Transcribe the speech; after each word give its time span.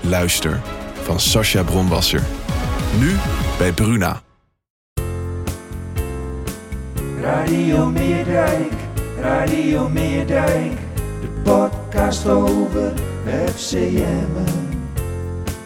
Luister 0.00 0.60
van 1.02 1.20
Sascha 1.20 1.62
Bronwasser. 1.62 2.22
Nu 3.00 3.16
bij 3.58 3.72
Bruna. 3.72 4.20
Radio 7.20 7.86
Meerdijk, 7.86 8.72
Radio 9.20 9.88
Meerdijk, 9.88 10.72
de 11.20 11.28
podcast 11.42 12.26
over 12.28 12.92
FCM. 13.46 14.32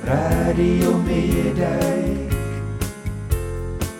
Radio 0.05 0.99
Meerdijk, 0.99 2.33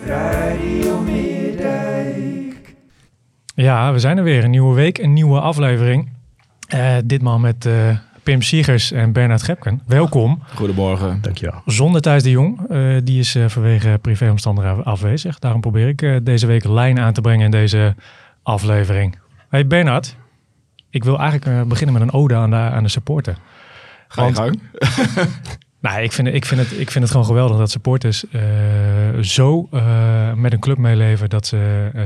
Radio 0.05 0.99
Meerdijk. 0.99 2.75
Ja, 3.55 3.91
we 3.91 3.99
zijn 3.99 4.17
er 4.17 4.23
weer. 4.23 4.43
Een 4.43 4.49
nieuwe 4.49 4.75
week, 4.75 4.97
een 4.97 5.13
nieuwe 5.13 5.39
aflevering. 5.39 6.09
Eh, 6.67 6.95
ditmaal 7.05 7.39
met 7.39 7.65
eh, 7.65 7.97
Pim 8.23 8.41
Siegers 8.41 8.91
en 8.91 9.11
Bernard 9.11 9.43
Gepken. 9.43 9.81
Welkom. 9.85 10.43
Goedemorgen. 10.55 11.21
Dankjewel. 11.21 11.61
Zonder 11.65 12.01
Thijs 12.01 12.23
de 12.23 12.29
Jong. 12.29 12.69
Eh, 12.69 12.97
die 13.03 13.19
is 13.19 13.35
eh, 13.35 13.47
vanwege 13.47 13.99
privéomstandigheden 14.01 14.83
afwezig. 14.83 15.39
Daarom 15.39 15.61
probeer 15.61 15.87
ik 15.87 16.01
eh, 16.01 16.15
deze 16.23 16.47
week 16.47 16.63
lijn 16.63 16.99
aan 16.99 17.13
te 17.13 17.21
brengen 17.21 17.45
in 17.45 17.51
deze 17.51 17.95
aflevering. 18.43 19.19
Hey 19.49 19.67
Bernard, 19.67 20.15
ik 20.89 21.03
wil 21.03 21.19
eigenlijk 21.19 21.67
beginnen 21.67 21.93
met 21.93 22.01
een 22.01 22.13
ode 22.13 22.35
aan 22.35 22.49
de, 22.49 22.55
aan 22.55 22.83
de 22.83 22.89
supporter. 22.89 23.37
Ga 24.07 24.25
je 24.25 24.35
gang. 24.35 24.59
Nou, 25.83 26.01
ik 26.01 26.11
vind, 26.11 26.27
het- 26.27 26.35
ik, 26.35 26.45
vind 26.45 26.61
het, 26.61 26.71
ik 26.79 26.91
vind 26.91 27.03
het 27.03 27.11
gewoon 27.11 27.25
geweldig 27.25 27.57
dat 27.57 27.71
supporters 27.71 28.29
eh, 28.29 28.41
zo 29.21 29.67
eh, 29.71 30.33
met 30.33 30.53
een 30.53 30.59
club 30.59 30.77
meeleven 30.77 31.29
dat 31.29 31.47
ze 31.47 31.89
eh, 31.93 32.03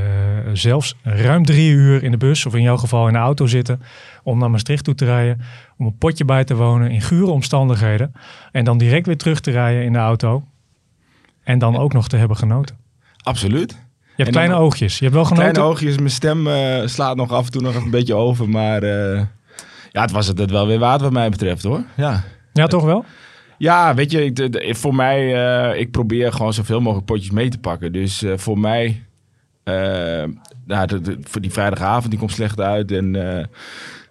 zelfs 0.53 0.95
ruim 1.03 1.45
drie 1.45 1.71
uur 1.71 2.03
in 2.03 2.11
de 2.11 2.17
bus 2.17 2.45
of 2.45 2.55
in 2.55 2.61
jouw 2.61 2.77
geval 2.77 3.07
in 3.07 3.13
de 3.13 3.19
auto 3.19 3.45
zitten 3.47 3.81
om 4.23 4.39
naar 4.39 4.51
Maastricht 4.51 4.83
toe 4.83 4.95
te 4.95 5.05
rijden, 5.05 5.41
om 5.77 5.85
een 5.85 5.97
potje 5.97 6.25
bij 6.25 6.43
te 6.43 6.55
wonen 6.55 6.91
in 6.91 7.01
gure 7.01 7.31
omstandigheden 7.31 8.13
en 8.51 8.63
dan 8.63 8.77
direct 8.77 9.05
weer 9.05 9.17
terug 9.17 9.39
te 9.39 9.51
rijden 9.51 9.83
in 9.83 9.93
de 9.93 9.99
auto 9.99 10.43
en 11.43 11.59
dan 11.59 11.77
ook 11.77 11.93
nog 11.93 12.07
te 12.07 12.17
hebben 12.17 12.37
genoten. 12.37 12.75
Absoluut. 13.23 13.71
Je 13.71 13.77
hebt 14.23 14.27
En 14.27 14.33
kleine 14.33 14.55
oogjes. 14.55 14.97
Je 14.97 15.03
hebt 15.03 15.15
wel 15.15 15.25
genoten. 15.25 15.51
Kleine 15.51 15.71
oogjes, 15.71 15.97
mijn 15.97 16.09
stem 16.09 16.47
slaat 16.87 17.15
nog 17.15 17.31
af 17.31 17.45
en 17.45 17.51
toe 17.51 17.61
nog 17.61 17.75
een 17.75 17.89
beetje 17.91 18.15
over. 18.15 18.49
Maar 18.49 18.85
ja, 18.85 20.01
het 20.01 20.11
was 20.11 20.27
het 20.27 20.37
het 20.37 20.51
wel 20.51 20.67
weer 20.67 20.79
waard 20.79 21.01
wat 21.01 21.11
mij 21.11 21.29
betreft 21.29 21.63
hoor. 21.63 21.83
Ja, 21.97 22.23
Ja, 22.53 22.67
toch 22.67 22.83
wel? 22.83 23.05
Ja 23.57 23.93
weet 23.95 24.11
je, 24.11 24.25
ik- 24.25 24.75
voor 24.75 24.95
mij, 24.95 25.35
eh, 25.71 25.79
ik 25.79 25.91
probeer 25.91 26.31
gewoon 26.31 26.53
zoveel 26.53 26.81
mogelijk 26.81 27.05
potjes 27.07 27.31
mee 27.31 27.49
te 27.49 27.59
pakken. 27.59 27.91
Dus 27.91 28.23
eh, 28.23 28.31
voor 28.35 28.59
mij, 28.59 29.03
eh, 29.63 30.23
nou, 30.65 30.87
de- 30.87 31.01
de- 31.01 31.17
voor 31.21 31.41
die 31.41 31.51
vrijdagavond, 31.51 32.09
die 32.09 32.19
komt 32.19 32.31
slecht 32.31 32.59
uit. 32.61 32.91
En, 32.91 33.15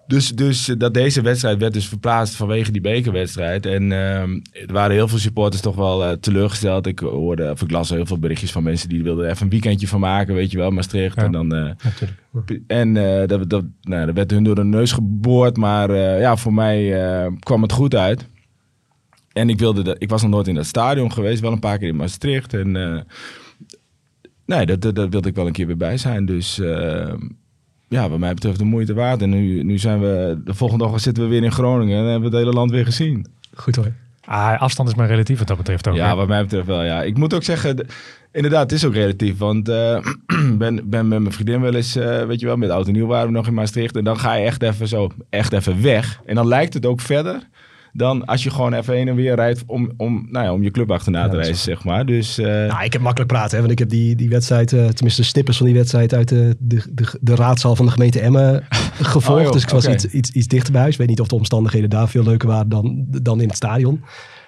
dus, 0.06 0.30
dus 0.30 0.64
dat 0.78 0.94
deze 0.94 1.20
wedstrijd 1.22 1.58
werd 1.58 1.72
dus 1.72 1.88
verplaatst 1.88 2.34
vanwege 2.36 2.72
die 2.72 2.80
bekerwedstrijd. 2.80 3.66
En 3.66 3.92
er 3.92 4.72
waren 4.72 4.94
heel 4.96 5.08
veel 5.08 5.18
supporters 5.18 5.62
toch 5.62 5.74
wel 5.76 6.18
teleurgesteld. 6.20 6.86
Ik 6.86 6.98
hoorde, 6.98 7.50
of 7.50 7.62
ik 7.62 7.70
las 7.70 7.90
heel 7.90 8.06
veel 8.06 8.18
berichtjes 8.18 8.52
van 8.52 8.62
mensen 8.62 8.88
die 8.88 9.02
wilden 9.02 9.24
er 9.24 9.30
even 9.30 9.42
een 9.44 9.50
weekendje 9.50 9.88
van 9.88 10.00
maken, 10.00 10.34
weet 10.34 10.50
je 10.50 10.58
wel, 10.58 10.70
Maastricht. 10.70 11.16
Ja. 11.16 11.22
En 11.22 11.32
dan... 11.32 11.46
Natuurlijk. 11.48 12.62
en 12.66 12.94
dat, 13.26 13.50
dat, 13.50 13.64
nou, 13.82 14.06
dat 14.06 14.14
werd 14.14 14.30
hun 14.30 14.44
door 14.44 14.54
de 14.54 14.64
neus 14.64 14.92
geboord. 14.92 15.56
Maar 15.56 15.94
ja, 15.96 16.36
voor 16.36 16.52
mij 16.54 16.94
kwam 17.38 17.62
het 17.62 17.72
goed 17.72 17.94
uit. 17.94 18.28
En 19.36 19.48
ik, 19.48 19.58
wilde 19.58 19.82
dat, 19.82 19.96
ik 19.98 20.08
was 20.08 20.22
nog 20.22 20.30
nooit 20.30 20.48
in 20.48 20.54
dat 20.54 20.66
stadion 20.66 21.12
geweest. 21.12 21.40
Wel 21.40 21.52
een 21.52 21.58
paar 21.58 21.78
keer 21.78 21.88
in 21.88 21.96
Maastricht. 21.96 22.54
En 22.54 22.76
eh, 22.76 23.00
nee, 24.44 24.66
dat, 24.66 24.80
dat, 24.80 24.94
dat 24.94 25.08
wilde 25.08 25.28
ik 25.28 25.34
wel 25.34 25.46
een 25.46 25.52
keer 25.52 25.66
weer 25.66 25.76
bij 25.76 25.96
zijn. 25.96 26.26
Dus 26.26 26.58
eh, 26.58 27.12
ja, 27.88 28.08
wat 28.08 28.18
mij 28.18 28.34
betreft 28.34 28.58
de 28.58 28.64
moeite 28.64 28.94
waard. 28.94 29.22
En 29.22 29.30
nu, 29.30 29.62
nu 29.62 29.78
zijn 29.78 30.00
we, 30.00 30.40
de 30.44 30.54
volgende 30.54 30.84
dag 30.84 31.00
zitten 31.00 31.22
we 31.22 31.28
weer 31.28 31.42
in 31.42 31.52
Groningen. 31.52 31.98
En 31.98 32.04
hebben 32.04 32.30
we 32.30 32.36
het 32.36 32.44
hele 32.44 32.56
land 32.56 32.70
weer 32.70 32.84
gezien. 32.84 33.26
Goed 33.54 33.76
hoor. 33.76 33.92
Ah, 34.24 34.60
afstand 34.60 34.88
is 34.88 34.94
maar 34.94 35.06
relatief 35.06 35.38
wat 35.38 35.48
dat 35.48 35.56
betreft 35.56 35.88
ook. 35.88 35.94
Ja, 35.96 36.08
hè? 36.08 36.14
wat 36.14 36.28
mij 36.28 36.42
betreft 36.42 36.66
wel, 36.66 36.82
ja. 36.82 37.02
Ik 37.02 37.16
moet 37.16 37.34
ook 37.34 37.42
zeggen, 37.42 37.86
inderdaad, 38.32 38.62
het 38.62 38.72
is 38.72 38.84
ook 38.84 38.94
relatief. 38.94 39.38
Want 39.38 39.68
eh 39.68 39.98
ben, 40.58 40.88
ben 40.88 41.08
met 41.08 41.20
mijn 41.20 41.32
vriendin 41.32 41.60
wel 41.60 41.74
eens, 41.74 41.96
eh, 41.96 42.24
weet 42.24 42.40
je 42.40 42.46
wel, 42.46 42.56
met 42.56 42.70
oud 42.70 42.86
en 42.86 42.92
nieuw 42.92 43.06
waren 43.06 43.26
we 43.26 43.32
nog 43.32 43.46
in 43.46 43.54
Maastricht. 43.54 43.96
En 43.96 44.04
dan 44.04 44.18
ga 44.18 44.34
je 44.34 44.44
echt 44.44 44.62
even 44.62 44.88
zo, 44.88 45.10
echt 45.30 45.52
even 45.52 45.82
weg. 45.82 46.20
En 46.24 46.34
dan 46.34 46.48
lijkt 46.48 46.74
het 46.74 46.86
ook 46.86 47.00
verder 47.00 47.48
dan 47.96 48.24
als 48.24 48.42
je 48.42 48.50
gewoon 48.50 48.72
even 48.72 48.94
heen 48.94 49.08
en 49.08 49.14
weer 49.14 49.34
rijdt 49.34 49.62
om, 49.66 49.92
om, 49.96 50.26
nou 50.30 50.44
ja, 50.44 50.52
om 50.52 50.62
je 50.62 50.70
club 50.70 50.90
achterna 50.90 51.28
te 51.28 51.36
reizen, 51.36 51.56
zeg 51.56 51.84
maar. 51.84 52.06
Dus 52.06 52.38
eh, 52.38 52.46
Nou, 52.46 52.84
ik 52.84 52.92
heb 52.92 53.02
makkelijk 53.02 53.32
praten, 53.32 53.50
hè, 53.50 53.58
want 53.58 53.72
ik 53.72 53.78
heb 53.78 53.88
die, 53.88 54.16
die 54.16 54.28
wedstrijd, 54.28 54.72
eh, 54.72 54.86
tenminste 54.86 55.20
de 55.20 55.26
snippers 55.26 55.56
van 55.56 55.66
die 55.66 55.74
wedstrijd 55.74 56.14
uit 56.14 56.28
de, 56.28 56.56
de, 56.58 56.82
de, 56.92 57.18
de 57.20 57.34
raadzaal 57.34 57.76
van 57.76 57.86
de 57.86 57.92
gemeente 57.92 58.20
Emmen 58.20 58.64
gevolgd. 59.14 59.46
Oh, 59.46 59.52
dus 59.52 59.62
ik 59.62 59.68
was 59.68 59.88
iets, 59.88 60.06
iets, 60.06 60.30
iets 60.30 60.46
dichter 60.46 60.72
bij 60.72 60.80
huis. 60.80 60.92
Ik 60.92 60.98
weet 61.00 61.08
niet 61.08 61.20
of 61.20 61.28
de 61.28 61.34
omstandigheden 61.34 61.90
daar 61.90 62.08
veel 62.08 62.22
leuker 62.22 62.48
waren 62.48 62.68
dan, 62.68 63.04
dan 63.08 63.40
in 63.40 63.48
het 63.48 63.56
stadion. 63.56 64.04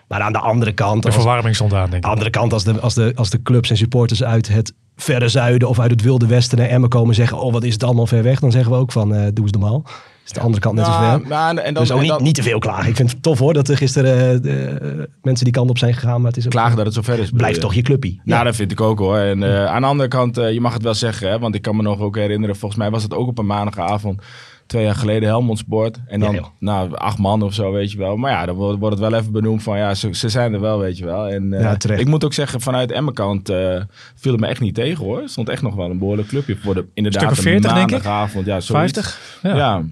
Maar 0.09 0.21
aan 0.21 0.33
de 0.33 0.39
andere 0.39 0.73
kant, 0.73 1.03
De 1.03 1.13
verwarming 1.13 1.55
stond 1.55 1.73
aan, 1.73 1.91
denk 1.91 1.93
aan 1.93 1.97
ik. 1.97 2.03
de 2.03 2.09
andere 2.09 2.31
kant 2.31 2.53
als, 2.53 2.65
de, 2.65 2.81
als, 2.81 2.95
de, 2.95 3.13
als 3.15 3.31
de 3.31 3.43
clubs 3.43 3.71
en 3.71 3.77
supporters 3.77 4.25
uit 4.25 4.49
het 4.49 4.73
verre 5.03 5.29
zuiden 5.29 5.69
of 5.69 5.81
uit 5.81 5.91
het 5.91 6.03
wilde 6.03 6.27
westen 6.27 6.59
naar 6.59 6.69
Emmen 6.69 6.89
komen 6.89 7.15
zeggen, 7.15 7.39
oh 7.39 7.53
wat 7.53 7.65
is 7.65 7.73
het 7.73 7.85
allemaal 7.85 8.07
ver 8.07 8.23
weg, 8.23 8.41
dan 8.41 8.51
zeggen 8.51 8.73
we 8.73 8.79
ook 8.79 8.93
van, 8.93 9.15
eh 9.15 9.27
doe 9.33 9.45
eens 9.45 9.53
normaal. 9.53 9.85
Is 10.29 10.35
de 10.35 10.41
andere 10.41 10.61
kant 10.61 10.75
net 10.75 10.87
nou, 10.87 11.21
ver. 11.21 11.29
nou, 11.29 11.59
en 11.59 11.75
dan, 11.75 11.83
dus 11.83 11.93
ook 11.93 12.01
niet, 12.01 12.09
dan 12.09 12.23
niet 12.23 12.35
te 12.35 12.43
veel 12.43 12.59
klagen. 12.59 12.89
Ik 12.89 12.97
vind 12.97 13.11
het 13.11 13.23
tof 13.23 13.39
hoor 13.39 13.55
dat 13.55 13.69
er 13.69 13.77
gisteren 13.77 14.35
eh, 14.35 14.43
de, 14.43 15.09
mensen 15.23 15.45
die 15.45 15.55
kant 15.55 15.71
op 15.71 15.79
zijn 15.79 15.95
gegaan. 15.95 16.21
Maar 16.21 16.31
het 16.31 16.37
is 16.37 16.45
ook, 16.45 16.51
klagen 16.51 16.77
dat 16.77 16.87
het 16.87 16.95
zo 16.95 17.03
ver 17.03 17.19
is. 17.19 17.31
blijft 17.31 17.61
toch 17.61 17.75
je 17.75 17.83
clubpie. 17.83 18.21
Nou, 18.25 18.45
dat 18.45 18.57
vind 18.57 18.73
ik 18.73 18.81
ook 18.81 18.99
hoor. 18.99 19.17
En 19.17 19.43
eh, 19.43 19.65
aan 19.65 19.81
de 19.81 19.87
andere 19.87 20.09
kant, 20.09 20.39
eh, 20.39 20.53
je 20.53 20.61
mag 20.61 20.73
het 20.73 20.83
wel 20.83 20.95
zeggen, 20.95 21.31
hè, 21.31 21.39
want 21.39 21.55
ik 21.55 21.63
kan 21.63 21.77
me 21.77 21.83
nog 21.83 22.01
ook 22.01 22.17
herinneren, 22.17 22.57
volgens 22.57 22.81
mij 22.81 22.91
was 22.91 23.03
het 23.03 23.15
ook 23.15 23.29
op 23.29 23.39
een 23.39 23.47
maandagavond, 23.47 24.23
twee 24.69 24.85
jaar 24.85 24.95
geleden 24.95 25.29
Helmond 25.29 25.59
Sport. 25.59 25.99
En 26.07 26.21
dan, 26.21 26.35
Ja, 26.35 26.43
nou, 26.59 26.95
acht 26.95 27.19
man 27.19 27.43
of 27.43 27.55
zo, 27.55 27.73
weet 27.73 27.93
je 27.93 27.99
wel. 27.99 28.17
Maar 28.17 28.31
ja, 28.31 28.47
dan 28.47 28.55
wordt, 28.55 28.79
wordt 28.79 28.99
het 28.99 29.11
wel 29.11 29.19
even 29.21 29.33
benoemd 29.33 29.63
van, 29.63 29.79
ja, 29.79 29.95
ze, 29.95 30.15
ze 30.15 30.29
zijn 30.29 30.53
er 30.55 30.61
wel, 30.61 30.79
weet 30.79 30.99
je 30.99 31.05
wel. 31.05 31.29
En 31.29 31.53
eh, 31.53 31.61
Ja, 31.61 31.97
ik 31.97 32.07
moet 32.07 32.25
ook 32.25 32.33
zeggen, 32.33 32.61
vanuit 32.61 32.91
Emmenkant 32.93 33.49
eh 33.49 33.81
viel 34.15 34.33
het 34.33 34.41
me 34.41 34.47
echt 34.47 34.61
niet 34.61 34.75
tegen 34.75 35.05
hoor. 35.05 35.23
Er 35.23 35.29
stond 35.29 35.49
echt 35.49 35.63
nog 35.63 35.75
wel 35.75 35.91
een 35.91 35.99
behoorlijk 35.99 36.29
clubje 36.29 36.57
voor 36.57 36.75
de, 36.75 36.85
inderdaad, 36.95 37.23
Stuk 37.23 37.33
of 37.33 37.39
een 37.39 37.43
40, 37.51 37.73
denk 37.73 37.85
ik? 37.85 37.91
maandagavond. 37.91 38.47
Ja, 38.47 38.61
zoiets. 38.61 38.93
50? 38.93 39.41
Ja. 39.43 39.57
Ja. 39.57 39.83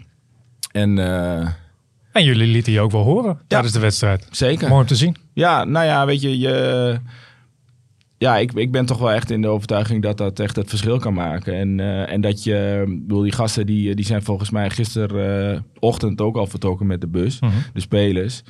En 0.72 0.98
eh, 0.98 1.48
En 2.12 2.24
jullie 2.24 2.46
lieten 2.46 2.72
je 2.72 2.80
ook 2.80 2.90
wel 2.90 3.02
horen 3.04 3.38
tijdens 3.46 3.72
de 3.72 3.78
wedstrijd. 3.80 4.26
zeker. 4.30 4.68
Mooi 4.68 4.80
om 4.80 4.86
te 4.86 4.94
zien. 4.96 5.16
Ja, 5.32 5.64
nou 5.64 5.86
ja, 5.86 6.06
weet 6.06 6.20
je, 6.20 6.38
je 6.38 6.98
ja, 8.18 8.36
ik, 8.36 8.52
ik 8.52 8.70
ben 8.72 8.86
toch 8.86 8.98
wel 8.98 9.12
echt 9.12 9.30
in 9.30 9.42
de 9.42 9.48
overtuiging 9.48 10.02
dat 10.02 10.18
dat 10.18 10.40
echt 10.40 10.56
het 10.56 10.68
verschil 10.68 10.98
kan 10.98 11.14
maken. 11.14 11.54
En, 11.54 11.80
eh, 11.80 12.12
en 12.12 12.20
dat 12.20 12.44
je, 12.44 12.82
ik 12.86 13.00
bedoel, 13.06 13.22
die 13.22 13.32
gasten 13.32 13.66
die, 13.66 13.94
die 13.94 14.04
zijn 14.04 14.22
volgens 14.22 14.50
mij 14.50 14.70
gisterochtend 14.70 16.20
ook 16.20 16.36
al 16.36 16.46
vertrokken 16.46 16.86
met 16.86 17.00
de 17.00 17.06
bus, 17.06 17.40
Mhm. 17.40 17.52
de 17.74 17.80
spelers. 17.80 18.42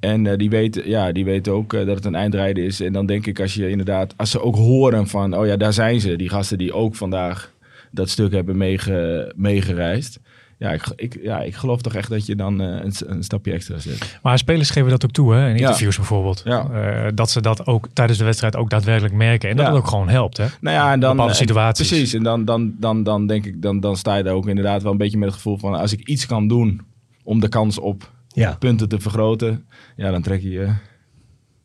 En 0.00 0.26
eh, 0.26 0.36
die, 0.36 0.50
weten, 0.50 0.88
ja, 0.88 1.12
die 1.12 1.24
weten 1.24 1.52
ook 1.52 1.72
eh, 1.72 1.86
dat 1.86 1.96
het 1.96 2.04
een 2.04 2.14
eindrijden 2.14 2.64
is. 2.64 2.80
En 2.80 2.92
dan 2.92 3.06
denk 3.06 3.26
ik 3.26 3.40
als 3.40 3.54
je 3.54 3.68
inderdaad, 3.68 4.14
als 4.16 4.30
ze 4.30 4.40
ook 4.42 4.56
horen 4.56 5.06
van, 5.06 5.36
oh 5.38 5.46
ja, 5.46 5.56
daar 5.56 5.72
zijn 5.72 6.00
ze, 6.00 6.16
die 6.16 6.28
gasten 6.28 6.58
die 6.58 6.72
ook 6.72 6.94
vandaag 6.94 7.54
dat 7.90 8.08
stuk 8.08 8.32
hebben 8.32 8.56
meege, 8.56 9.32
meegereisd. 9.36 10.20
Ja 10.58 10.70
ik, 10.72 10.82
ik, 10.96 11.18
ja, 11.22 11.40
ik 11.40 11.54
geloof 11.54 11.80
toch 11.80 11.94
echt 11.94 12.08
dat 12.08 12.26
je 12.26 12.36
dan 12.36 12.60
eh, 12.60 12.66
een, 12.84 12.92
een 13.06 13.22
stapje 13.24 13.52
extra 13.52 13.78
zet. 13.78 14.18
Maar 14.22 14.38
spelers 14.38 14.70
geven 14.70 14.90
dat 14.90 15.04
ook 15.04 15.10
toe, 15.10 15.34
hè? 15.34 15.48
in 15.48 15.56
interviews 15.56 15.96
bijvoorbeeld. 15.96 16.42
Ja. 16.44 16.68
Eh, 16.70 17.10
dat 17.14 17.30
ze 17.30 17.40
dat 17.40 17.66
ook 17.66 17.88
tijdens 17.92 18.18
de 18.18 18.24
wedstrijd 18.24 18.56
ook 18.56 18.70
daadwerkelijk 18.70 19.14
merken. 19.14 19.50
En 19.50 19.56
dat 19.56 19.66
Ja. 19.66 19.72
het 19.72 19.80
ook 19.80 19.88
gewoon 19.88 20.08
helpt. 20.08 20.36
Hè? 20.36 20.46
Nou 20.60 20.76
ja, 20.76 20.92
en 20.92 21.00
dan, 21.00 21.10
Bepaalde 21.10 21.32
en- 21.32 21.38
situaties. 21.38 21.88
precies, 21.88 22.12
en 22.14 22.22
dan, 22.22 22.44
dan, 22.44 22.74
dan, 22.78 23.02
dan 23.02 23.26
denk 23.26 23.44
ik, 23.46 23.62
dan, 23.62 23.80
dan 23.80 23.96
sta 23.96 24.16
je 24.16 24.22
daar 24.22 24.34
ook 24.34 24.48
inderdaad 24.48 24.82
wel 24.82 24.92
een 24.92 24.98
beetje 24.98 25.18
met 25.18 25.26
het 25.28 25.36
gevoel 25.36 25.58
van 25.58 25.74
als 25.74 25.92
ik 25.92 26.08
iets 26.08 26.26
kan 26.26 26.48
doen 26.48 26.80
om 27.24 27.40
de 27.40 27.48
kans 27.48 27.78
op 27.78 28.10
Ja. 28.28 28.56
punten 28.58 28.88
te 28.88 29.00
vergroten, 29.00 29.66
ja, 29.96 30.10
dan 30.10 30.22
trek 30.22 30.42
je 30.42 30.50
je 30.50 30.72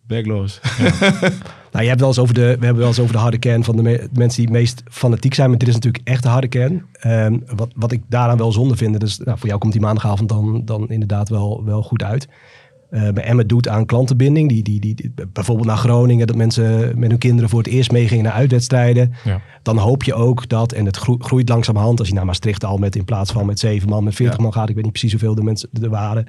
Backloos. 0.07 0.59
Nou, 1.71 1.83
je 1.83 1.89
hebt 1.89 1.99
wel 1.99 2.09
eens 2.09 2.19
over 2.19 2.33
de, 2.33 2.41
we 2.41 2.65
hebben 2.65 2.77
wel 2.77 2.87
eens 2.87 2.99
over 2.99 3.13
de 3.13 3.19
harde 3.19 3.37
kern 3.37 3.63
van 3.63 3.75
de, 3.75 3.81
me- 3.81 3.97
de 3.97 4.19
mensen 4.19 4.37
die 4.37 4.45
het 4.51 4.61
meest 4.61 4.83
fanatiek 4.89 5.33
zijn. 5.33 5.49
Maar 5.49 5.57
dit 5.57 5.67
is 5.67 5.73
natuurlijk 5.73 6.07
echt 6.07 6.23
de 6.23 6.29
harde 6.29 6.47
kern. 6.47 6.85
Ehm, 6.93 7.37
wat, 7.55 7.69
wat 7.75 7.91
ik 7.91 8.01
daaraan 8.09 8.37
wel 8.37 8.51
zonde 8.51 8.75
vind. 8.75 8.99
Dus 8.99 9.17
nou, 9.17 9.37
voor 9.37 9.47
jou 9.47 9.59
komt 9.59 9.71
die 9.73 9.81
maandagavond 9.81 10.29
dan, 10.29 10.61
dan 10.65 10.89
inderdaad 10.89 11.29
wel, 11.29 11.63
wel 11.65 11.83
goed 11.83 12.03
uit. 12.03 12.27
Eh 12.89 13.09
bij 13.09 13.23
Emmet 13.23 13.49
doet 13.49 13.67
aan 13.67 13.85
klantenbinding. 13.85 14.49
Die, 14.49 14.63
die, 14.63 14.79
die, 14.79 14.95
die- 14.95 15.13
bijvoorbeeld 15.33 15.67
naar 15.67 15.77
Groningen. 15.77 16.27
Dat 16.27 16.35
mensen 16.35 16.99
met 16.99 17.09
hun 17.09 17.19
kinderen 17.19 17.49
voor 17.49 17.59
het 17.59 17.67
eerst 17.67 17.91
meegingen 17.91 18.23
naar 18.23 18.33
uitwedstrijden. 18.33 19.13
Ja. 19.23 19.41
Dan 19.63 19.77
hoop 19.77 20.03
je 20.03 20.13
ook 20.13 20.49
dat, 20.49 20.71
en 20.71 20.85
het 20.85 20.97
gro- 20.97 21.17
groeit 21.19 21.49
langzamerhand. 21.49 21.99
Als 21.99 22.07
je 22.07 22.13
naar 22.13 22.25
Maastricht 22.25 22.63
al 22.65 22.77
met 22.77 22.95
in 22.95 23.05
plaats 23.05 23.31
van 23.31 23.45
met 23.45 23.59
zeven 23.59 23.89
man, 23.89 24.03
met 24.03 24.15
veertig 24.15 24.37
Ja. 24.37 24.43
man 24.43 24.53
gaat. 24.53 24.69
Ik 24.69 24.75
weet 24.75 24.83
niet 24.83 24.93
precies 24.93 25.11
hoeveel 25.11 25.35
de 25.35 25.43
mensen 25.43 25.69
er 25.81 25.89
waren. 25.89 26.25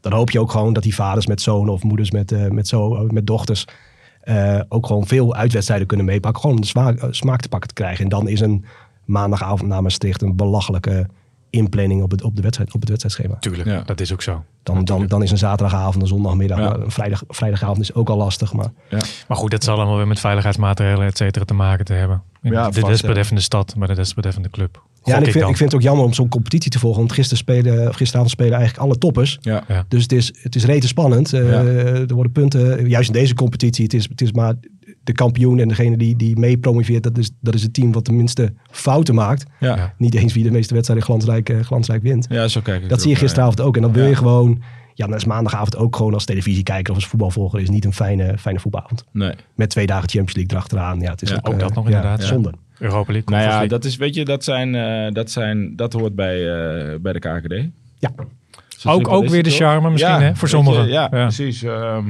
Dan 0.00 0.12
hoop 0.12 0.30
je 0.30 0.40
ook 0.40 0.50
gewoon 0.50 0.72
dat 0.72 0.82
die 0.82 0.94
vaders 0.94 1.26
met 1.26 1.40
zonen 1.40 1.72
of 1.72 1.82
moeders 1.82 2.10
met, 2.10 2.32
eh, 2.32 2.48
met, 2.48 2.68
zo, 2.68 3.06
met 3.10 3.26
dochters 3.26 3.64
eh, 4.24 4.60
ook 4.68 4.86
gewoon 4.86 5.06
veel 5.06 5.34
uitwedstrijden 5.34 5.86
kunnen 5.86 6.06
meepakken. 6.06 6.40
Gewoon 6.40 6.56
om 6.56 6.62
de 6.62 6.68
smaak, 6.68 6.98
eh, 6.98 7.08
smaak 7.10 7.40
te 7.40 7.48
pakken 7.48 7.68
te 7.68 7.74
krijgen. 7.74 8.04
En 8.04 8.10
dan 8.10 8.28
is 8.28 8.40
een 8.40 8.64
maandagavond 9.04 9.68
naar 9.70 9.82
Maastricht 9.82 10.22
een 10.22 10.36
belachelijke 10.36 11.06
inplanning 11.50 12.02
op 12.02 12.10
het, 12.10 12.22
op 12.22 12.36
de 12.36 12.42
wedstrijd, 12.42 12.74
op 12.74 12.80
het 12.80 12.88
wedstrijdschema. 12.88 13.36
Tuurlijk, 13.38 13.68
Ja. 13.68 13.82
dat 13.82 14.00
is 14.00 14.12
ook 14.12 14.22
zo. 14.22 14.44
Dan, 14.62 14.84
dan, 14.84 15.06
dan 15.06 15.22
is 15.22 15.30
een 15.30 15.38
zaterdagavond, 15.38 16.02
een 16.02 16.08
zondagmiddag, 16.08 16.58
Ja. 16.58 16.74
een 16.74 16.90
vrijdag, 16.90 17.22
vrijdagavond 17.28 17.80
is 17.80 17.94
ook 17.94 18.08
al 18.08 18.16
lastig. 18.16 18.52
Maar 18.52 18.70
Maar 19.28 19.36
goed, 19.36 19.50
dat 19.50 19.64
zal 19.64 19.76
allemaal 19.76 19.96
weer 19.96 20.06
met 20.06 20.20
veiligheidsmaatregelen, 20.20 21.06
et 21.06 21.16
cetera, 21.16 21.44
te 21.44 21.54
maken 21.54 21.84
te 21.84 21.92
hebben. 21.92 22.22
In 22.42 22.52
Ja, 22.52 22.70
de 22.70 22.82
desbetreffende 22.82 23.40
stad, 23.40 23.74
maar 23.76 23.88
de 23.88 23.94
desbetreffende 23.94 24.50
club. 24.50 24.82
Ja, 25.04 25.14
en 25.16 25.22
ik 25.26 25.30
vind, 25.32 25.48
ik 25.48 25.56
vind 25.56 25.72
het 25.72 25.74
ook 25.74 25.86
jammer 25.86 26.04
om 26.04 26.12
zo'n 26.12 26.28
competitie 26.28 26.70
te 26.70 26.78
volgen. 26.78 26.98
Want 26.98 27.12
gisteren 27.12 27.38
spelen, 27.38 27.88
of 27.88 27.94
gisteravond 27.96 28.30
spelen 28.32 28.52
eigenlijk 28.52 28.84
alle 28.84 28.98
toppers. 28.98 29.38
Ja. 29.40 29.64
Ja. 29.68 29.84
Dus 29.88 30.02
het 30.02 30.12
is, 30.12 30.32
het 30.42 30.54
is 30.54 30.64
rete 30.64 30.86
spannend. 30.86 31.32
Eh, 31.32 31.50
Ja. 31.50 31.62
Er 31.64 32.14
worden 32.14 32.32
punten, 32.32 32.88
juist 32.88 33.08
in 33.08 33.14
deze 33.14 33.34
competitie, 33.34 33.84
het 33.84 33.94
is, 33.94 34.08
het 34.08 34.20
is 34.20 34.32
maar 34.32 34.54
de 35.04 35.12
kampioen 35.12 35.58
en 35.58 35.68
degene 35.68 35.96
die, 35.96 36.16
die 36.16 36.38
mee 36.38 36.58
promoveert, 36.58 37.02
dat 37.02 37.18
is, 37.18 37.30
dat 37.40 37.54
is 37.54 37.62
het 37.62 37.74
team 37.74 37.92
wat 37.92 38.04
de 38.06 38.12
minste 38.12 38.54
fouten 38.70 39.14
maakt. 39.14 39.44
Ja. 39.60 39.76
Ja. 39.76 39.94
Niet 39.98 40.14
eens 40.14 40.32
wie 40.34 40.44
de 40.44 40.50
meeste 40.50 40.72
wedstrijden 40.74 41.06
glansrijk, 41.06 41.48
eh, 41.48 41.60
glansrijk 41.60 42.02
wint. 42.02 42.26
Ja, 42.28 42.48
zo 42.48 42.60
kijk 42.60 42.82
ik 42.82 42.88
Dat 42.88 43.00
zie 43.02 43.10
je 43.10 43.16
gisteravond 43.16 43.60
ook. 43.60 43.76
En 43.76 43.82
dan 43.82 43.92
wil 43.92 44.02
Ja. 44.02 44.08
je 44.08 44.16
gewoon, 44.16 44.62
ja, 44.94 45.06
dan 45.06 45.16
is 45.16 45.24
maandagavond 45.24 45.76
ook 45.76 45.96
gewoon 45.96 46.14
als 46.14 46.24
televisiekijker 46.24 46.90
of 46.90 46.98
als 46.98 47.06
voetbalvolger 47.08 47.60
is 47.60 47.68
niet 47.70 47.84
een 47.84 47.92
fijne, 47.92 48.38
fijne 48.38 48.60
voetbalavond. 48.60 49.04
Nee. 49.12 49.32
Met 49.56 49.70
twee 49.70 49.86
dagen 49.86 50.08
Champions 50.08 50.34
League 50.34 50.52
erachteraan. 50.52 51.00
Ja, 51.00 51.10
het 51.10 51.22
is 51.22 51.30
Ja, 51.30 51.36
ook, 51.36 51.46
ook 51.48 51.52
eh, 51.54 51.58
dat 51.60 51.74
nog 51.74 51.84
ja, 51.88 51.90
inderdaad, 51.96 52.20
ja. 52.20 52.26
Zonde. 52.26 52.52
Europa 52.78 53.12
League. 53.12 53.30
Nou 53.38 53.42
ja, 53.42 53.66
dat 53.66 53.84
is, 53.84 53.96
weet 53.96 54.14
je, 54.14 54.24
dat, 54.24 54.44
zijn, 54.44 54.74
eh, 54.74 55.12
dat, 55.12 55.30
zijn, 55.30 55.76
dat 55.76 55.92
hoort 55.92 56.14
bij, 56.14 56.36
eh, 56.52 56.98
bij 57.00 57.12
de 57.12 57.18
KKD. 57.18 57.68
Ja. 57.98 58.10
Zo 58.78 58.88
Ook- 58.90 59.08
ook 59.08 59.28
weer 59.28 59.42
de 59.42 59.50
charme 59.50 59.90
misschien, 59.90 60.12
Ja, 60.14 60.20
hè, 60.20 60.34
voor 60.36 60.48
je, 60.48 60.54
sommigen. 60.54 60.86
ja, 60.86 61.02
Ja. 61.02 61.08
precies. 61.08 61.62
ehm, 61.62 62.04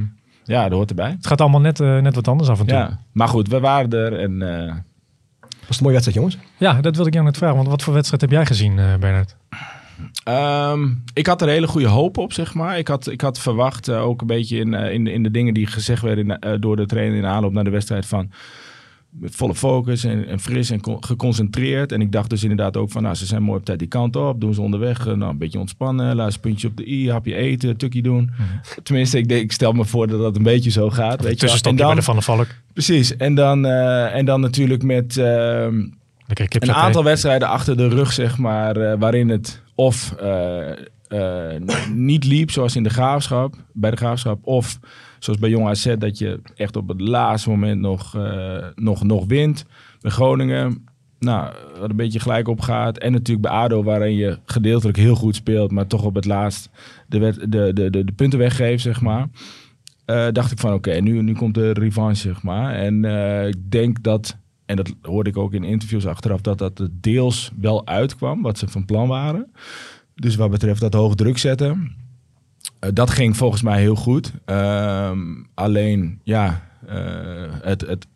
ja, 0.44 0.62
dat 0.62 0.72
hoort 0.72 0.88
erbij. 0.90 1.10
Het 1.10 1.26
gaat 1.26 1.40
allemaal 1.40 1.60
net, 1.60 1.80
eh, 1.80 1.98
net 1.98 2.14
wat 2.14 2.28
anders 2.28 2.48
af 2.48 2.60
en 2.60 2.66
toe. 2.66 2.76
Ja. 2.76 2.82
Ja. 2.82 2.98
Maar 3.12 3.28
goed, 3.28 3.48
we 3.48 3.60
waren 3.60 3.90
er 3.90 4.18
en 4.18 4.42
eh, 4.42 4.74
Was 5.40 5.76
het 5.76 5.86
een 5.86 5.92
mooie 5.92 6.00
wedstrijd, 6.02 6.16
jongens? 6.58 6.82
dat 6.82 6.94
wilde 6.94 7.06
ik 7.08 7.12
jou 7.14 7.24
net 7.24 7.36
vragen. 7.36 7.56
Want 7.56 7.68
wat 7.68 7.82
voor 7.82 7.94
wedstrijd 7.94 8.20
heb 8.22 8.30
jij 8.30 8.46
gezien, 8.46 8.78
eh 8.78 8.94
Bernard? 9.00 9.36
Ehm, 10.24 10.88
ik 11.14 11.26
had 11.26 11.42
er 11.42 11.48
hele 11.48 11.66
goede 11.66 11.86
hoop 11.86 12.18
op, 12.18 12.32
zeg 12.32 12.54
maar. 12.54 12.78
Ik 12.78 12.88
had, 12.88 13.10
ik 13.10 13.20
had 13.20 13.38
verwacht, 13.38 13.88
ook 13.90 14.20
een 14.20 14.26
beetje 14.26 14.58
in, 14.58 14.74
in, 14.74 15.06
in 15.06 15.22
de 15.22 15.30
dingen 15.30 15.54
die 15.54 15.66
gezegd 15.66 16.02
werden 16.02 16.38
in, 16.40 16.60
door 16.60 16.76
de 16.76 16.86
trainer 16.86 17.16
in 17.16 17.22
de 17.22 17.28
aanloop 17.28 17.52
naar 17.52 17.64
de 17.64 17.70
wedstrijd 17.70 18.06
van 18.06 18.30
met 19.20 19.34
volle 19.34 19.54
focus 19.54 20.04
en, 20.04 20.26
en 20.28 20.40
fris 20.40 20.70
en 20.70 20.80
co- 20.80 20.96
geconcentreerd. 21.00 21.92
En 21.92 22.00
ik 22.00 22.12
dacht 22.12 22.30
dus 22.30 22.42
inderdaad 22.42 22.76
ook 22.76 22.90
van, 22.90 23.02
nou, 23.02 23.14
ze 23.14 23.26
zijn 23.26 23.42
mooi 23.42 23.58
op 23.58 23.64
tijd 23.64 23.78
die 23.78 23.88
kant 23.88 24.16
op. 24.16 24.40
Doen 24.40 24.54
ze 24.54 24.60
onderweg, 24.60 25.06
eh, 25.06 25.14
nou, 25.14 25.30
een 25.30 25.38
beetje 25.38 25.58
ontspannen. 25.58 26.16
Laatste 26.16 26.40
puntje 26.40 26.68
op 26.68 26.76
de 26.76 26.88
i, 26.88 27.10
hapje 27.10 27.34
eten, 27.34 27.76
tukkie 27.76 28.02
doen. 28.02 28.30
Tenminste, 28.82 29.18
ik, 29.18 29.28
denk, 29.28 29.42
ik 29.42 29.52
stel 29.52 29.72
me 29.72 29.84
voor 29.84 30.06
dat 30.06 30.20
dat 30.20 30.36
een 30.36 30.42
beetje 30.42 30.70
zo 30.70 30.90
gaat. 30.90 31.20
Weet 31.22 31.40
je. 31.40 31.46
En 31.62 31.76
dan, 31.76 31.86
bij 31.86 31.94
de 31.94 32.02
Van 32.02 32.14
der 32.14 32.24
Valk. 32.24 32.46
Precies, 32.72 33.16
en 33.16 33.34
dan, 33.34 33.66
eh, 33.66 34.14
en 34.14 34.24
dan 34.24 34.40
natuurlijk 34.40 34.82
met... 34.82 35.16
ehm, 35.16 35.86
een 36.48 36.72
aantal 36.72 37.04
wedstrijden 37.04 37.48
achter 37.48 37.76
de 37.76 37.88
rug, 37.88 38.12
zeg 38.12 38.38
maar, 38.38 38.76
eh, 38.76 38.98
waarin 38.98 39.28
het 39.28 39.62
of 39.74 40.14
niet 41.94 42.24
liep, 42.24 42.50
zoals 42.50 42.76
in 42.76 42.82
de 42.82 42.90
graafschap, 42.90 43.54
bij 43.72 43.90
de 43.90 43.96
graafschap, 43.96 44.38
of 44.46 44.78
zoals 45.24 45.38
bij 45.38 45.50
Jong 45.50 45.68
AZ, 45.68 45.94
dat 45.98 46.18
je 46.18 46.40
echt 46.54 46.76
op 46.76 46.88
het 46.88 47.00
laatste 47.00 47.50
moment 47.50 47.80
nog, 47.80 48.16
eh, 48.16 48.66
nog, 48.74 49.02
nog 49.04 49.26
wint. 49.26 49.66
Bij 50.00 50.10
Groningen, 50.10 50.84
nou, 51.18 51.54
wat 51.80 51.90
een 51.90 51.96
beetje 51.96 52.20
gelijk 52.20 52.48
op 52.48 52.60
gaat. 52.60 52.98
En 52.98 53.12
natuurlijk 53.12 53.46
bij 53.46 53.56
ADO, 53.56 53.82
waarin 53.82 54.14
je 54.14 54.38
gedeeltelijk 54.44 54.96
heel 54.96 55.14
goed 55.14 55.34
speelt, 55.34 55.70
maar 55.70 55.86
toch 55.86 56.04
op 56.04 56.14
het 56.14 56.24
laatst 56.24 56.70
de, 57.08 57.48
de, 57.48 57.72
de, 57.72 57.90
de, 57.90 58.12
punten 58.16 58.38
weggeeft, 58.38 58.82
zeg 58.82 59.00
maar. 59.00 59.28
Eh, 60.04 60.26
dacht 60.32 60.52
ik 60.52 60.58
van, 60.58 60.72
oké, 60.72 60.92
nu, 60.92 61.22
nu 61.22 61.32
komt 61.32 61.54
de 61.54 61.72
revanche, 61.72 62.20
zeg 62.20 62.42
maar. 62.42 62.74
En 62.74 63.04
eh, 63.04 63.48
ik 63.48 63.70
denk 63.70 64.02
dat, 64.02 64.36
en 64.66 64.76
dat 64.76 64.94
hoorde 65.02 65.30
ik 65.30 65.36
ook 65.36 65.52
in 65.52 65.64
interviews 65.64 66.06
achteraf, 66.06 66.40
dat 66.40 66.58
dat 66.58 66.88
deels 66.92 67.50
wel 67.60 67.86
uitkwam, 67.86 68.42
wat 68.42 68.58
ze 68.58 68.68
van 68.68 68.84
plan 68.84 69.08
waren. 69.08 69.52
Dus 70.14 70.36
wat 70.36 70.50
betreft 70.50 70.80
dat 70.80 70.94
hoog 70.94 71.14
druk 71.14 71.38
zetten. 71.38 72.03
Eh, 72.84 72.90
dat 72.92 73.10
ging 73.10 73.36
volgens 73.36 73.62
mij 73.62 73.80
heel 73.80 73.94
goed. 73.94 74.32
Ehm, 74.44 75.18
alleen, 75.54 76.20
ja, 76.22 76.62
eh, 76.86 76.96
het, 77.62 77.80
het, 77.80 78.06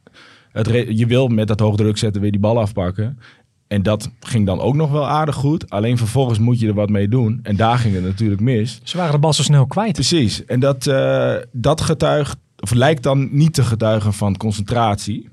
je 0.89 1.07
wil 1.07 1.29
met 1.29 1.49
dat 1.49 1.61
hoog 1.61 1.77
druk 1.77 1.99
zetten 1.99 2.21
weer 2.23 2.31
die 2.31 2.41
bal 2.41 2.61
afpakken. 2.61 3.19
En 3.67 3.83
dat 3.83 4.11
ging 4.21 4.47
dan 4.47 4.61
ook 4.61 4.75
nog 4.75 4.91
wel 4.91 5.09
aardig 5.09 5.35
goed. 5.35 5.71
Alleen 5.71 5.99
vervolgens 5.99 6.39
moet 6.39 6.61
je 6.61 6.69
er 6.69 6.75
wat 6.75 6.89
mee 6.89 7.09
doen. 7.09 7.41
En 7.43 7.57
daar 7.57 7.79
ging 7.79 7.95
het 7.95 8.05
natuurlijk 8.05 8.41
mis. 8.41 8.81
Ze 8.83 8.97
waren 8.97 9.13
de 9.13 9.19
bal 9.19 9.33
zo 9.33 9.43
snel 9.43 9.67
kwijt. 9.67 9.93
Precies. 9.93 10.45
En 10.45 10.61
dat, 10.61 10.87
eh, 10.87 11.35
dat 11.53 11.81
getuigt, 11.81 12.37
of 12.59 12.73
lijkt 12.73 13.03
dan 13.03 13.29
niet 13.31 13.55
te 13.55 13.63
getuigen 13.63 14.13
van 14.13 14.37
concentratie, 14.37 15.29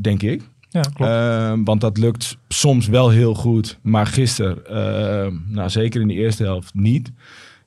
denk 0.00 0.22
ik. 0.22 0.42
Ja, 0.68 0.80
klopt. 0.80 1.10
Eh, 1.10 1.52
want 1.64 1.80
dat 1.80 1.98
lukt 1.98 2.36
soms 2.48 2.86
wel 2.86 3.08
heel 3.10 3.34
goed, 3.34 3.78
maar 3.82 4.06
gisteren, 4.06 5.42
nou, 5.48 5.70
zeker 5.70 6.00
in 6.00 6.08
de 6.08 6.14
eerste 6.14 6.42
helft, 6.42 6.74
niet. 6.74 7.12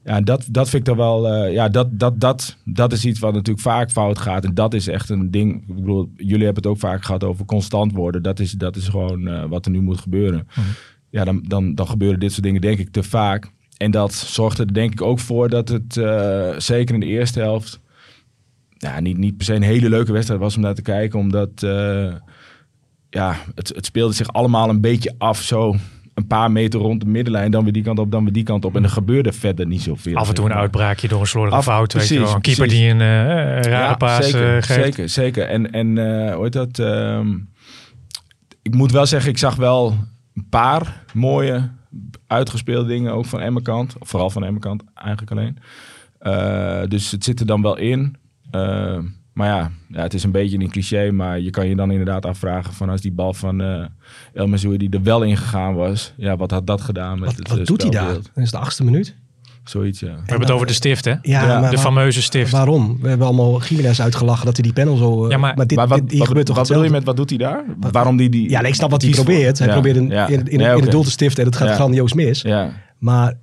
Ja, 0.03 0.21
dat, 0.21 0.45
dat 0.49 0.69
vind 0.69 0.87
ik 0.87 0.95
dan 0.95 0.97
wel, 0.97 1.33
eh, 1.33 1.53
ja, 1.53 1.69
dat, 1.69 1.99
dat, 1.99 2.19
dat, 2.19 2.57
dat 2.65 2.91
is 2.91 3.05
iets 3.05 3.19
wat 3.19 3.33
natuurlijk 3.33 3.59
vaak 3.59 3.91
fout 3.91 4.17
gaat. 4.17 4.43
En 4.43 4.53
dat 4.53 4.73
is 4.73 4.87
echt 4.87 5.09
een 5.09 5.31
ding. 5.31 5.61
Ik 5.67 5.75
bedoel, 5.75 6.11
jullie 6.15 6.45
hebben 6.45 6.63
het 6.63 6.71
ook 6.71 6.79
vaak 6.79 7.03
gehad 7.03 7.23
over 7.23 7.45
constant 7.45 7.91
worden. 7.91 8.23
Dat 8.23 8.39
is, 8.39 8.51
dat 8.51 8.75
is 8.75 8.87
gewoon 8.87 9.27
eh, 9.27 9.45
wat 9.45 9.65
er 9.65 9.71
nu 9.71 9.81
moet 9.81 9.99
gebeuren. 9.99 10.47
Ja, 11.09 11.23
dan, 11.23 11.43
dan, 11.47 11.75
dan 11.75 11.87
gebeuren 11.87 12.19
dit 12.19 12.31
soort 12.31 12.43
dingen 12.43 12.61
denk 12.61 12.79
ik 12.79 12.91
te 12.91 13.03
vaak. 13.03 13.51
En 13.77 13.91
dat 13.91 14.13
zorgt 14.13 14.59
er 14.59 14.73
denk 14.73 14.91
ik 14.91 15.01
ook 15.01 15.19
voor 15.19 15.49
dat 15.49 15.69
het, 15.69 15.97
eh, 15.97 16.49
zeker 16.57 16.93
in 16.93 16.99
de 16.99 17.05
eerste 17.05 17.39
helft, 17.39 17.79
ja, 18.77 18.99
niet, 18.99 19.17
niet 19.17 19.37
per 19.37 19.45
se 19.45 19.53
een 19.53 19.61
hele 19.61 19.89
leuke 19.89 20.11
wedstrijd 20.11 20.41
was 20.41 20.55
om 20.55 20.61
naar 20.61 20.75
te 20.75 20.81
kijken. 20.81 21.19
Omdat 21.19 21.61
ja, 23.09 23.35
het, 23.55 23.75
het 23.75 23.85
speelde 23.85 24.13
zich 24.13 24.33
allemaal 24.33 24.69
een 24.69 24.81
beetje 24.81 25.15
af 25.17 25.41
zo 25.41 25.75
een 26.19 26.27
paar 26.27 26.51
meter 26.51 26.79
rond 26.79 27.01
de 27.01 27.07
middenlijn. 27.07 27.51
Dan 27.51 27.63
weer 27.63 27.73
die 27.73 27.83
kant 27.83 27.99
op, 27.99 28.11
dan 28.11 28.23
weer 28.23 28.33
die 28.33 28.43
kant 28.43 28.65
op. 28.65 28.75
En 28.75 28.83
er 28.83 28.89
gebeurde 28.89 29.33
verder 29.33 29.65
niet 29.67 29.81
zoveel. 29.81 30.15
Af 30.15 30.27
en 30.29 30.33
toe 30.33 30.45
een 30.45 30.53
uitbraakje 30.53 31.07
door 31.07 31.19
een 31.19 31.27
slordige 31.27 31.57
Af- 31.57 31.63
fout. 31.63 31.93
Weet 31.93 32.07
je 32.07 32.07
precies, 32.07 32.25
wel. 32.25 32.35
Een 32.35 32.41
keeper 32.41 32.63
precies. 32.65 32.81
die 32.81 32.89
een 32.91 33.01
eh, 33.01 33.71
rare 33.71 33.97
paas 33.97 34.25
zeker, 34.29 34.55
eh, 34.57 34.63
geeft. 34.63 34.83
Zeker, 34.83 35.09
zeker. 35.09 35.45
En, 35.47 35.71
en 35.71 35.97
eh, 35.97 36.33
hoe 36.33 36.43
heet 36.43 36.53
dat? 36.53 36.79
ehm, 36.79 37.37
ik 38.61 38.73
moet 38.75 38.91
wel 38.91 39.05
zeggen, 39.05 39.29
ik 39.31 39.37
zag 39.37 39.55
wel 39.55 39.97
een 40.35 40.47
paar 40.49 41.03
mooie 41.13 41.69
uitgespeelde 42.27 42.87
dingen 42.87 43.13
ook 43.13 43.25
van 43.25 43.41
Emmen 43.41 43.63
kant. 43.63 43.95
Of 43.99 44.09
vooral 44.09 44.29
van 44.29 44.43
Emmen 44.43 44.61
kant 44.61 44.83
eigenlijk 44.93 45.31
alleen. 45.31 45.57
Eh, 46.19 46.81
dus 46.87 47.11
het 47.11 47.23
zit 47.23 47.39
er 47.39 47.45
dan 47.45 47.61
wel 47.61 47.77
in. 47.77 48.15
Maar 49.33 49.47
ja, 49.47 49.71
ja, 49.87 50.01
het 50.01 50.13
is 50.13 50.23
een 50.23 50.31
beetje 50.31 50.59
een 50.59 50.69
cliché. 50.69 51.11
Maar 51.11 51.39
je 51.39 51.49
kan 51.49 51.67
je 51.67 51.75
dan 51.75 51.91
inderdaad 51.91 52.25
afvragen 52.25 52.73
van 52.73 52.89
als 52.89 53.01
die 53.01 53.11
bal 53.11 53.33
van 53.33 53.61
eh 53.61 53.85
El 54.33 54.47
Mazoui 54.47 54.77
die 54.77 54.89
er 54.89 55.03
wel 55.03 55.21
in 55.23 55.37
gegaan 55.37 55.73
was. 55.75 56.13
Ja, 56.17 56.37
wat 56.37 56.51
had 56.51 56.67
dat 56.67 56.81
gedaan 56.81 57.19
met 57.19 57.29
Wat, 57.29 57.37
het 57.37 57.47
wat 57.49 57.57
eh, 57.57 57.65
doet 57.65 57.81
hij 57.81 57.91
daar? 57.91 58.13
Dat 58.13 58.29
is 58.35 58.51
de 58.51 58.57
achtste 58.57 58.83
minuut. 58.83 59.15
Zoiets, 59.63 59.99
ja. 59.99 60.07
We 60.07 60.13
hebben 60.15 60.39
het 60.41 60.51
over 60.51 60.67
de 60.67 60.73
stift, 60.73 61.05
hè? 61.05 61.11
Ja, 61.11 61.19
Ja, 61.47 61.59
maar 61.59 61.71
de 61.71 61.77
fameuze 61.77 62.21
stift. 62.21 62.51
Waarom? 62.51 62.97
We 63.01 63.07
hebben 63.09 63.27
allemaal 63.27 63.61
Jiménez 63.63 63.99
uitgelachen 64.01 64.45
dat 64.45 64.55
hij 64.55 64.63
die 64.63 64.73
panel 64.73 64.95
zo... 64.97 65.25
eh, 65.25 65.31
Ja, 65.31 65.37
maar- 65.37 65.55
dit, 65.67 65.75
maar 65.77 65.87
wat, 65.87 65.99
dit, 65.99 66.09
hier 66.09 66.19
wat, 66.19 66.27
gebeurt 66.27 66.45
toch 66.45 66.55
wat 66.55 66.67
bedoel 66.67 66.83
je 66.83 66.89
met 66.89 67.03
wat 67.03 67.17
doet 67.17 67.29
hij 67.29 67.37
daar? 67.37 67.63
Waarom 67.91 68.17
die, 68.17 68.29
die 68.29 68.49
Ja, 68.49 68.59
nee, 68.61 68.69
ik 68.69 68.75
snap 68.75 68.91
wat 68.91 69.01
hij 69.01 69.11
probeert. 69.11 69.57
Hij 69.59 69.67
Ja, 69.67 69.73
probeert 69.73 69.95
een, 69.97 70.09
ja. 70.09 70.27
in, 70.27 70.39
in, 70.39 70.59
in 70.59 70.71
oké. 70.71 70.81
het 70.81 70.91
doel 70.91 71.03
te 71.03 71.11
stiften 71.11 71.43
en 71.43 71.49
het 71.49 71.57
gaat 71.57 71.67
Ja. 71.67 71.73
grandioos 71.73 72.13
mis. 72.13 72.41
Ja, 72.41 72.71
Maar 72.97 73.33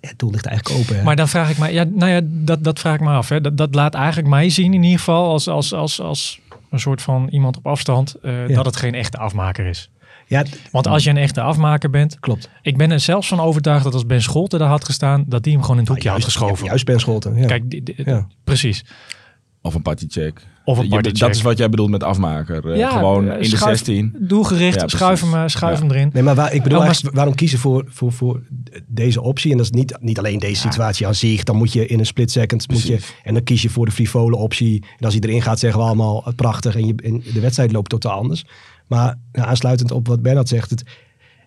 het 0.00 0.14
doel 0.18 0.30
ligt 0.30 0.46
eigenlijk 0.46 0.80
open. 0.80 0.96
Hè? 0.96 1.02
Maar 1.02 1.16
dan 1.16 1.28
vraag 1.28 1.50
ik 1.50 1.58
me, 1.58 1.72
ja, 1.72 1.84
nou 1.84 2.10
ja, 2.10 2.20
dat, 2.24 2.64
dat 2.64 2.78
vraag 2.78 2.94
ik 2.94 3.00
me 3.00 3.10
af. 3.10 3.28
Hè. 3.28 3.40
Dat, 3.40 3.56
dat 3.56 3.74
laat 3.74 3.94
eigenlijk 3.94 4.28
mij 4.28 4.50
zien 4.50 4.74
in 4.74 4.82
ieder 4.82 4.98
geval 4.98 5.30
als, 5.30 5.48
als, 5.48 5.72
als, 5.72 6.00
als 6.00 6.40
een 6.70 6.80
soort 6.80 7.02
van 7.02 7.28
iemand 7.30 7.56
op 7.56 7.66
afstand, 7.66 8.14
eh, 8.22 8.48
Ja. 8.48 8.54
dat 8.54 8.64
het 8.64 8.76
geen 8.76 8.94
echte 8.94 9.18
afmaker 9.18 9.66
is. 9.66 9.90
ja, 10.26 10.44
Want 10.70 10.86
als 10.86 11.04
je 11.04 11.10
een 11.10 11.16
echte 11.16 11.40
afmaker 11.40 11.90
bent, 11.90 12.18
klopt. 12.20 12.48
ik 12.62 12.76
ben 12.76 12.90
er 12.90 13.00
zelfs 13.00 13.28
van 13.28 13.40
overtuigd 13.40 13.84
dat 13.84 13.92
als 13.94 14.06
Ben 14.06 14.22
Scholten 14.22 14.58
daar 14.58 14.68
had 14.68 14.84
gestaan, 14.84 15.24
dat 15.26 15.42
die 15.42 15.52
hem 15.52 15.60
gewoon 15.62 15.76
in 15.76 15.82
het 15.82 15.92
hoekje 15.92 16.08
had 16.10 16.18
juist, 16.20 16.36
geschoven. 16.36 16.62
ja, 16.64 16.68
juist 16.70 16.84
Ben 16.84 17.00
Scholten. 17.00 17.36
Ja. 17.36 17.46
Kijk, 17.46 17.92
Ja. 18.04 18.26
precies. 18.44 18.84
Of 19.62 19.74
een 19.74 19.82
partycheck. 19.82 20.46
Of 20.68 20.78
een 20.78 20.84
Je- 20.84 20.90
partycheck. 20.90 21.18
dat 21.18 21.34
is 21.34 21.42
wat 21.42 21.58
jij 21.58 21.68
bedoelt 21.68 21.90
met 21.90 22.02
afmaker. 22.02 22.70
Eh, 22.70 22.76
Ja, 22.78 22.90
gewoon 22.90 23.28
eh, 23.28 23.34
in 23.34 23.50
de 23.50 23.56
schuif- 23.56 23.76
16. 23.76 24.14
Doelgericht, 24.18 24.80
Ja, 24.80 24.88
schuif, 24.88 25.20
hem, 25.20 25.34
eh, 25.34 25.42
schuif 25.46 25.78
Ja. 25.78 25.82
hem 25.86 25.90
erin. 25.94 26.10
Nee, 26.12 26.22
maar 26.22 26.34
waar, 26.34 26.52
ik 26.54 26.62
bedoel 26.62 26.78
Oh, 26.78 26.84
maar- 26.84 27.00
waarom 27.12 27.34
kiezen 27.34 27.58
voor, 27.58 27.84
voor, 27.88 28.12
voor 28.12 28.42
deze 28.86 29.20
optie? 29.22 29.50
En 29.50 29.56
dat 29.56 29.66
is 29.66 29.72
niet, 29.72 29.96
niet 30.00 30.18
alleen 30.18 30.38
deze 30.38 30.60
situatie 30.60 31.06
aan 31.06 31.14
zich. 31.14 31.42
Dan 31.44 31.56
moet 31.56 31.72
je 31.72 31.86
in 31.86 31.98
een 31.98 32.06
split 32.06 32.30
second, 32.30 32.70
moet 32.70 32.82
je, 32.82 32.98
en 33.24 33.34
dan 33.34 33.42
kies 33.42 33.62
je 33.62 33.70
voor 33.70 33.84
de 33.86 33.92
frivole 33.92 34.36
optie. 34.36 34.82
En 34.98 35.04
als 35.04 35.14
hij 35.14 35.22
erin 35.28 35.42
gaat, 35.42 35.58
zeggen 35.58 35.80
we 35.80 35.86
allemaal 35.86 36.32
prachtig. 36.36 36.74
En, 36.76 36.86
je, 36.86 36.94
en 37.04 37.22
de 37.34 37.40
wedstrijd 37.40 37.72
loopt 37.72 37.90
totaal 37.90 38.18
anders. 38.18 38.44
Maar 38.86 39.18
nou, 39.32 39.48
aansluitend 39.48 39.90
op 39.90 40.08
wat 40.08 40.22
Bernard 40.22 40.48
zegt, 40.48 40.70
het, 40.70 40.82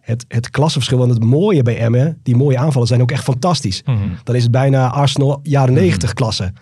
het, 0.01 0.25
het 0.27 0.49
klassenverschil. 0.49 0.99
Want 0.99 1.13
het 1.13 1.23
mooie 1.23 1.63
bij 1.63 1.77
Emmen, 1.77 2.19
die 2.23 2.35
mooie 2.35 2.57
aanvallen 2.57 2.87
zijn 2.87 3.01
ook 3.01 3.11
echt 3.11 3.23
fantastisch. 3.23 3.81
Mhm. 3.85 3.97
Dan 4.23 4.35
is 4.35 4.43
het 4.43 4.51
bijna 4.51 4.89
Arsenal 4.89 5.39
jaren 5.43 5.73
90 5.73 6.13
klasse. 6.13 6.53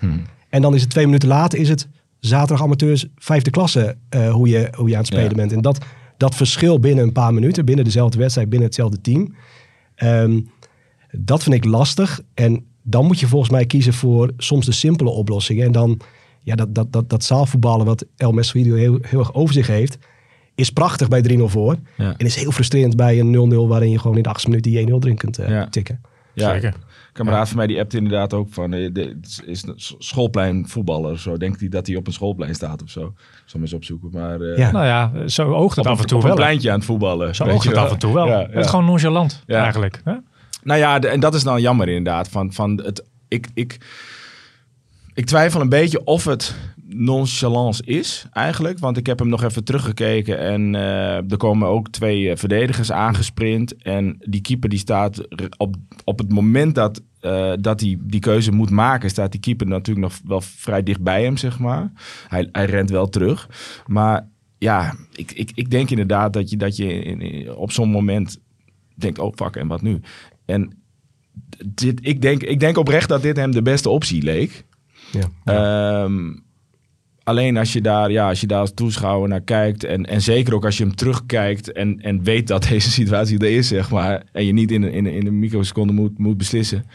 En 0.49 0.61
dan 0.61 0.75
is 0.75 0.81
het 0.81 0.89
twee 0.89 1.05
minuten 1.05 1.27
later, 1.29 1.59
is 1.59 1.69
het 1.69 1.87
zaterdag 2.19 2.65
amateurs 2.65 3.05
vijfde 3.15 3.49
klasse 3.49 3.95
eh, 4.09 4.31
hoe, 4.31 4.47
je, 4.49 4.67
hoe 4.75 4.87
je 4.87 4.93
aan 4.93 4.99
het 4.99 5.07
spelen 5.07 5.29
Ja. 5.29 5.35
bent. 5.35 5.51
En 5.51 5.61
dat, 5.61 5.77
dat 6.17 6.35
verschil 6.35 6.79
binnen 6.79 7.03
een 7.05 7.11
paar 7.11 7.33
minuten, 7.33 7.65
binnen 7.65 7.85
dezelfde 7.85 8.17
wedstrijd, 8.17 8.49
binnen 8.49 8.67
hetzelfde 8.67 9.01
team. 9.01 9.35
ehm, 9.95 10.39
dat 11.11 11.43
vind 11.43 11.55
ik 11.55 11.65
lastig. 11.65 12.21
En 12.33 12.65
dan 12.81 13.05
moet 13.05 13.19
je 13.19 13.27
volgens 13.27 13.51
mij 13.51 13.65
kiezen 13.65 13.93
voor 13.93 14.31
soms 14.37 14.65
de 14.65 14.71
simpele 14.71 15.09
oplossingen. 15.09 15.65
En 15.65 15.71
dan, 15.71 15.99
ja, 16.41 16.55
dat, 16.55 16.75
dat, 16.75 16.91
dat, 16.93 17.09
dat 17.09 17.23
zaalvoetballen 17.23 17.85
wat 17.85 18.05
El 18.17 18.31
Mesridio 18.31 18.75
heel, 18.75 18.97
heel 19.01 19.19
erg 19.19 19.33
over 19.33 19.53
zich 19.53 19.67
heeft, 19.67 19.97
is 20.55 20.69
prachtig 20.69 21.07
bij 21.07 21.23
3-0 21.37 21.41
voor. 21.43 21.75
Ja. 21.97 22.13
En 22.17 22.25
is 22.25 22.35
heel 22.35 22.51
frustrerend 22.51 22.95
bij 22.95 23.19
een 23.19 23.51
0-0 23.53 23.67
waarin 23.67 23.89
je 23.89 23.99
gewoon 23.99 24.17
in 24.17 24.23
de 24.23 24.29
achtste 24.29 24.49
minuut 24.49 24.63
die 24.63 24.87
1-0 24.87 24.89
erin 24.99 25.17
kunt 25.17 25.37
eh, 25.37 25.49
Ja. 25.49 25.67
tikken. 25.69 26.01
Ja, 26.33 26.51
Zeker. 26.53 26.73
Een 27.19 27.25
kameraad 27.25 27.47
van 27.47 27.57
mij 27.57 27.67
die 27.67 27.79
appte 27.79 27.97
inderdaad 27.97 28.33
ook 28.33 28.47
van... 28.51 28.73
eh, 28.73 28.89
is 29.45 29.63
een 29.63 29.73
schoolplein 29.97 30.67
voetballer 30.67 31.11
of 31.11 31.19
zo. 31.19 31.37
Denkt 31.37 31.59
hij 31.59 31.69
dat 31.69 31.87
hij 31.87 31.95
op 31.95 32.07
een 32.07 32.13
schoolplein 32.13 32.55
staat 32.55 32.83
of 32.83 32.89
zo. 32.89 32.99
Zal 32.99 33.13
hem 33.51 33.61
eens 33.61 33.73
opzoeken. 33.73 34.09
Maar 34.13 34.41
eh, 34.41 34.57
Ja. 34.57 34.71
Nou 34.71 34.85
ja, 34.85 35.27
zo 35.27 35.53
oogt 35.53 35.75
het 35.75 35.85
op, 35.85 35.91
af 35.91 35.97
en 35.97 36.03
een, 36.03 36.07
toe 36.09 36.17
op 36.17 36.23
een 36.23 36.29
wel. 36.29 36.37
hè. 36.37 36.43
pleintje 36.43 36.69
aan 36.71 36.75
het 36.77 36.85
voetballen. 36.85 37.35
Zo 37.35 37.43
oogt 37.43 37.63
je 37.63 37.69
het 37.69 37.77
af 37.77 37.91
en 37.91 37.99
toe 37.99 38.13
wel. 38.13 38.27
Ja, 38.27 38.39
Het 38.41 38.51
ja. 38.53 38.59
is 38.59 38.67
gewoon 38.67 38.85
nonchalant 38.85 39.43
Ja. 39.45 39.61
eigenlijk. 39.63 40.01
Hè? 40.03 40.13
Nou 40.63 40.79
ja, 40.79 40.99
de- 40.99 41.07
en 41.07 41.19
dat 41.19 41.33
is 41.35 41.43
dan 41.43 41.61
jammer 41.61 41.87
inderdaad. 41.87 42.29
Van, 42.29 42.53
van 42.53 42.81
het, 42.83 43.03
ik, 43.27 43.47
ik, 43.53 43.77
ik 45.13 45.25
twijfel 45.25 45.61
een 45.61 45.69
beetje 45.69 46.03
of 46.03 46.25
het 46.25 46.55
nonchalance 46.89 47.83
is 47.83 48.25
eigenlijk. 48.31 48.79
Want 48.79 48.97
ik 48.97 49.05
heb 49.05 49.19
hem 49.19 49.27
nog 49.29 49.43
even 49.43 49.63
teruggekeken. 49.63 50.39
En 50.39 50.75
eh, 50.75 51.31
er 51.31 51.37
komen 51.37 51.67
ook 51.67 51.89
twee 51.89 52.29
eh, 52.29 52.37
verdedigers 52.37 52.91
aangesprint. 52.91 53.75
En 53.75 54.17
die 54.19 54.41
keeper 54.41 54.69
die 54.69 54.79
staat 54.79 55.27
op, 55.57 55.75
op 56.03 56.19
het 56.19 56.31
moment 56.31 56.75
dat, 56.75 57.01
eh, 57.19 57.53
dat 57.59 57.79
hij 57.79 57.97
die 58.01 58.19
keuze 58.19 58.51
moet 58.51 58.69
maken... 58.69 59.09
staat 59.09 59.31
die 59.31 59.39
keeper 59.39 59.67
natuurlijk 59.67 60.07
nog 60.07 60.19
wel 60.25 60.41
vrij 60.41 60.83
dicht 60.83 61.01
bij 61.01 61.23
hem, 61.23 61.37
zeg 61.37 61.59
maar. 61.59 61.91
Hij, 62.27 62.49
hij 62.51 62.65
rent 62.65 62.89
wel 62.89 63.09
terug. 63.09 63.49
Maar 63.87 64.27
ja, 64.57 64.95
ik, 65.13 65.31
ik, 65.31 65.51
ik 65.53 65.71
denk 65.71 65.89
inderdaad 65.89 66.33
dat 66.33 66.49
je, 66.49 66.57
dat 66.57 66.75
je 66.75 66.93
in- 67.03 67.21
in- 67.21 67.55
op 67.55 67.71
zo'n 67.71 67.89
moment 67.89 68.39
denkt... 68.95 69.19
oh 69.19 69.33
fuck, 69.35 69.55
en 69.55 69.67
wat 69.67 69.81
nu? 69.81 69.99
En 70.45 70.81
dit, 71.65 71.99
ik, 72.03 72.21
denk, 72.21 72.43
ik 72.43 72.59
denk 72.59 72.77
oprecht 72.77 73.09
dat 73.09 73.21
dit 73.21 73.35
hem 73.37 73.51
de 73.51 73.61
beste 73.61 73.89
optie 73.89 74.23
leek. 74.23 74.65
Ja. 75.11 76.03
Ehm, 76.03 76.33
alleen 77.27 77.57
als 77.57 77.73
je 77.73 77.81
daar, 77.81 78.11
ja, 78.11 78.27
als 78.29 78.41
je 78.41 78.47
daar 78.47 78.59
als 78.59 78.71
toeschouwer 78.73 79.29
naar 79.29 79.41
kijkt. 79.41 79.83
En, 79.83 80.05
en 80.05 80.21
zeker 80.21 80.53
ook 80.53 80.65
als 80.65 80.77
je 80.77 80.83
hem 80.83 80.95
terugkijkt. 80.95 81.71
En, 81.71 81.99
en 82.01 82.23
weet 82.23 82.47
dat 82.47 82.63
deze 82.69 82.91
situatie 82.91 83.39
er 83.39 83.51
is, 83.57 83.67
zeg 83.67 83.89
maar. 83.91 84.23
En 84.31 84.45
je 84.45 84.53
niet 84.53 84.71
in, 84.71 84.81
een- 84.83 84.91
in, 84.91 85.05
een- 85.05 85.13
in 85.13 85.27
een 85.27 85.39
microseconde 85.39 85.93
moet, 85.93 86.17
moet 86.17 86.37
beslissen. 86.37 86.85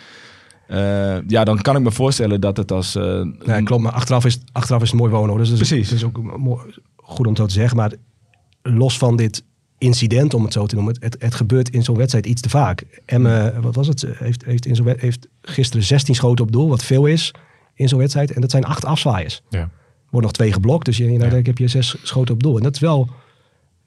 eh, 0.66 1.16
ja, 1.26 1.44
dan 1.44 1.60
kan 1.60 1.76
ik 1.76 1.82
me 1.82 1.90
voorstellen 1.92 2.40
dat 2.40 2.56
het 2.56 2.72
als. 2.72 2.94
eh, 2.94 3.24
Ja, 3.44 3.60
klopt. 3.62 3.82
Maar 3.82 3.92
achteraf 3.92 4.24
is, 4.24 4.38
achteraf 4.52 4.82
is 4.82 4.90
het 4.90 4.98
mooi 4.98 5.10
wonen. 5.12 5.28
Hoor. 5.28 5.38
Dus 5.38 5.50
dat 5.50 5.60
is, 5.60 5.68
Precies. 5.68 5.88
Dat 5.88 5.98
is 5.98 6.04
ook 6.04 6.38
mooi- 6.38 6.74
goed 6.96 7.26
om 7.26 7.36
zo 7.36 7.46
te 7.46 7.52
zeggen. 7.54 7.76
Maar 7.76 7.92
los 8.62 8.98
van 8.98 9.16
dit 9.16 9.44
incident, 9.78 10.34
om 10.34 10.44
het 10.44 10.52
zo 10.52 10.66
te 10.66 10.74
noemen. 10.74 10.96
Het, 11.00 11.16
het 11.18 11.34
gebeurt 11.34 11.68
in 11.70 11.82
zo'n 11.82 11.96
wedstrijd 11.96 12.26
iets 12.26 12.40
te 12.42 12.48
vaak. 12.48 12.84
Emme, 13.04 13.52
wat 13.60 13.74
was 13.74 13.86
het? 13.86 14.06
Heeft, 14.14 14.44
heeft, 14.44 14.66
in 14.66 14.74
zo'n 14.74 14.84
wed- 14.84 15.00
heeft 15.00 15.28
gisteren 15.42 15.84
16 15.86 16.14
schoten 16.14 16.44
op 16.44 16.52
doel, 16.52 16.68
wat 16.68 16.84
veel 16.84 17.06
is 17.06 17.34
in 17.74 17.88
zo'n 17.88 17.98
wedstrijd. 17.98 18.32
En 18.32 18.40
dat 18.40 18.50
zijn 18.50 18.64
acht 18.64 18.84
afzwaaiers. 18.84 19.42
Ja. 19.50 19.70
Worden 20.12 20.31
nog 20.31 20.33
twee 20.33 20.52
geblokt, 20.52 20.85
dus 20.85 20.97
je, 20.97 21.11
nou, 21.11 21.42
heb 21.42 21.59
je 21.59 21.69
zes 21.69 21.97
schoten 22.02 22.35
op 22.35 22.42
doel. 22.42 22.57
En 22.57 22.62
dat 22.62 22.75
is 22.75 22.81
wel, 22.81 23.09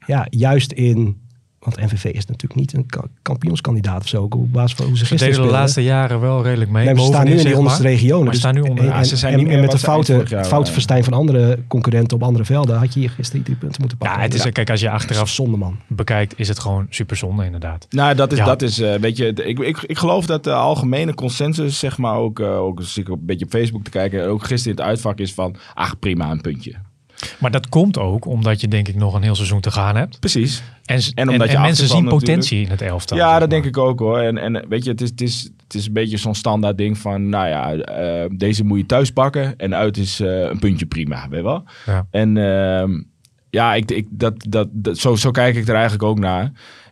ja, 0.05 0.27
juist 0.29 0.71
in... 0.71 1.23
Want 1.65 1.77
NVV 1.91 2.03
is 2.05 2.25
natuurlijk 2.25 2.55
niet 2.59 2.73
een 2.73 2.85
ka- 2.85 3.05
kampioenskandidaat 3.21 4.01
of 4.01 4.07
zo. 4.07 4.23
Op 4.29 4.51
basis 4.53 4.75
van 4.77 4.85
hoe 4.85 4.97
ze 4.97 5.05
Ze 5.05 5.09
gisteren 5.09 5.33
deden 5.35 5.47
de 5.51 5.57
laatste 5.57 5.83
jaren 5.83 6.19
wel 6.19 6.43
redelijk 6.43 6.71
mee. 6.71 6.85
Nee, 6.85 6.93
maar 6.93 7.03
ze 7.03 7.09
staan 7.09 7.25
nu 7.25 7.31
in 7.37 7.45
die 7.45 7.57
onderste 7.57 7.83
regionen. 7.83 8.23
Maar 8.23 8.31
dus- 8.31 8.39
staan 8.41 8.53
nu 8.53 8.61
onder. 8.61 8.85
en, 8.85 8.91
Ah, 8.91 9.03
ze 9.03 9.15
zijn 9.17 9.33
en- 9.33 9.39
niet 9.39 9.47
en 9.47 9.59
met 9.59 9.71
de 9.71 9.77
fouten, 9.77 10.15
fouten 10.27 10.49
waren. 10.49 10.67
verstijn 10.67 11.03
van 11.03 11.13
andere 11.13 11.59
concurrenten 11.67 12.17
op 12.17 12.23
andere 12.23 12.45
velden... 12.45 12.77
had 12.77 12.93
je 12.93 12.99
hier 12.99 13.09
gisteren 13.09 13.43
drie 13.43 13.55
punten 13.57 13.79
moeten 13.79 13.97
pakken. 13.97 14.17
Ja, 14.17 14.23
het 14.23 14.33
is, 14.33 14.51
kijk, 14.51 14.69
als 14.69 14.79
je 14.79 14.89
achteraf 14.89 15.29
zonde, 15.29 15.57
man. 15.57 15.79
bekijkt, 15.87 16.33
is 16.39 16.47
het 16.47 16.59
gewoon 16.59 16.87
super 16.89 17.15
zonde 17.17 17.45
inderdaad. 17.45 17.87
Nou, 17.89 18.15
dat 18.15 18.31
is, 18.31 18.37
Ja. 18.37 18.45
dat 18.45 18.61
is 18.61 18.79
eh, 18.79 18.93
weet 18.95 19.17
je, 19.17 19.27
ik, 19.27 19.59
ik, 19.59 19.77
ik 19.81 19.97
geloof 19.97 20.25
dat 20.25 20.43
de 20.43 20.53
algemene 20.53 21.13
consensus, 21.13 21.79
zeg 21.79 21.97
maar, 21.97 22.15
ook, 22.15 22.39
eh, 22.39 22.57
ook 22.57 22.77
als 22.79 22.97
ik 22.97 23.07
een 23.07 23.19
beetje 23.25 23.45
op 23.45 23.51
Facebook 23.51 23.83
te 23.83 23.89
kijken, 23.89 24.27
ook 24.27 24.43
gisteren 24.43 24.77
in 24.77 24.83
het 24.83 24.91
uitvak 24.91 25.19
is 25.19 25.33
van, 25.33 25.55
ach, 25.73 25.99
prima, 25.99 26.31
een 26.31 26.41
puntje. 26.41 26.73
Maar 27.39 27.51
dat 27.51 27.69
komt 27.69 27.97
ook 27.97 28.25
omdat 28.25 28.61
je 28.61 28.67
denk 28.67 28.87
ik 28.87 28.95
nog 28.95 29.13
een 29.13 29.21
heel 29.21 29.35
seizoen 29.35 29.59
te 29.61 29.71
gaan 29.71 29.95
hebt. 29.95 30.19
Precies. 30.19 30.63
En, 30.85 30.97
en, 30.97 31.11
En 31.15 31.29
omdat 31.29 31.49
je 31.49 31.55
en 31.55 31.61
mensen 31.61 31.87
zien 31.87 32.07
potentie 32.07 32.61
in 32.61 32.69
het 32.69 32.81
elftal. 32.81 33.17
Ja, 33.17 33.31
dat 33.31 33.39
maar. 33.39 33.49
denk 33.49 33.65
ik 33.65 33.77
ook 33.77 33.99
hoor. 33.99 34.19
En, 34.19 34.37
en 34.37 34.65
weet 34.69 34.83
je, 34.83 34.91
het 34.91 35.01
is, 35.01 35.09
het, 35.09 35.21
is, 35.21 35.49
het 35.63 35.73
is 35.73 35.87
een 35.87 35.93
beetje 35.93 36.17
zo'n 36.17 36.35
standaard 36.35 36.77
ding 36.77 36.97
van, 36.97 37.29
nou 37.29 37.47
ja, 37.47 37.73
eh, 37.73 38.29
deze 38.37 38.63
moet 38.63 38.77
je 38.77 38.85
thuis 38.85 39.11
pakken 39.11 39.53
en 39.57 39.75
uit 39.75 39.97
is 39.97 40.19
eh, 40.19 40.39
een 40.39 40.59
puntje 40.59 40.85
prima, 40.85 41.29
weet 41.29 41.39
je 41.39 41.45
wel. 41.45 41.63
Ja. 41.85 42.07
En 42.11 42.37
ehm, 42.37 43.01
ja, 43.49 43.73
ik, 43.73 43.91
ik, 43.91 44.07
dat, 44.09 44.45
dat, 44.49 44.67
dat, 44.71 44.97
zo, 44.97 45.15
zo 45.15 45.31
kijk 45.31 45.55
ik 45.55 45.67
er 45.67 45.73
eigenlijk 45.73 46.03
ook 46.03 46.19
naar. 46.19 46.51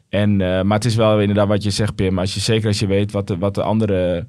En, 0.09 0.41
eh, 0.41 0.62
maar 0.62 0.77
het 0.77 0.85
is 0.85 0.95
wel 0.95 1.19
inderdaad 1.19 1.47
wat 1.47 1.63
je 1.63 1.69
zegt, 1.69 1.95
Pim. 1.95 2.19
Als 2.19 2.33
je, 2.33 2.39
zeker 2.39 2.67
als 2.67 2.79
je 2.79 2.88
weet 2.88 3.12
wat 3.12 3.27
de, 3.27 3.38
wat 3.38 3.55
de, 3.55 3.63
andere, 3.63 4.25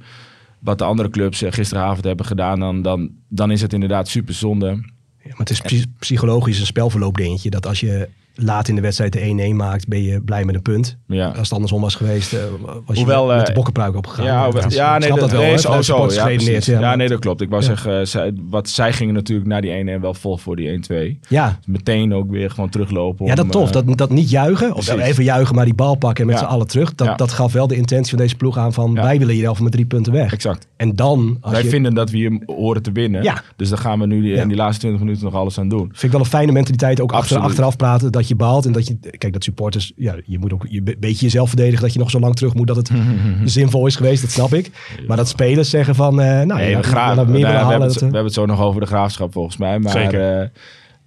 wat 0.58 0.78
de 0.78 0.84
andere 0.84 1.08
clubs 1.08 1.42
gisteravond 1.48 2.04
hebben 2.04 2.26
gedaan, 2.26 2.60
dan, 2.60 2.82
dan, 2.82 3.10
dan 3.28 3.50
is 3.50 3.60
het 3.60 3.72
inderdaad 3.72 4.08
super 4.08 4.34
zonde. 4.34 4.66
Ja, 4.66 5.30
maar 5.30 5.38
het 5.38 5.50
is 5.50 5.60
psy- 5.60 5.84
psychologisch 5.98 6.60
een 6.60 6.66
spelverloop 6.66 7.16
dingetje. 7.16 7.50
Dat 7.50 7.66
als 7.66 7.80
je 7.80 8.08
laat 8.34 8.68
in 8.68 8.74
de 8.74 8.80
wedstrijd 8.80 9.12
de 9.12 9.50
1-1 9.52 9.54
maakt, 9.56 9.88
ben 9.88 10.02
je 10.02 10.20
blij 10.20 10.44
met 10.44 10.54
een 10.54 10.62
punt. 10.62 10.96
Ja. 11.06 11.26
Als 11.28 11.36
het 11.38 11.52
andersom 11.52 11.80
was 11.80 11.94
geweest, 11.94 12.32
eh, 12.32 12.40
was 12.86 12.98
je 12.98 13.06
met 13.06 13.14
eh, 13.16 13.44
de 13.44 13.52
bokkenpruik 13.52 13.96
opgegaan. 13.96 14.24
Ja, 14.24 14.50
ja, 14.68 14.94
ik 14.94 15.00
nee, 15.00 15.08
dat, 15.10 15.18
dat 15.20 15.30
wel. 15.30 15.40
nee, 15.40 15.50
hè, 15.50 15.58
zo, 15.58 15.82
zo, 15.82 16.08
ja, 16.12 16.28
ja, 16.28 16.60
ja, 16.80 16.94
nee, 16.94 17.08
dat 17.08 17.18
klopt. 17.18 17.40
Ik 17.40 17.48
wou 17.48 17.60
Ja. 17.62 17.68
zeggen, 17.68 18.08
zij, 18.08 18.32
wat, 18.50 18.68
zij 18.68 18.92
gingen 18.92 19.14
natuurlijk 19.14 19.48
naar 19.48 19.60
die 19.60 19.70
1 19.70 19.88
en 19.88 20.00
wel 20.00 20.14
vol 20.14 20.36
voor 20.36 20.56
die 20.56 20.68
1-2. 20.68 21.18
Ja, 21.28 21.58
Meteen 21.66 22.14
ook 22.14 22.30
weer 22.30 22.50
gewoon 22.50 22.68
teruglopen. 22.70 23.24
ja, 23.26 23.30
om, 23.30 23.36
dat 23.36 23.50
tof. 23.50 23.66
eh, 23.66 23.72
Dat, 23.72 23.96
dat 23.98 24.10
niet 24.10 24.30
juichen, 24.30 24.74
of 24.74 24.84
precies. 24.84 25.02
even 25.04 25.24
juichen, 25.24 25.54
maar 25.54 25.64
die 25.64 25.74
bal 25.74 25.94
pakken 25.94 26.24
en 26.24 26.30
met 26.30 26.40
Ja. 26.40 26.46
z'n 26.46 26.52
allen 26.52 26.66
terug. 26.66 26.94
Dat, 26.94 27.06
Ja. 27.06 27.14
dat 27.14 27.32
gaf 27.32 27.52
wel 27.52 27.66
de 27.66 27.76
intentie 27.76 28.08
van 28.10 28.18
deze 28.18 28.36
ploeg 28.36 28.58
aan 28.58 28.72
van 28.72 28.92
Ja. 28.94 29.02
wij 29.02 29.18
willen 29.18 29.34
hier 29.34 29.52
met 29.62 29.72
drie 29.72 29.86
punten 29.86 30.12
weg. 30.12 30.32
Exact. 30.32 30.66
En 30.76 30.96
dan, 30.96 31.36
als 31.40 31.52
Wij 31.52 31.62
je, 31.62 31.68
vinden 31.68 31.94
dat 31.94 32.10
we 32.10 32.16
hier 32.16 32.40
horen 32.46 32.82
te 32.82 32.92
winnen. 32.92 33.22
Ja. 33.22 33.42
Dus 33.56 33.68
daar 33.68 33.78
gaan 33.78 33.98
we 34.00 34.06
nu 34.06 34.34
Ja. 34.34 34.42
in 34.42 34.48
die 34.48 34.56
laatste 34.56 34.80
20 34.80 35.00
minuten 35.02 35.24
nog 35.24 35.34
alles 35.34 35.58
aan 35.58 35.68
doen. 35.68 35.88
vind 35.90 36.02
ik 36.02 36.10
wel 36.10 36.20
een 36.20 36.26
fijne 36.26 36.52
mentaliteit 36.52 37.00
ook 37.00 37.12
achteraf 37.12 37.76
praten 37.76 38.12
dat 38.12 38.23
je 38.28 38.34
baalt 38.34 38.66
en 38.66 38.72
dat 38.72 38.86
je 38.86 38.98
kijk 39.18 39.32
dat 39.32 39.44
supporters 39.44 39.92
ja 39.96 40.14
je 40.24 40.38
moet 40.38 40.52
ook 40.52 40.66
je 40.68 40.78
een 40.84 40.96
beetje 41.00 41.24
jezelf 41.24 41.48
verdedigen 41.48 41.80
dat 41.82 41.92
je 41.92 41.98
nog 41.98 42.10
zo 42.10 42.18
lang 42.20 42.34
terug 42.36 42.54
moet 42.54 42.66
dat 42.66 42.76
het 42.76 42.90
zinvol 43.44 43.86
is 43.86 43.96
geweest 43.96 44.22
dat 44.22 44.30
snap 44.30 44.54
ik 44.54 44.70
maar 45.06 45.16
dat 45.16 45.28
spelers 45.28 45.70
zeggen 45.70 45.94
van 45.94 46.20
eh 46.20 46.26
nou 46.26 46.46
Nee, 46.60 46.70
ja, 46.70 46.76
we, 46.76 46.82
we 46.82 46.88
gra- 46.88 47.08
willen 47.14 47.30
meer 47.30 47.40
nou, 47.40 47.52
we, 47.52 47.58
halen 47.58 47.70
hebben 47.70 47.88
het, 47.88 47.92
dat, 47.92 47.98
we 47.98 48.04
hebben 48.04 48.24
het 48.24 48.34
zo 48.34 48.46
nog 48.46 48.60
over 48.60 48.80
de 48.80 48.86
graafschap 48.86 49.32
volgens 49.32 49.56
mij. 49.56 49.78
Maar 49.78 49.92
Zeker. 49.92 50.50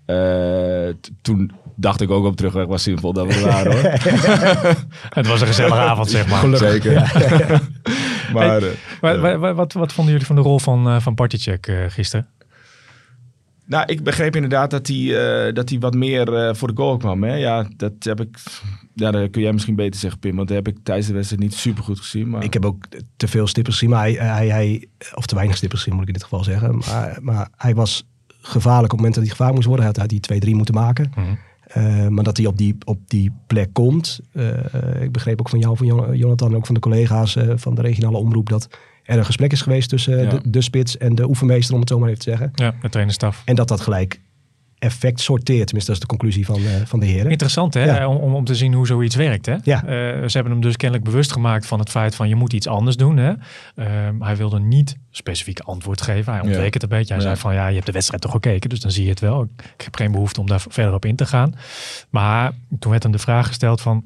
eh, 0.05 0.87
eh, 0.87 0.95
toen 1.21 1.51
dacht 1.75 2.01
ik 2.01 2.11
ook 2.11 2.25
op 2.25 2.35
terugweg 2.35 2.65
was 2.65 2.83
zinvol 2.83 3.13
dat 3.13 3.27
we 3.27 3.33
er 3.33 3.45
waren 3.45 3.71
hoor. 3.71 3.81
Het 5.17 5.27
was 5.27 5.41
een 5.41 5.47
gezellige 5.47 5.79
avond, 5.79 6.09
zeg 6.09 6.27
maar. 6.27 6.57
Zeker. 6.57 6.93
maar 8.33 8.61
Wat, 9.01 9.19
wat, 9.39 9.55
wat, 9.55 9.73
wat 9.73 9.93
vonden 9.93 10.13
jullie 10.13 10.27
van 10.27 10.35
de 10.35 10.41
rol 10.41 10.59
van, 10.59 10.87
eh 10.89 10.99
van 10.99 11.15
Partycheck 11.15 11.67
eh, 11.67 11.75
gisteren? 11.87 12.27
Nou, 13.67 13.83
ik 13.85 14.03
begreep 14.03 14.35
inderdaad 14.35 14.71
dat 14.71 14.87
hij, 14.87 14.97
eh, 15.47 15.53
dat 15.53 15.69
hij 15.69 15.79
wat 15.79 15.93
meer 15.93 16.33
eh, 16.33 16.53
voor 16.55 16.67
de 16.67 16.73
goal 16.81 16.97
kwam. 16.97 17.23
Hè? 17.23 17.35
Ja, 17.35 17.67
dat 17.77 17.91
heb 17.99 18.21
ik. 18.21 18.37
Ja, 18.93 19.11
dat 19.11 19.29
kun 19.29 19.41
jij 19.41 19.53
misschien 19.53 19.75
beter 19.75 19.99
zeggen, 19.99 20.19
Pim. 20.19 20.35
Want 20.35 20.47
dat 20.47 20.57
heb 20.57 20.67
ik 20.67 20.77
tijdens 20.83 21.07
de 21.07 21.13
wedstrijd 21.13 21.41
niet 21.41 21.53
super 21.53 21.83
goed 21.83 21.99
gezien. 21.99 22.29
Maar... 22.29 22.43
ik 22.43 22.53
heb 22.53 22.65
ook 22.65 22.85
te 23.17 23.27
veel 23.27 23.47
stippers 23.47 23.75
gezien 23.77 23.89
maar 23.89 24.01
hij, 24.01 24.13
hij, 24.13 24.47
hij 24.47 24.87
of 25.15 25.25
te 25.25 25.35
weinig 25.35 25.57
stippers 25.57 25.81
gezien 25.81 25.93
moet 25.99 26.07
ik 26.07 26.13
in 26.15 26.19
dit 26.19 26.29
geval 26.29 26.43
zeggen 26.43 26.77
maar, 26.77 27.17
maar 27.21 27.49
hij 27.57 27.75
was 27.75 28.07
gevaarlijk 28.41 28.93
op 28.93 28.99
het 28.99 29.07
moment 29.07 29.13
dat 29.15 29.23
hij 29.23 29.33
gevaar 29.35 29.53
moest 29.53 29.67
worden 29.67 29.85
hij 29.85 29.93
had 29.97 30.11
hij 30.11 30.39
die 30.39 30.51
2-3 30.53 30.55
moeten 30.57 30.73
maken 30.75 31.11
Mhm. 31.15 31.25
Eh, 31.67 32.07
maar 32.07 32.23
dat 32.23 32.37
hij 32.37 32.45
op 32.45 32.57
die, 32.57 32.75
op 32.85 32.99
die 33.07 33.31
plek 33.47 33.69
komt. 33.73 34.19
eh, 34.31 35.01
ik 35.01 35.11
begreep 35.11 35.39
ook 35.39 35.49
van 35.49 35.59
jou, 35.59 35.77
van 35.77 35.85
Jon- 35.87 36.17
Jonathan, 36.17 36.49
en 36.49 36.55
ook 36.55 36.65
van 36.65 36.75
de 36.75 36.81
collega's 36.81 37.35
eh, 37.35 37.49
van 37.55 37.75
de 37.75 37.81
regionale 37.81 38.17
omroep, 38.17 38.49
dat 38.49 38.67
er 39.07 39.17
een 39.17 39.25
gesprek 39.25 39.51
is 39.51 39.61
geweest 39.61 39.89
tussen 39.89 40.17
eh, 40.17 40.23
Ja. 40.23 40.29
de, 40.29 40.49
de 40.49 40.61
spits 40.61 40.97
en 40.97 41.15
de 41.15 41.27
oefenmeester, 41.27 41.73
om 41.73 41.79
het 41.79 41.89
zo 41.89 41.99
maar 41.99 42.09
even 42.09 42.21
te 42.23 42.29
zeggen. 42.29 42.51
Ja, 42.55 42.73
de 42.81 42.89
trainerstaf. 42.89 43.41
En 43.45 43.55
dat 43.55 43.67
dat 43.67 43.81
gelijk 43.81 44.19
effect 44.79 45.19
sorteert. 45.19 45.65
Tenminste, 45.65 45.91
dat 45.91 46.01
is 46.01 46.07
de 46.07 46.15
conclusie 46.17 46.45
van, 46.45 46.55
eh, 46.55 46.71
van 46.85 46.99
de 46.99 47.05
heren. 47.05 47.31
Interessant 47.31 47.73
hè, 47.73 47.83
Ja. 47.83 48.07
om, 48.07 48.15
om, 48.15 48.35
om 48.35 48.43
te 48.45 48.55
zien 48.55 48.73
hoe 48.73 48.87
zoiets 48.87 49.15
werkt. 49.15 49.45
Hè? 49.45 49.55
Ja. 49.63 49.81
Eh, 49.83 49.87
ze 50.27 50.31
hebben 50.31 50.51
hem 50.51 50.61
dus 50.61 50.77
kennelijk 50.77 51.09
bewust 51.09 51.31
gemaakt 51.31 51.65
van 51.65 51.79
het 51.79 51.89
feit 51.89 52.15
van 52.15 52.27
je 52.29 52.35
moet 52.35 52.53
iets 52.53 52.67
anders 52.67 52.95
doen. 52.97 53.17
Hè? 53.17 53.33
Ehm, 53.75 54.21
hij 54.21 54.35
wilde 54.35 54.59
niet 54.59 54.95
specifiek 55.11 55.59
antwoord 55.59 56.01
geven. 56.01 56.33
Hij 56.33 56.41
ontweek 56.41 56.59
Ja. 56.65 56.69
het 56.71 56.83
een 56.83 56.89
beetje. 56.89 57.13
Hij 57.13 57.23
Ja. 57.23 57.29
zei 57.29 57.35
van 57.39 57.53
ja, 57.53 57.67
je 57.67 57.73
hebt 57.73 57.85
de 57.85 57.91
wedstrijd 57.91 58.21
toch 58.21 58.31
gekeken, 58.31 58.69
dus 58.69 58.79
dan 58.79 58.91
zie 58.91 59.03
je 59.03 59.09
het 59.09 59.19
wel. 59.19 59.41
Ik 59.77 59.83
heb 59.83 59.95
geen 59.95 60.11
behoefte 60.11 60.39
om 60.39 60.47
daar 60.47 60.63
verder 60.69 60.93
op 60.93 61.05
in 61.05 61.15
te 61.15 61.25
gaan. 61.25 61.55
Maar 62.09 62.51
toen 62.79 62.91
werd 62.91 63.03
hem 63.03 63.11
de 63.11 63.17
vraag 63.19 63.47
gesteld 63.47 63.81
van 63.81 64.03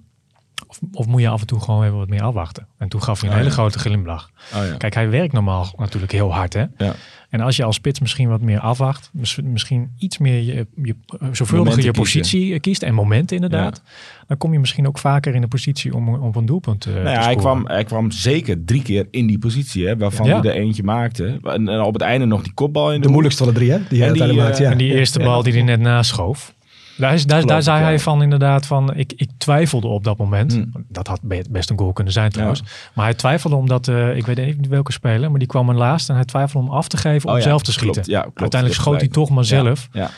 of, 0.72 0.80
of 0.92 1.06
moet 1.08 1.22
je 1.22 1.28
af 1.30 1.42
en 1.42 1.48
toe 1.48 1.60
gewoon 1.60 1.84
even 1.84 1.98
wat 1.98 2.10
meer 2.10 2.22
afwachten? 2.22 2.68
En 2.78 2.88
toen 2.90 3.04
gaf 3.04 3.20
hij 3.22 3.30
een 3.30 3.36
Oh, 3.36 3.42
hele 3.42 3.50
ja. 3.56 3.60
grote 3.60 3.80
glimlach. 3.80 4.30
Oh, 4.56 4.66
ja. 4.66 4.76
Kijk, 4.78 4.94
hij 4.94 5.10
werkt 5.10 5.34
normaal 5.34 5.74
natuurlijk 5.78 6.12
heel 6.12 6.34
hard. 6.34 6.54
Hè? 6.54 6.66
Ja. 6.78 6.94
En 7.30 7.42
als 7.42 7.56
je 7.56 7.64
als 7.64 7.76
spits 7.76 8.00
misschien 8.00 8.30
wat 8.30 8.42
meer 8.42 8.60
afwacht, 8.60 9.10
mis- 9.14 9.40
misschien 9.44 9.92
iets 9.98 10.18
meer 10.18 10.42
je, 10.42 10.68
je, 10.84 10.96
zorgvuldiger 11.32 11.84
je 11.84 11.92
kiezen. 11.92 11.94
positie 12.22 12.60
kiest 12.60 12.84
en 12.84 12.94
momenten 12.94 13.36
inderdaad, 13.36 13.82
dan 14.28 14.38
kom 14.38 14.54
je 14.54 14.60
misschien 14.60 14.88
ook 14.88 14.98
vaker 14.98 15.36
in 15.36 15.42
de 15.42 15.48
positie 15.48 15.96
om, 15.96 16.16
om 16.16 16.32
een 16.36 16.46
doelpunt 16.46 16.86
eh, 16.86 16.94
Nou 16.94 17.06
te 17.06 17.12
ja, 17.12 17.24
hij, 17.24 17.36
kwam, 17.36 17.68
hij 17.68 17.84
kwam 17.84 18.12
zeker 18.12 18.66
drie 18.66 18.82
keer 18.82 19.08
in 19.12 19.28
die 19.28 19.40
positie, 19.40 19.88
hè, 19.88 19.98
waarvan 19.98 20.26
Ja. 20.28 20.40
hij 20.42 20.50
er 20.52 20.58
eentje 20.58 20.84
maakte. 20.84 21.40
En, 21.44 21.70
en 21.70 21.82
op 21.82 21.94
het 21.94 22.02
einde 22.02 22.26
nog 22.26 22.44
die 22.44 22.54
kopbal 22.54 22.92
in 22.94 23.02
de, 23.02 23.06
De 23.06 23.12
moeilijkste 23.12 23.44
van 23.44 23.54
de 23.54 23.60
drie, 23.60 23.72
hè? 23.72 23.80
Die 23.90 24.02
hij 24.04 24.12
die, 24.14 24.24
eh, 24.24 24.36
maakt. 24.36 24.58
Ja. 24.58 24.72
En 24.72 24.78
die 24.78 24.94
eerste 24.94 25.20
bal 25.20 25.44
die 25.44 25.54
hij 25.54 25.62
net 25.62 25.80
naschoof. 25.80 26.54
Daar, 26.96 27.14
is, 27.14 27.26
daar, 27.26 27.40
ik, 27.40 27.64
zei 27.64 27.80
ja. 27.80 27.84
hij 27.84 28.00
van 28.00 28.24
inderdaad 28.24 28.66
van, 28.66 28.96
ik, 28.96 29.14
ik 29.16 29.30
twijfelde 29.38 29.88
op 29.88 30.04
dat 30.04 30.18
moment. 30.18 30.54
Hmm. 30.54 30.72
Dat 30.88 31.08
had 31.08 31.20
be- 31.22 31.46
best 31.50 31.70
een 31.70 31.78
goal 31.78 31.94
kunnen 31.94 32.14
zijn 32.14 32.32
trouwens. 32.32 32.64
Maar 32.94 33.06
hij 33.06 33.14
twijfelde 33.14 33.56
omdat, 33.56 33.88
eh, 33.88 34.16
ik 34.16 34.26
weet 34.26 34.58
niet 34.58 34.68
welke 34.68 34.92
speler, 34.92 35.30
maar 35.30 35.40
die 35.40 35.48
kwam 35.48 35.70
er 35.70 35.76
laatst 35.76 36.10
en 36.10 36.16
hij 36.16 36.26
twijfelde 36.26 36.68
om 36.68 36.74
af 36.74 36.88
te 36.88 36.98
geven 36.98 37.30
om 37.30 37.36
Oh 37.36 37.42
ja, 37.42 37.48
zelf 37.48 37.62
te 37.62 37.72
schieten. 37.72 38.04
Ja, 38.06 38.22
klopt. 38.22 38.40
Uiteindelijk 38.40 38.82
schoot 38.82 39.00
hij 39.00 39.10
toch 39.10 39.30
maar 39.30 39.46
zelf. 39.46 39.88
Ja. 39.92 40.10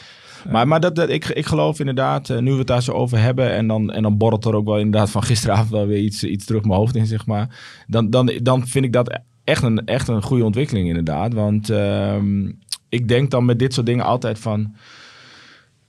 Maar, 0.49 0.67
maar 0.67 0.79
dat, 0.79 0.95
dat, 0.95 1.09
ik, 1.09 1.25
ik 1.25 1.45
geloof 1.45 1.79
inderdaad, 1.79 2.29
eh, 2.29 2.37
nu 2.37 2.51
we 2.51 2.57
het 2.57 2.67
daar 2.67 2.83
zo 2.83 2.91
over 2.91 3.19
hebben, 3.19 3.53
en 3.53 3.67
dan, 3.67 3.91
en 3.91 4.03
dan 4.03 4.17
borrelt 4.17 4.45
er 4.45 4.55
ook 4.55 4.65
wel 4.65 4.77
inderdaad 4.77 5.09
van 5.09 5.23
gisteravond 5.23 5.69
wel 5.69 5.85
weer 5.85 5.99
iets, 5.99 6.23
iets 6.23 6.45
terug 6.45 6.63
mijn 6.63 6.79
hoofd 6.79 6.95
in, 6.95 7.05
zeg 7.05 7.25
maar. 7.25 7.47
Dan, 7.87 8.09
dan, 8.09 8.31
dan 8.41 8.67
vind 8.67 8.85
ik 8.85 8.93
dat 8.93 9.19
echt 9.43 9.63
een, 9.63 9.85
echt 9.85 10.07
een 10.07 10.21
goede 10.21 10.43
ontwikkeling, 10.43 10.87
inderdaad. 10.87 11.33
Want 11.33 11.69
ehm, 11.69 12.51
ik 12.89 13.07
denk 13.07 13.31
dan 13.31 13.45
met 13.45 13.59
dit 13.59 13.73
soort 13.73 13.85
dingen 13.85 14.05
altijd 14.05 14.39
van. 14.39 14.75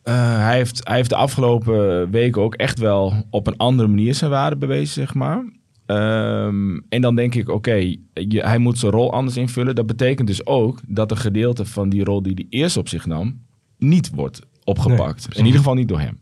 Eh, 0.04 0.38
hij, 0.38 0.56
heeft, 0.56 0.80
hij 0.82 0.96
heeft 0.96 1.08
de 1.08 1.16
afgelopen 1.16 2.11
weken 2.11 2.42
ook 2.42 2.54
echt 2.54 2.78
wel 2.78 3.12
op 3.30 3.46
een 3.46 3.56
andere 3.56 3.88
manier 3.88 4.14
zijn 4.14 4.30
waarde 4.30 4.56
bewezen, 4.56 4.94
zeg 4.94 5.14
maar. 5.14 5.44
Ehm, 5.87 6.78
en 6.88 7.00
dan 7.00 7.14
denk 7.14 7.34
ik, 7.34 7.49
oké, 7.49 7.96
hij 8.28 8.58
moet 8.58 8.78
zijn 8.78 8.92
rol 8.92 9.12
anders 9.12 9.37
invullen. 9.37 9.75
Dat 9.75 9.87
betekent 9.87 10.28
dus 10.28 10.46
ook 10.46 10.80
dat 10.87 11.11
een 11.11 11.16
gedeelte 11.16 11.64
van 11.64 11.88
die 11.88 12.04
rol 12.04 12.23
die 12.23 12.32
hij 12.34 12.46
eerst 12.61 12.76
op 12.76 12.88
zich 12.88 13.06
nam, 13.06 13.40
niet 13.78 14.11
wordt 14.14 14.40
opgepakt. 14.64 15.28
In 15.37 15.44
ieder 15.44 15.58
geval 15.58 15.75
niet 15.75 15.88
door 15.88 16.00
hem. 16.00 16.18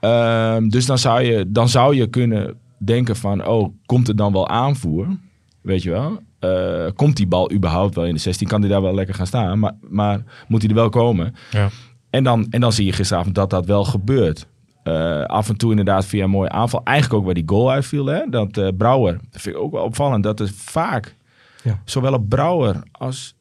Ehm, 0.00 0.68
dus 0.68 0.86
dan 0.86 0.98
zou, 0.98 1.22
je, 1.22 1.44
dan 1.48 1.68
zou 1.68 1.94
je 1.94 2.06
kunnen 2.06 2.54
denken 2.78 3.16
van, 3.16 3.46
oh, 3.46 3.74
komt 3.86 4.08
er 4.08 4.16
dan 4.16 4.32
wel 4.32 4.48
aanvoer? 4.48 5.06
Weet 5.60 5.82
je 5.82 5.90
wel? 5.90 6.20
Eh, 6.38 6.86
komt 6.94 7.16
die 7.16 7.26
bal 7.26 7.52
überhaupt 7.52 7.94
wel 7.94 8.06
in 8.06 8.14
de 8.14 8.20
16? 8.20 8.48
Kan 8.48 8.60
die 8.60 8.70
daar 8.70 8.82
wel 8.82 8.94
lekker 8.94 9.14
gaan 9.14 9.26
staan? 9.26 9.58
Maar, 9.58 9.72
maar 9.80 10.24
moet 10.48 10.60
hij 10.60 10.70
er 10.70 10.76
wel 10.76 10.88
komen? 10.88 11.34
Ja. 11.50 11.68
En 12.12 12.24
dan, 12.24 12.46
en 12.50 12.60
dan 12.60 12.72
zie 12.72 12.86
je 12.86 12.92
gisteravond 12.92 13.34
dat 13.34 13.50
dat 13.50 13.66
wel 13.66 13.84
gebeurt. 13.84 14.46
Eh, 14.82 15.24
af 15.24 15.48
en 15.48 15.56
toe 15.56 15.70
inderdaad 15.70 16.06
via 16.06 16.24
een 16.24 16.30
mooie 16.30 16.48
aanval. 16.48 16.80
Eigenlijk 16.84 17.18
ook 17.18 17.24
waar 17.24 17.34
die 17.34 17.48
goal 17.48 17.70
uitviel. 17.70 18.06
Hè? 18.06 18.20
Dat 18.30 18.56
eh, 18.56 18.68
Brouwer, 18.76 19.18
dat 19.30 19.40
vind 19.40 19.56
ik 19.56 19.62
ook 19.62 19.72
wel 19.72 19.84
opvallend. 19.84 20.22
Dat 20.24 20.40
is 20.40 20.50
vaak, 20.54 21.16
Ja. 21.62 21.80
zowel 21.84 22.12
op 22.12 22.28
Brouwer 22.28 22.82
als 22.92 23.34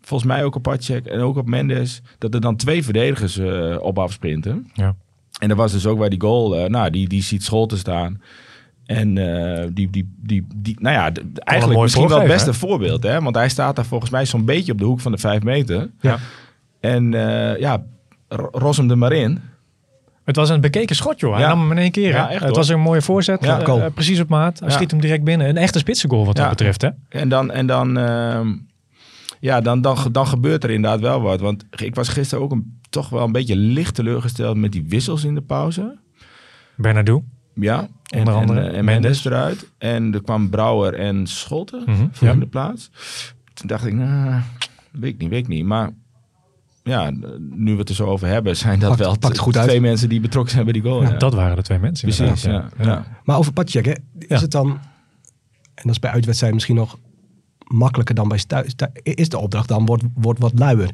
volgens 0.00 0.28
mij 0.30 0.44
ook 0.44 0.54
op 0.54 0.62
Pacek 0.62 1.06
en 1.06 1.20
ook 1.20 1.36
op 1.36 1.46
Mendes... 1.46 2.02
dat 2.18 2.34
er 2.34 2.40
dan 2.40 2.56
twee 2.56 2.84
verdedigers 2.84 3.38
eh, 3.38 3.76
op 3.80 3.98
afsprinten. 3.98 4.70
Ja. 4.74 4.94
En 5.40 5.48
dat 5.48 5.56
was 5.56 5.72
dus 5.72 5.86
ook 5.86 5.98
bij 5.98 6.08
die 6.08 6.20
goal. 6.20 6.68
nou, 6.68 6.90
die, 6.90 7.08
die 7.08 7.22
ziet 7.22 7.44
Scholten 7.44 7.78
staan. 7.78 8.22
En 8.86 9.14
die, 9.74 9.90
die, 9.90 10.14
die, 10.16 10.46
die, 10.56 10.76
nou 10.80 10.94
ja, 10.94 11.12
eigenlijk 11.34 11.80
misschien 11.80 12.08
wel 12.08 12.18
het 12.18 12.28
beste 12.28 12.52
voorbeeld. 12.54 13.02
Hè? 13.02 13.20
Want 13.22 13.34
hij 13.36 13.48
staat 13.48 13.76
daar 13.76 13.84
volgens 13.84 14.10
mij 14.10 14.26
zo'n 14.26 14.44
beetje 14.44 14.72
op 14.72 14.78
de 14.78 14.84
hoek 14.84 15.00
van 15.00 15.12
de 15.12 15.18
vijf 15.18 15.42
meter. 15.42 15.90
Ja. 16.00 16.18
En 16.80 17.10
ja, 17.58 17.82
ros 18.52 18.76
hem 18.76 18.90
er 18.90 18.98
maar 18.98 19.12
in. 19.12 19.40
Het 20.24 20.36
was 20.36 20.48
een 20.48 20.60
bekeken 20.60 20.96
schot, 20.96 21.20
joh. 21.20 21.32
Hij 21.32 21.40
Ja. 21.42 21.48
nam 21.48 21.60
hem 21.60 21.70
in 21.70 21.78
één 21.78 21.90
keer. 21.90 22.08
Ja, 22.08 22.22
echt, 22.30 22.32
het 22.40 22.42
hoor. 22.48 22.56
was 22.58 22.68
een 22.68 22.80
mooie 22.80 23.02
voorzet. 23.02 23.44
Ja, 23.44 23.60
eh, 23.60 23.84
eh, 23.84 23.92
precies 23.94 24.20
op 24.20 24.28
maat. 24.28 24.58
Hij 24.58 24.68
Ja. 24.68 24.74
schiet 24.74 24.90
hem 24.90 25.00
direct 25.00 25.24
binnen. 25.24 25.48
Een 25.48 25.56
echte 25.56 25.78
spitsengoal 25.78 26.24
wat 26.26 26.36
Ja. 26.36 26.42
dat 26.42 26.50
betreft, 26.50 26.82
hè? 26.82 26.88
En 27.08 27.28
dan, 27.28 27.50
en 27.50 27.66
dan, 27.66 27.98
ehm, 27.98 28.48
ja, 29.40 29.60
dan, 29.60 29.80
dan, 29.80 29.96
dan 30.12 30.26
gebeurt 30.26 30.64
er 30.64 30.70
inderdaad 30.70 31.00
wel 31.00 31.20
wat. 31.20 31.40
Want 31.40 31.64
ik 31.76 31.94
was 31.94 32.08
gisteren 32.08 32.44
ook 32.44 32.52
een, 32.52 32.80
toch 32.90 33.08
wel 33.08 33.24
een 33.24 33.32
beetje 33.32 33.56
licht 33.56 33.94
teleurgesteld 33.94 34.56
met 34.56 34.72
die 34.72 34.84
wissels 34.88 35.24
in 35.24 35.34
de 35.34 35.40
pauze. 35.42 35.98
Bernardo. 36.76 37.24
Ja, 37.54 37.88
en, 38.10 38.18
Onder 38.18 38.34
andere 38.34 38.60
en, 38.60 38.66
en 38.74 38.84
Mendes. 38.84 38.84
Mendes 38.84 39.24
eruit. 39.24 39.68
En 39.78 40.14
er 40.14 40.22
kwam 40.22 40.50
Brouwer 40.50 40.94
en 40.94 41.26
Scholten 41.26 41.82
Mhm, 41.86 42.06
voor 42.10 42.26
ja. 42.26 42.32
in 42.32 42.40
de 42.40 42.46
plaats. 42.46 42.90
Toen 43.54 43.66
dacht 43.66 43.86
ik, 43.86 43.92
nou, 43.92 44.40
weet 44.92 45.12
ik 45.14 45.18
niet, 45.20 45.30
weet 45.30 45.38
ik 45.42 45.48
niet. 45.48 45.64
Maar 45.64 45.90
ja, 46.88 47.10
nu 47.50 47.72
we 47.72 47.78
het 47.78 47.88
er 47.88 47.94
zo 47.94 48.04
over 48.06 48.28
hebben, 48.28 48.56
zijn 48.56 48.78
dat 48.78 48.88
Pakt- 48.88 49.00
wel 49.00 49.18
pakt 49.18 49.38
goed 49.38 49.56
uit. 49.56 49.68
twee 49.68 49.80
mensen 49.80 50.08
die 50.08 50.20
betrokken 50.20 50.52
zijn 50.52 50.64
bij 50.64 50.72
die 50.72 50.82
goal. 50.82 51.02
Ja, 51.02 51.10
Dat 51.10 51.34
waren 51.34 51.56
de 51.56 51.62
twee 51.62 51.78
mensen. 51.78 52.08
Precies, 52.08 52.42
ja. 52.42 52.68
ja. 52.82 53.20
Maar 53.24 53.36
over 53.38 53.52
Patjek, 53.52 53.84
hè, 53.84 53.92
is 54.18 54.26
Ja. 54.28 54.38
het 54.40 54.50
dan, 54.50 54.68
en 54.70 55.82
dat 55.82 55.90
is 55.92 55.98
bij 55.98 56.10
uitwedstrijden 56.10 56.54
misschien 56.56 56.76
nog 56.78 56.98
makkelijker 57.66 58.14
dan 58.14 58.28
bij 58.28 58.42
thuis, 58.46 58.74
is 59.02 59.28
de 59.28 59.38
opdracht 59.38 59.68
dan 59.68 59.86
wordt, 59.86 60.02
wordt 60.14 60.40
wat 60.40 60.58
luier. 60.58 60.90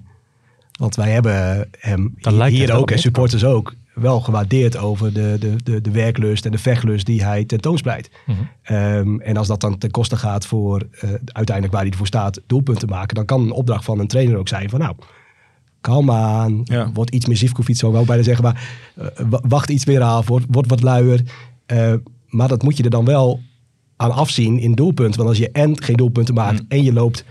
Want 0.79 0.97
wij 0.97 1.11
hebben 1.11 1.69
hem 1.79 2.15
hier 2.49 2.73
ook 2.75 2.91
en 2.91 2.99
supporters 2.99 3.45
ook 3.45 3.75
wel 3.95 4.21
gewaardeerd 4.21 4.77
over 4.77 5.13
de, 5.13 5.37
de, 5.41 5.57
de, 5.65 5.81
de 5.81 5.91
werklust 5.91 6.45
en 6.45 6.51
de 6.53 6.59
vechtlust 6.59 7.07
die 7.07 7.25
hij 7.25 7.45
tentoonspreidt. 7.45 8.11
Mhm. 8.27 8.39
Ehm, 8.63 9.21
en 9.21 9.37
als 9.37 9.47
dat 9.47 9.61
dan 9.61 9.79
ten 9.79 9.91
koste 9.91 10.17
gaat 10.17 10.47
voor 10.47 10.87
eh, 11.01 11.11
uiteindelijk 11.25 11.73
waar 11.75 11.83
hij 11.83 11.91
ervoor 11.91 12.07
staat, 12.07 12.41
doelpunten 12.47 12.89
maken, 12.89 13.15
dan 13.15 13.25
kan 13.25 13.41
een 13.43 13.51
opdracht 13.51 13.85
van 13.85 13.99
een 13.99 14.07
trainer 14.07 14.37
ook 14.37 14.49
zijn 14.49 14.71
van 14.71 14.81
nou, 14.81 14.95
kalm 15.85 16.11
aan, 16.11 16.61
Ja. 16.65 16.91
word 16.93 17.11
iets 17.11 17.27
meer 17.27 17.37
Zivkovic, 17.37 17.77
zo 17.77 17.89
wou 17.91 18.01
ik 18.01 18.07
bijna 18.09 18.23
zeggen, 18.23 18.45
maar 18.45 18.69
eh, 18.97 19.07
wa- 19.29 19.41
wacht 19.49 19.71
iets 19.71 19.87
meer 19.87 20.01
af, 20.03 20.29
word, 20.29 20.45
word 20.51 20.69
wat 20.69 20.83
luier. 20.83 21.21
Eh, 21.67 21.93
maar 22.29 22.49
dat 22.49 22.63
moet 22.63 22.77
je 22.77 22.83
er 22.83 22.91
dan 22.91 23.05
wel 23.05 23.41
aan 23.97 24.11
afzien 24.13 24.59
in 24.59 24.75
doelpunten. 24.75 25.17
Want 25.17 25.29
als 25.29 25.39
je 25.39 25.51
en 25.51 25.83
geen 25.83 25.97
doelpunten 25.97 26.35
maakt 26.35 26.61
Mm. 26.61 26.67
en 26.69 26.83
je 26.83 26.93
loopt, 26.93 27.25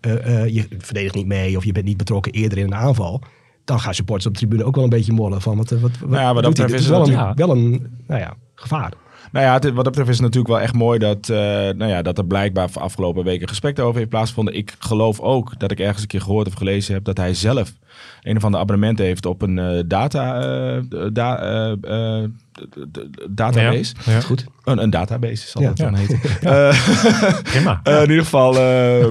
eh, 0.00 0.46
je 0.48 0.66
verdedigt 0.78 1.14
niet 1.14 1.26
mee 1.26 1.56
of 1.56 1.64
je 1.64 1.72
bent 1.72 1.84
niet 1.86 1.96
betrokken 1.96 2.32
eerder 2.32 2.58
in 2.58 2.64
een 2.64 2.74
aanval, 2.74 3.20
dan 3.64 3.80
gaan 3.80 3.94
supporters 3.94 4.26
op 4.26 4.32
de 4.32 4.38
tribune 4.38 4.64
ook 4.64 4.74
wel 4.74 4.84
een 4.84 4.90
beetje 4.90 5.12
mollen 5.12 5.40
van 5.40 5.56
wat, 5.56 5.70
wat, 5.70 5.80
wat, 5.80 5.90
Nou 6.00 6.22
ja, 6.22 6.34
wat 6.34 6.42
dat 6.42 6.52
betreft 6.52 6.74
is 6.82 6.88
wel 6.88 7.08
een, 7.08 7.34
wel 7.34 7.50
een 7.50 7.86
nou 8.06 8.20
ja, 8.20 8.34
gevaar. 8.54 8.92
Nou 9.32 9.46
ja, 9.46 9.52
het- 9.52 9.64
wat 9.64 9.74
dat 9.74 9.84
betreft 9.84 10.08
is 10.08 10.14
het 10.16 10.24
natuurlijk 10.24 10.52
wel 10.54 10.60
echt 10.62 10.74
mooi 10.74 10.98
dat, 10.98 11.28
eh, 11.28 11.36
nou 11.36 11.86
ja, 11.86 12.02
dat 12.02 12.18
er 12.18 12.24
blijkbaar 12.26 12.68
afgelopen 12.72 13.24
weken 13.24 13.48
gesprekken 13.48 13.84
over 13.84 13.96
heeft 13.98 14.10
plaatsgevonden. 14.10 14.56
Ik 14.56 14.74
geloof 14.78 15.20
ook 15.20 15.58
dat 15.58 15.70
ik 15.70 15.80
ergens 15.80 16.02
een 16.02 16.08
keer 16.08 16.20
gehoord 16.20 16.46
of 16.46 16.52
gelezen 16.54 16.94
heb 16.94 17.04
dat 17.04 17.16
hij 17.16 17.34
zelf 17.34 17.72
een 18.22 18.36
of 18.36 18.44
ander 18.44 18.60
abonnement 18.60 18.98
heeft 18.98 19.26
op 19.26 19.42
een 19.42 19.58
eh, 19.58 19.82
data, 19.86 20.40
eh, 20.40 20.82
da, 21.12 21.38
eh, 21.38 21.72
eh, 22.22 22.28
database. 23.30 23.94
Ja, 24.04 24.12
ja. 24.12 24.20
Goed. 24.20 24.46
Een, 24.64 24.82
een 24.82 24.90
database 24.90 25.46
zal 25.48 25.62
Ja. 25.62 25.68
dat 25.68 25.76
dan 25.76 25.92
Ja. 25.92 25.98
heten. 25.98 26.20
Eh, 26.40 27.42
Prima. 27.42 27.80
eh, 27.82 27.94
in 27.94 28.00
ieder 28.10 28.24
geval 28.24 28.56
eh, 28.58 29.06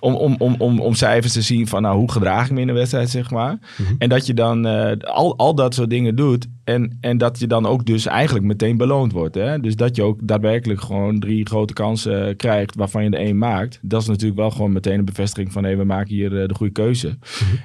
om, 0.00 0.14
om, 0.14 0.34
om, 0.38 0.54
om, 0.58 0.80
om 0.80 0.94
cijfers 0.94 1.32
te 1.32 1.42
zien 1.42 1.66
van 1.66 1.82
nou, 1.82 1.96
hoe 1.98 2.12
gedraag 2.12 2.46
ik 2.46 2.52
me 2.52 2.60
in 2.60 2.68
een 2.68 2.74
wedstrijd, 2.74 3.10
zeg 3.10 3.30
maar. 3.30 3.58
En 3.98 4.08
dat 4.08 4.26
je 4.26 4.34
dan 4.34 4.66
eh, 4.66 4.96
al, 5.14 5.36
al 5.36 5.54
dat 5.54 5.74
soort 5.74 5.90
dingen 5.90 6.16
doet. 6.16 6.46
En, 6.64 6.98
en 7.00 7.18
dat 7.18 7.38
je 7.38 7.46
dan 7.46 7.66
ook 7.66 7.84
dus 7.86 8.06
eigenlijk 8.06 8.46
meteen 8.46 8.76
beloond 8.76 9.12
wordt. 9.12 9.34
Hè? 9.34 9.60
Dus 9.60 9.76
dat 9.76 9.96
je 9.96 10.02
ook 10.02 10.18
daadwerkelijk 10.22 10.80
gewoon 10.80 11.18
drie 11.20 11.46
grote 11.46 11.72
kansen 11.72 12.26
eh, 12.28 12.36
krijgt 12.36 12.74
waarvan 12.74 13.04
je 13.04 13.10
er 13.10 13.18
één 13.20 13.38
maakt. 13.38 13.78
Dat 13.82 14.02
is 14.02 14.08
natuurlijk 14.08 14.40
wel 14.40 14.50
gewoon 14.50 14.72
meteen 14.72 14.98
een 14.98 15.04
bevestiging 15.04 15.52
van 15.52 15.64
hé, 15.64 15.76
we 15.76 15.84
maken 15.84 16.14
hier 16.14 16.40
eh, 16.42 16.48
de 16.48 16.54
goede 16.54 16.72
keuze. 16.72 17.18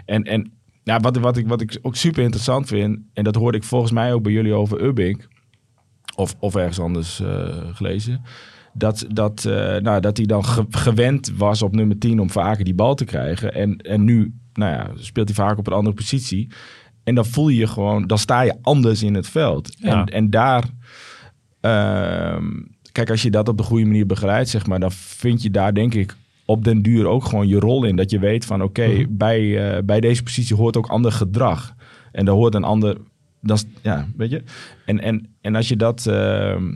En, 0.06 0.24
en 0.24 0.52
ja, 0.86 1.00
wat, 1.00 1.18
wat, 1.18 1.38
ik, 1.38 1.48
wat 1.48 1.62
ik 1.62 1.80
ook 1.82 1.96
super 1.96 2.24
interessant 2.24 2.68
vind, 2.68 3.00
en 3.14 3.24
dat 3.24 3.36
hoorde 3.36 3.58
ik 3.58 3.64
volgens 3.64 3.92
mij 3.92 4.14
ook 4.14 4.24
bij 4.24 4.32
jullie 4.32 4.54
over 4.54 4.84
Ubbink. 4.84 5.28
Of, 6.16 6.36
of 6.40 6.56
ergens 6.56 6.80
anders 6.80 7.20
eh, 7.20 7.58
gelezen. 7.74 8.22
Dat, 8.74 9.06
dat, 9.10 9.46
eh, 9.46 9.76
nou, 9.78 10.02
dat 10.02 10.18
hij 10.18 10.26
dan 10.26 10.46
ge- 10.46 10.66
gewend 10.70 11.32
was 11.38 11.62
op 11.62 11.76
nummer 11.76 11.98
10 11.98 12.20
om 12.20 12.30
vaker 12.30 12.64
die 12.64 12.74
bal 12.76 12.96
te 12.96 13.06
krijgen. 13.06 13.54
En, 13.54 13.78
en 13.78 14.04
nu 14.04 14.34
nou 14.54 14.72
ja, 14.72 14.90
speelt 14.96 15.28
hij 15.28 15.36
vaak 15.46 15.58
op 15.58 15.68
een 15.68 15.74
andere 15.74 15.96
positie. 15.96 16.52
En 17.04 17.16
dan 17.16 17.26
voel 17.26 17.50
je 17.50 17.58
je 17.58 17.68
gewoon, 17.68 18.08
dan 18.08 18.18
sta 18.18 18.42
je 18.42 18.56
anders 18.62 19.04
in 19.04 19.14
het 19.14 19.28
veld. 19.28 19.76
Ja. 19.80 20.00
En, 20.00 20.06
en 20.06 20.30
daar, 20.30 20.64
ehm, 21.62 22.52
kijk, 22.92 23.10
als 23.10 23.22
je 23.22 23.32
dat 23.32 23.48
op 23.50 23.58
de 23.58 23.64
goede 23.64 23.86
manier 23.86 24.06
begeleidt, 24.06 24.50
zeg 24.50 24.68
maar, 24.68 24.80
dan 24.80 24.92
vind 24.92 25.42
je 25.42 25.52
daar 25.52 25.74
denk 25.74 25.94
ik 25.94 26.16
op 26.46 26.64
den 26.64 26.82
duur 26.82 27.08
ook 27.08 27.26
gewoon 27.26 27.48
je 27.48 27.60
rol 27.60 27.84
in. 27.84 27.96
Dat 27.96 28.12
je 28.12 28.20
weet 28.20 28.46
van, 28.46 28.64
oké, 28.64 29.06
bij, 29.10 29.76
eh, 29.76 29.84
bij 29.84 30.00
deze 30.00 30.24
positie 30.24 30.56
hoort 30.56 30.78
ook 30.78 30.88
ander 30.88 31.12
gedrag. 31.12 31.76
En 32.12 32.26
daar 32.26 32.36
hoort 32.36 32.56
een 32.56 32.64
ander, 32.64 32.98
dat 33.42 33.66
ja, 33.82 34.08
weet 34.18 34.30
je. 34.30 34.44
En, 34.86 35.00
en, 35.00 35.36
en 35.42 35.56
als 35.56 35.68
je 35.68 35.76
dat, 35.76 36.08
ehm, 36.08 36.72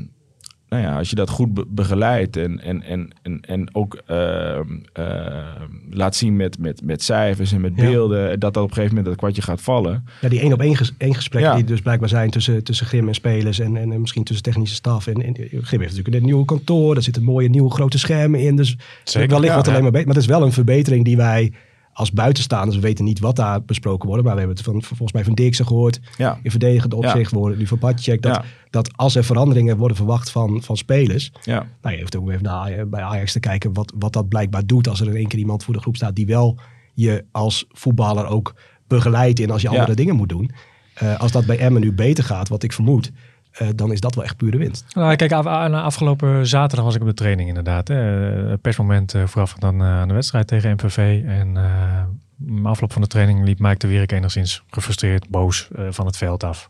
nou 0.70 0.84
ja, 0.84 0.98
als 0.98 1.10
je 1.10 1.16
dat 1.16 1.30
goed 1.30 1.54
be- 1.54 1.66
begeleidt 1.68 2.38
en, 2.38 2.60
en, 2.62 2.84
en, 2.84 3.10
en, 3.22 3.40
en 3.42 3.76
ook 3.76 4.02
ehm, 4.06 4.66
ehm, 4.94 5.68
laat 5.90 6.16
zien 6.16 6.36
met, 6.36 6.60
met, 6.60 6.82
met 6.84 7.04
cijfers 7.04 7.52
en 7.52 7.62
met 7.62 7.72
Ja. 7.76 7.84
beelden, 7.84 8.40
dat 8.40 8.54
dat 8.54 8.64
op 8.64 8.70
een 8.70 8.76
gegeven 8.76 8.88
moment 8.96 9.06
dat 9.06 9.16
kwartje 9.16 9.42
gaat 9.42 9.62
vallen. 9.62 10.06
Ja, 10.22 10.30
die 10.30 10.40
één 10.40 10.54
op 10.54 10.62
één, 10.62 10.76
ges 10.76 10.94
één 10.98 11.16
gesprekken 11.16 11.52
Ja. 11.52 11.58
die 11.58 11.66
dus 11.66 11.82
blijkbaar 11.82 12.10
zijn 12.10 12.30
tussen, 12.30 12.64
tussen 12.64 12.86
Grim 12.86 13.08
en 13.08 13.14
spelers 13.14 13.60
en, 13.60 13.78
en, 13.78 13.92
en 13.92 14.00
misschien 14.02 14.24
tussen 14.24 14.44
technische 14.44 14.76
staf. 14.76 15.08
En, 15.08 15.22
en 15.24 15.36
Grim 15.36 15.80
heeft 15.80 15.92
natuurlijk 15.96 16.16
een 16.16 16.26
nieuwe 16.26 16.46
kantoor, 16.46 16.94
daar 16.94 17.04
zitten 17.04 17.24
mooie 17.24 17.50
nieuwe 17.50 17.72
grote 17.72 18.00
schermen 18.00 18.40
in. 18.40 18.56
Dus 18.56 18.78
Zeker, 19.04 19.30
wellicht 19.30 19.54
ja. 19.54 19.72
alleen 19.72 19.82
maar 19.82 19.92
beter. 19.92 20.08
Maar 20.08 20.16
het 20.16 20.24
is 20.24 20.30
wel 20.30 20.44
een 20.44 20.52
verbetering 20.52 21.06
die 21.06 21.18
wij 21.18 21.52
als 22.00 22.12
buitenstaanders, 22.12 22.76
we 22.76 22.82
weten 22.82 23.06
niet 23.06 23.20
wat 23.20 23.36
daar 23.36 23.64
besproken 23.64 24.08
wordt, 24.08 24.24
maar 24.24 24.34
we 24.34 24.40
hebben 24.40 24.58
het 24.58 24.66
van, 24.66 24.84
volgens 24.84 25.12
mij 25.12 25.24
van 25.24 25.34
Dirksen 25.34 25.68
gehoord, 25.68 26.00
Ja, 26.18 26.40
in 26.44 26.52
verdedigende 26.52 26.96
opzicht, 26.96 27.32
worden 27.32 27.58
nu 27.58 27.68
van 27.68 27.78
Patjek, 27.78 28.22
dat, 28.22 28.36
Ja. 28.36 28.44
dat 28.70 28.90
als 28.98 29.16
er 29.16 29.24
veranderingen 29.24 29.78
worden 29.78 29.98
verwacht 29.98 30.32
van, 30.32 30.64
van 30.64 30.78
spelers, 30.78 31.32
ja, 31.42 31.68
nou, 31.82 31.96
je 31.96 32.02
hoeft 32.02 32.16
ook 32.16 32.30
even 32.30 32.44
naar, 32.44 32.88
bij 32.88 33.02
Ajax 33.02 33.32
te 33.32 33.40
kijken 33.40 33.74
wat, 33.74 33.94
wat 33.98 34.14
dat 34.14 34.28
blijkbaar 34.30 34.66
doet 34.66 34.88
als 34.88 35.02
er 35.02 35.08
in 35.08 35.16
één 35.16 35.28
keer 35.28 35.40
iemand 35.40 35.64
voor 35.64 35.74
de 35.74 35.80
groep 35.80 35.96
staat 35.96 36.16
die 36.16 36.26
wel 36.26 36.58
je 36.94 37.26
als 37.32 37.66
voetballer 37.72 38.26
ook 38.28 38.54
begeleidt 38.88 39.40
in 39.40 39.52
als 39.52 39.62
je 39.62 39.70
Ja. 39.70 39.74
andere 39.78 39.96
dingen 39.96 40.16
moet 40.16 40.30
doen. 40.30 40.52
Eh, 40.94 41.20
als 41.20 41.32
dat 41.32 41.46
bij 41.46 41.58
Emmen 41.60 41.82
nu 41.82 41.92
beter 41.94 42.24
gaat, 42.24 42.50
wat 42.50 42.64
ik 42.64 42.74
vermoed, 42.74 43.12
eh, 43.60 43.68
dan 43.76 43.92
is 43.92 44.00
dat 44.00 44.16
wel 44.16 44.24
echt 44.24 44.38
pure 44.38 44.58
winst. 44.58 44.86
Nou, 44.96 45.16
kijk, 45.16 45.32
af, 45.32 45.46
afgelopen 45.46 46.48
zaterdag 46.48 46.86
was 46.86 46.96
ik 46.96 47.02
op 47.02 47.08
de 47.08 47.14
training 47.14 47.48
inderdaad. 47.48 47.88
Hè. 47.88 47.96
Het 47.96 48.62
persmoment 48.62 49.14
eh, 49.14 49.24
vooraf 49.26 49.54
dan, 49.54 49.82
eh, 49.82 49.88
aan 49.88 50.08
de 50.08 50.14
wedstrijd 50.14 50.48
tegen 50.48 50.72
MVV. 50.72 51.24
En 51.26 51.58
eh 51.58 52.04
na 52.40 52.70
afloop 52.70 52.94
van 52.94 53.02
de 53.02 53.08
training 53.08 53.44
liep 53.44 53.60
Mike 53.60 53.78
de 53.78 53.88
Wierik 53.88 54.12
enigszins 54.12 54.64
gefrustreerd, 54.70 55.30
boos 55.30 55.68
eh, 55.76 55.88
van 55.90 56.06
het 56.06 56.18
veld 56.18 56.44
af. 56.44 56.70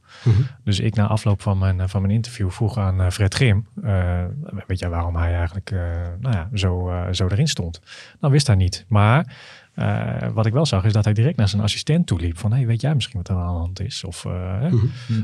Dus 0.63 0.79
ik 0.79 0.95
na 0.95 1.07
afloop 1.07 1.41
van 1.41 1.57
mijn, 1.57 1.79
eh, 1.79 1.87
van 1.87 2.01
mijn 2.01 2.13
interview 2.13 2.49
vroeg 2.49 2.77
aan 2.77 3.01
eh, 3.01 3.09
Fred 3.09 3.33
Grim, 3.33 3.67
eh, 3.83 4.23
weet 4.67 4.79
jij 4.79 4.89
waarom 4.89 5.15
hij 5.15 5.35
eigenlijk 5.35 5.71
eh, 5.71 5.79
nou 6.19 6.35
ja, 6.35 6.49
zo, 6.53 6.89
eh, 6.89 7.01
zo 7.11 7.27
erin 7.27 7.47
stond? 7.47 7.81
Nou, 8.19 8.33
wist 8.33 8.47
hij 8.47 8.55
niet. 8.55 8.85
Maar 8.87 9.35
eh, 9.79 10.29
wat 10.33 10.45
ik 10.45 10.53
wel 10.53 10.65
zag 10.65 10.83
is 10.83 10.93
dat 10.93 11.03
hij 11.03 11.13
direct 11.13 11.37
naar 11.37 11.49
zijn 11.49 11.61
assistent 11.61 12.07
toe 12.07 12.19
liep. 12.19 12.37
Van, 12.37 12.51
hey, 12.51 12.65
weet 12.65 12.81
jij 12.81 12.95
misschien 12.95 13.17
wat 13.17 13.29
er 13.29 13.35
aan 13.35 13.53
de 13.53 13.59
hand 13.59 13.79
is? 13.79 14.03
Of, 14.03 14.25
eh, 14.25 14.31
hè? 14.59 14.69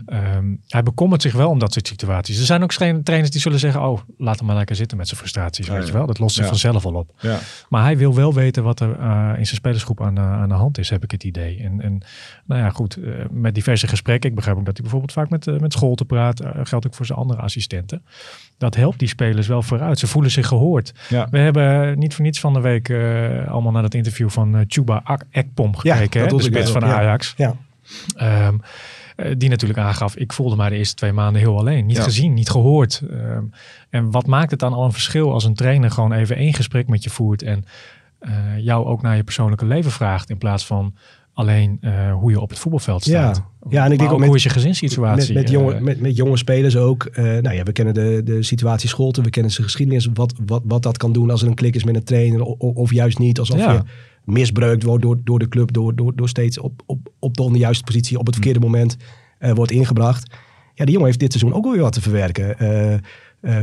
Ehm, 0.06 0.56
hij 0.68 0.84
bekommert 0.84 1.22
zich 1.22 1.34
wel 1.34 1.50
om 1.50 1.60
dat 1.60 1.74
soort 1.74 1.88
situaties. 1.88 2.40
Er 2.40 2.46
zijn 2.46 2.64
ook 2.64 2.74
geen 2.74 3.04
trainers 3.04 3.32
die 3.32 3.42
zullen 3.42 3.60
zeggen, 3.60 3.82
oh, 3.82 4.00
laat 4.18 4.38
hem 4.38 4.48
maar 4.48 4.56
lekker 4.56 4.76
zitten 4.76 4.98
met 4.98 5.08
zijn 5.08 5.20
frustraties. 5.20 5.66
Ja, 5.66 5.72
weet 5.74 5.82
ja. 5.82 5.88
je 5.88 5.94
wel, 5.94 6.06
dat 6.06 6.20
lost 6.20 6.36
zich 6.36 6.44
Ja. 6.44 6.50
vanzelf 6.50 6.86
al 6.86 6.94
op. 6.94 7.12
ja. 7.20 7.40
Maar 7.70 7.84
hij 7.84 7.98
wil 7.98 8.16
wel 8.16 8.34
weten 8.34 8.64
wat 8.64 8.80
er 8.80 9.00
eh, 9.00 9.28
in 9.38 9.46
zijn 9.46 9.58
spelersgroep 9.58 10.02
aan 10.02 10.16
de, 10.16 10.22
aan 10.22 10.50
de 10.50 10.56
hand 10.56 10.78
is, 10.78 10.90
heb 10.90 11.04
ik 11.04 11.12
het 11.12 11.24
idee. 11.24 11.60
En, 11.64 11.82
en 11.82 12.02
nou 12.46 12.62
ja, 12.62 12.70
goed, 12.70 12.98
met 13.32 13.56
diverse 13.56 13.88
gesprekken. 13.88 14.30
Ik 14.30 14.36
begrijp 14.36 14.58
ook 14.58 14.66
dat 14.66 14.74
hij 14.74 14.82
bijvoorbeeld 14.82 15.12
vaak 15.12 15.30
met, 15.30 15.62
met 15.62 15.74
school 15.74 15.96
te 15.96 16.06
eh, 16.08 16.30
geldt 16.64 16.88
ook 16.88 16.94
voor 16.94 17.06
zijn 17.06 17.20
andere 17.20 17.42
assistenten. 17.42 18.04
Dat 18.58 18.76
helpt 18.76 19.00
die 19.00 19.08
spelers 19.08 19.48
wel 19.48 19.62
vooruit. 19.62 20.00
Ze 20.00 20.08
voelen 20.08 20.32
zich 20.32 20.48
gehoord. 20.48 20.94
ja. 21.10 21.28
We 21.32 21.38
hebben 21.38 22.00
niet 22.00 22.14
voor 22.14 22.24
niets 22.26 22.40
van 22.40 22.54
de 22.54 22.60
week 22.62 22.90
eh, 22.90 23.48
allemaal 23.48 23.72
naar 23.72 23.82
dat 23.82 23.94
interview 23.94 24.30
van 24.30 24.56
eh, 24.56 24.62
Chuba 24.68 25.20
Ekpom 25.32 25.74
Ja, 25.82 25.96
gekeken. 25.96 26.22
dat 26.22 26.32
hè, 26.32 26.38
de 26.38 26.44
spits 26.44 26.72
van 26.72 26.82
ja. 26.82 26.94
Ajax. 26.96 27.34
Ja. 27.38 27.56
Ehm, 28.16 28.58
eh, 29.16 29.32
die 29.38 29.50
natuurlijk 29.50 29.80
aangaf, 29.80 30.16
ik 30.16 30.34
voelde 30.34 30.56
mij 30.56 30.70
de 30.70 30.76
eerste 30.76 30.96
twee 30.96 31.12
maanden 31.14 31.42
heel 31.42 31.58
alleen. 31.58 31.86
Niet 31.86 31.98
Ja. 31.98 32.04
gezien, 32.04 32.34
niet 32.34 32.50
gehoord. 32.50 33.02
Ehm, 33.12 33.44
en 33.90 34.12
wat 34.12 34.28
maakt 34.28 34.52
het 34.52 34.60
dan 34.60 34.74
al 34.74 34.86
een 34.86 34.92
verschil 34.92 35.32
als 35.32 35.44
een 35.44 35.56
trainer 35.56 35.92
gewoon 35.92 36.12
even 36.14 36.36
één 36.36 36.54
gesprek 36.54 36.88
met 36.88 37.04
je 37.04 37.10
voert 37.10 37.42
en 37.42 37.66
jou 38.58 38.86
ook 38.86 39.02
naar 39.02 39.16
je 39.16 39.24
persoonlijke 39.24 39.66
leven 39.66 39.92
vraagt 39.92 40.30
in 40.30 40.38
plaats 40.38 40.66
van 40.66 40.96
alleen 41.36 41.78
eh, 41.82 42.14
hoe 42.14 42.32
je 42.32 42.40
op 42.42 42.50
het 42.50 42.60
voetbalveld 42.60 43.06
Ja. 43.06 43.34
staat. 43.34 43.46
Ja, 43.70 43.86
en 43.86 43.92
ik 43.92 43.98
denk 43.98 44.10
ook 44.10 44.14
ook 44.14 44.20
met- 44.20 44.28
hoe 44.28 44.38
is 44.38 44.44
je 44.44 44.50
gezinssituatie? 44.50 45.34
Met, 45.34 45.44
met, 45.44 45.52
jonge, 45.52 45.74
Eh, 45.74 45.82
met, 45.82 46.00
met 46.02 46.16
jonge 46.16 46.38
spelers 46.38 46.78
ook. 46.78 47.04
Eh, 47.06 47.24
nou 47.24 47.52
ja, 47.56 47.64
we 47.64 47.72
kennen 47.72 47.94
de, 47.94 48.22
de 48.24 48.44
situatie 48.44 48.90
Scholten, 48.90 49.24
we 49.24 49.30
kennen 49.30 49.52
zijn 49.52 49.64
geschiedenis. 49.68 50.10
Wat, 50.14 50.34
wat, 50.46 50.62
wat 50.66 50.84
dat 50.84 50.98
kan 50.98 51.14
doen 51.14 51.30
als 51.30 51.42
er 51.42 51.48
een 51.48 51.54
klik 51.54 51.76
is 51.76 51.84
met 51.84 51.96
een 51.96 52.04
trainer 52.04 52.42
of 52.58 52.92
juist 52.92 53.20
niet. 53.20 53.40
Alsof 53.40 53.58
Ja. 53.60 53.72
je 53.74 53.82
misbruikt 54.24 54.84
wordt 54.84 55.04
door, 55.04 55.18
door 55.24 55.40
de 55.40 55.48
club, 55.50 55.72
door, 55.74 55.96
door, 55.96 56.16
door 56.16 56.30
steeds 56.30 56.60
op, 56.60 56.82
op, 56.86 57.10
op 57.20 57.38
de 57.38 57.44
onjuiste 57.44 57.84
positie, 57.84 58.20
op 58.20 58.26
het 58.26 58.36
verkeerde 58.36 58.60
moment 58.60 58.98
eh, 59.40 59.52
wordt 59.52 59.72
ingebracht. 59.72 60.34
Ja, 60.74 60.84
die 60.84 60.94
jongen 60.94 61.06
heeft 61.08 61.20
dit 61.20 61.32
seizoen 61.34 61.54
ook 61.58 61.64
wel 61.64 61.74
weer 61.74 61.82
wat 61.82 61.94
te 61.94 62.02
verwerken. 62.02 62.60
Eh, 62.60 62.94
eh, 63.42 63.62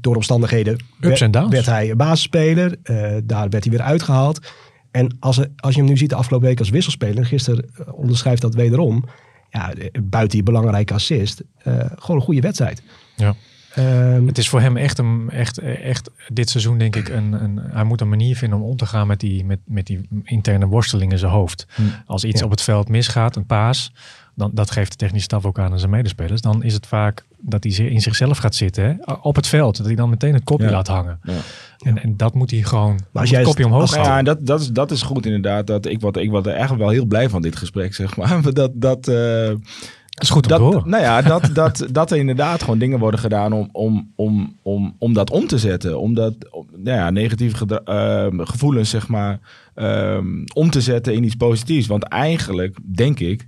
door 0.00 0.16
omstandigheden 0.16 0.76
werd, 1.00 1.30
werd 1.50 1.66
hij 1.66 1.96
basisspeler. 1.96 2.76
Daar 3.24 3.48
werd 3.48 3.64
hij 3.64 3.72
weer 3.72 3.82
uitgehaald. 3.82 4.52
En 4.96 5.16
als, 5.20 5.40
als 5.56 5.74
je 5.74 5.80
hem 5.80 5.90
nu 5.90 5.96
ziet 5.96 6.10
de 6.10 6.14
afgelopen 6.16 6.48
week 6.48 6.58
als 6.58 6.68
wisselspeler, 6.70 7.16
en 7.18 7.24
gisteren 7.24 7.64
eh, 7.74 7.92
onderschrijft 7.94 8.42
dat 8.42 8.54
wederom. 8.54 9.04
Ja, 9.50 9.72
eh, 9.72 9.86
buiten 10.02 10.28
die 10.36 10.42
belangrijke 10.42 10.94
assist, 10.94 11.42
eh, 11.56 11.74
gewoon 11.94 12.16
een 12.16 12.22
goede 12.26 12.40
wedstrijd. 12.40 12.82
Ja. 13.16 13.34
Ehm, 13.74 14.26
Het 14.26 14.38
is 14.38 14.48
voor 14.48 14.60
hem 14.60 14.76
echt, 14.76 14.98
een, 14.98 15.30
echt, 15.30 15.58
echt 15.58 16.10
dit 16.32 16.50
seizoen 16.50 16.78
denk 16.78 16.96
ik, 16.96 17.08
een, 17.08 17.32
een, 17.32 17.58
hij 17.58 17.84
moet 17.84 18.00
een 18.00 18.08
manier 18.08 18.36
vinden 18.36 18.58
om 18.58 18.64
om 18.64 18.76
te 18.76 18.86
gaan 18.86 19.06
met 19.06 19.20
die, 19.20 19.44
met, 19.44 19.58
met 19.64 19.86
die 19.86 20.08
interne 20.24 20.66
worsteling 20.66 21.12
in 21.12 21.18
zijn 21.18 21.32
hoofd. 21.32 21.66
Als 22.06 22.24
iets 22.24 22.38
Ja. 22.40 22.44
op 22.44 22.50
het 22.50 22.62
veld 22.62 22.88
misgaat, 22.88 23.36
een 23.36 23.46
paas, 23.46 23.92
dan, 24.36 24.50
dat 24.54 24.70
geeft 24.70 24.90
de 24.90 24.96
technische 24.96 25.24
staf 25.24 25.44
ook 25.44 25.58
aan 25.58 25.72
aan 25.72 25.78
zijn 25.78 25.90
medespelers. 25.90 26.40
Dan 26.40 26.62
is 26.62 26.74
het 26.74 26.86
vaak 26.86 27.24
dat 27.38 27.62
hij 27.64 27.72
zich- 27.72 27.90
in 27.90 28.00
zichzelf 28.00 28.38
gaat 28.38 28.54
zitten 28.54 28.84
hè, 28.84 29.12
op 29.12 29.36
het 29.36 29.46
veld. 29.46 29.76
Dat 29.76 29.86
hij 29.86 29.94
dan 29.94 30.08
meteen 30.10 30.34
het 30.34 30.44
kopje 30.44 30.66
Ja. 30.66 30.72
laat 30.72 30.86
hangen. 30.86 31.20
Ja. 31.22 31.32
En, 31.78 32.02
en 32.02 32.16
dat 32.16 32.34
moet 32.34 32.50
hij 32.50 32.62
gewoon, 32.62 33.00
als 33.12 33.30
jij- 33.30 33.38
het 33.38 33.48
kopje 33.48 33.64
omhoog 33.66 33.94
Nou 33.94 34.06
ja, 34.06 34.22
dat, 34.22 34.46
dat, 34.46 34.60
is, 34.60 34.68
dat 34.68 34.90
is 34.90 35.02
goed 35.02 35.26
inderdaad. 35.26 35.66
Dat 35.66 35.86
ik, 35.86 36.00
word, 36.00 36.16
ik 36.16 36.30
word 36.30 36.44
er 36.46 36.52
eigenlijk 36.52 36.82
wel 36.82 36.90
heel 36.92 37.04
blij 37.04 37.28
van 37.28 37.42
dit 37.42 37.56
gesprek, 37.56 37.94
zeg 37.94 38.16
maar. 38.16 38.42
Dat, 38.52 38.70
dat, 38.74 39.08
eh, 39.08 39.46
Dat 39.46 40.24
is 40.24 40.30
goed 40.30 40.42
om 40.42 40.48
dat, 40.48 40.58
te 40.58 40.64
horen. 40.64 40.90
nou 40.90 41.02
ja, 41.02 41.22
dat, 41.22 41.50
dat, 41.52 41.86
dat 41.90 42.10
er 42.10 42.16
inderdaad 42.18 42.62
gewoon 42.62 42.78
dingen 42.78 42.98
worden 42.98 43.20
gedaan 43.20 43.52
om, 43.52 43.68
om, 43.72 44.12
om, 44.14 44.56
om, 44.62 44.94
om 44.98 45.12
dat 45.12 45.30
om 45.30 45.46
te 45.46 45.58
zetten. 45.58 46.00
Om 46.00 46.14
dat, 46.14 46.34
om, 46.50 46.66
nou 46.76 46.96
ja, 46.98 47.10
negatieve 47.10 47.56
gedra- 47.56 47.80
ehm, 47.84 48.40
gevoelens, 48.44 48.90
zeg 48.90 49.08
maar, 49.08 49.38
ehm, 49.74 50.26
om 50.54 50.70
te 50.70 50.80
zetten 50.80 51.14
in 51.14 51.24
iets 51.24 51.34
positiefs. 51.34 51.86
Want 51.86 52.02
eigenlijk, 52.02 52.76
denk 52.94 53.20
ik, 53.20 53.46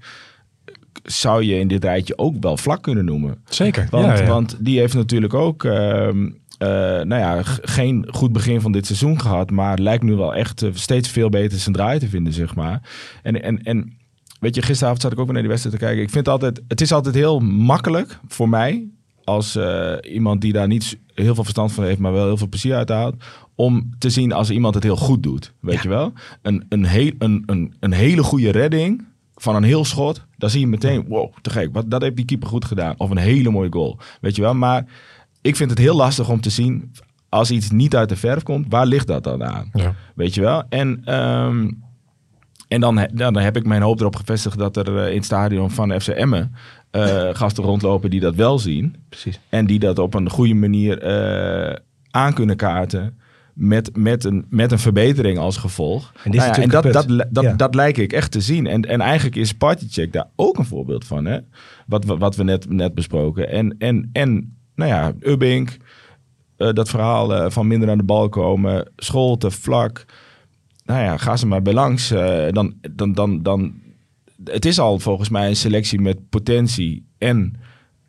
zou 1.02 1.44
je 1.44 1.58
in 1.58 1.68
dit 1.68 1.84
rijtje 1.84 2.18
ook 2.18 2.34
wel 2.40 2.56
vlak 2.56 2.82
kunnen 2.82 3.04
noemen. 3.04 3.42
Zeker. 3.48 3.86
Want, 3.90 4.06
ja, 4.06 4.22
ja. 4.22 4.26
want 4.26 4.56
die 4.60 4.78
heeft 4.78 4.94
natuurlijk 4.94 5.34
ook 5.34 5.64
ehm, 5.64 6.28
eh, 6.58 6.68
nou 7.02 7.08
ja, 7.08 7.42
geen 7.62 8.06
goed 8.10 8.32
begin 8.32 8.60
van 8.60 8.72
dit 8.72 8.86
seizoen 8.86 9.20
gehad. 9.20 9.50
Maar 9.50 9.78
lijkt 9.78 10.02
nu 10.02 10.14
wel 10.14 10.34
echt 10.34 10.62
eh, 10.62 10.70
steeds 10.72 11.08
veel 11.08 11.28
beter 11.28 11.58
zijn 11.58 11.74
draai 11.74 11.98
te 11.98 12.08
vinden, 12.08 12.32
zeg 12.32 12.54
maar. 12.54 12.82
En, 13.22 13.42
en, 13.42 13.62
en 13.62 13.96
weet 14.40 14.54
je, 14.54 14.62
gisteravond 14.62 15.02
zat 15.02 15.12
ik 15.12 15.18
ook 15.18 15.24
weer 15.24 15.32
naar 15.32 15.42
die 15.42 15.50
wedstrijd 15.50 15.78
te 15.78 15.84
kijken. 15.84 16.02
Ik 16.02 16.10
vind 16.10 16.28
altijd, 16.28 16.62
het 16.68 16.80
is 16.80 16.92
altijd 16.92 17.14
heel 17.14 17.38
makkelijk 17.40 18.18
voor 18.28 18.48
mij, 18.48 18.88
als 19.24 19.56
eh, 19.56 19.94
iemand 20.02 20.40
die 20.40 20.52
daar 20.52 20.66
niet 20.66 20.98
heel 21.14 21.34
veel 21.34 21.44
verstand 21.44 21.72
van 21.72 21.84
heeft, 21.84 21.98
maar 21.98 22.12
wel 22.12 22.26
heel 22.26 22.36
veel 22.36 22.48
plezier 22.48 22.74
uit 22.74 22.88
haalt, 22.88 23.14
om 23.54 23.90
te 23.98 24.10
zien 24.10 24.32
als 24.32 24.50
iemand 24.50 24.74
het 24.74 24.84
heel 24.84 24.96
goed 24.96 25.22
doet. 25.22 25.52
Weet 25.60 25.82
je 25.82 25.88
wel? 25.88 26.12
Een, 26.42 26.64
een, 26.68 26.84
heel, 26.84 27.12
een, 27.18 27.42
een, 27.46 27.74
een 27.80 27.92
hele 27.92 28.22
goede 28.22 28.50
redding 28.50 29.06
van 29.40 29.56
een 29.56 29.62
heel 29.62 29.84
schot, 29.84 30.24
dan 30.36 30.50
zie 30.50 30.60
je 30.60 30.66
meteen, 30.66 31.04
wow, 31.08 31.32
te 31.42 31.50
gek, 31.50 31.68
wat, 31.72 31.90
dat 31.90 32.02
heeft 32.02 32.16
die 32.16 32.24
keeper 32.24 32.48
goed 32.48 32.64
gedaan. 32.64 32.94
Of 32.96 33.10
een 33.10 33.16
hele 33.16 33.50
mooie 33.50 33.72
goal, 33.72 33.98
weet 34.20 34.36
je 34.36 34.42
wel. 34.42 34.54
Maar 34.54 34.84
ik 35.42 35.56
vind 35.56 35.70
het 35.70 35.78
heel 35.78 35.96
lastig 35.96 36.28
om 36.28 36.40
te 36.40 36.50
zien, 36.50 36.92
als 37.28 37.50
iets 37.50 37.70
niet 37.70 37.96
uit 37.96 38.08
de 38.08 38.16
verf 38.16 38.42
komt, 38.42 38.66
waar 38.68 38.86
ligt 38.86 39.06
dat 39.06 39.24
dan 39.24 39.44
aan? 39.44 39.70
Ja. 39.72 39.94
Weet 40.14 40.34
je 40.34 40.40
wel? 40.40 40.62
En, 40.68 41.02
ehm, 41.04 41.70
en 42.68 42.80
dan, 42.80 43.08
dan 43.12 43.36
heb 43.36 43.56
ik 43.56 43.66
mijn 43.66 43.82
hoop 43.82 44.00
erop 44.00 44.16
gevestigd 44.16 44.58
dat 44.58 44.76
er 44.76 44.98
eh, 44.98 45.08
in 45.08 45.16
het 45.16 45.24
stadion 45.24 45.70
van 45.70 46.00
FC 46.00 46.08
Emmen 46.08 46.54
eh, 46.90 47.28
gasten 47.32 47.64
rondlopen 47.64 48.10
die 48.10 48.20
dat 48.20 48.34
wel 48.34 48.58
zien. 48.58 48.96
precies. 49.08 49.40
En 49.48 49.66
die 49.66 49.78
dat 49.78 49.98
op 49.98 50.14
een 50.14 50.30
goede 50.30 50.54
manier 50.54 51.02
eh, 51.02 51.76
aan 52.10 52.34
kunnen 52.34 52.56
kaarten. 52.56 53.18
Met, 53.60 53.96
met, 53.96 54.24
een, 54.24 54.44
met 54.48 54.72
een 54.72 54.78
verbetering 54.78 55.38
als 55.38 55.56
gevolg. 55.56 56.12
En 56.24 56.30
Nou 56.30 56.42
ja, 56.48 56.58
en 56.58 56.68
dat, 56.68 56.82
dat, 56.92 57.08
dat, 57.30 57.44
Ja. 57.44 57.52
dat 57.54 57.74
lijkt 57.74 57.98
ik 57.98 58.12
echt 58.12 58.30
te 58.32 58.40
zien. 58.40 58.66
En, 58.66 58.82
en 58.82 59.00
eigenlijk 59.00 59.36
is 59.36 59.52
Partycheck 59.52 60.12
daar 60.12 60.28
ook 60.36 60.58
een 60.58 60.64
voorbeeld 60.64 61.04
van. 61.04 61.24
Hè? 61.24 61.38
Wat, 61.86 62.04
we, 62.04 62.16
wat 62.16 62.36
we 62.36 62.42
net, 62.44 62.70
net 62.70 62.94
besproken. 62.94 63.48
En, 63.50 63.74
en, 63.78 64.08
en 64.12 64.56
nou 64.74 64.90
ja, 64.90 65.12
Ubbink. 65.20 65.76
eh, 66.56 66.72
dat 66.72 66.88
verhaal 66.88 67.34
eh, 67.34 67.50
van 67.50 67.66
minder 67.66 67.90
aan 67.90 67.98
de 67.98 68.04
bal 68.04 68.28
komen. 68.28 68.88
Scholte, 68.96 69.50
vlak. 69.50 70.04
Nou 70.84 71.02
ja, 71.02 71.16
ga 71.16 71.36
ze 71.36 71.46
maar 71.46 71.62
bij 71.62 71.72
langs. 71.74 72.10
eh, 72.10 72.52
dan, 72.52 72.74
dan, 72.92 73.12
dan, 73.12 73.42
dan, 73.42 73.74
het 74.44 74.64
is 74.64 74.78
al 74.78 74.98
volgens 74.98 75.28
mij 75.28 75.48
een 75.48 75.56
selectie 75.56 76.00
met 76.00 76.28
potentie 76.28 77.06
en 77.18 77.54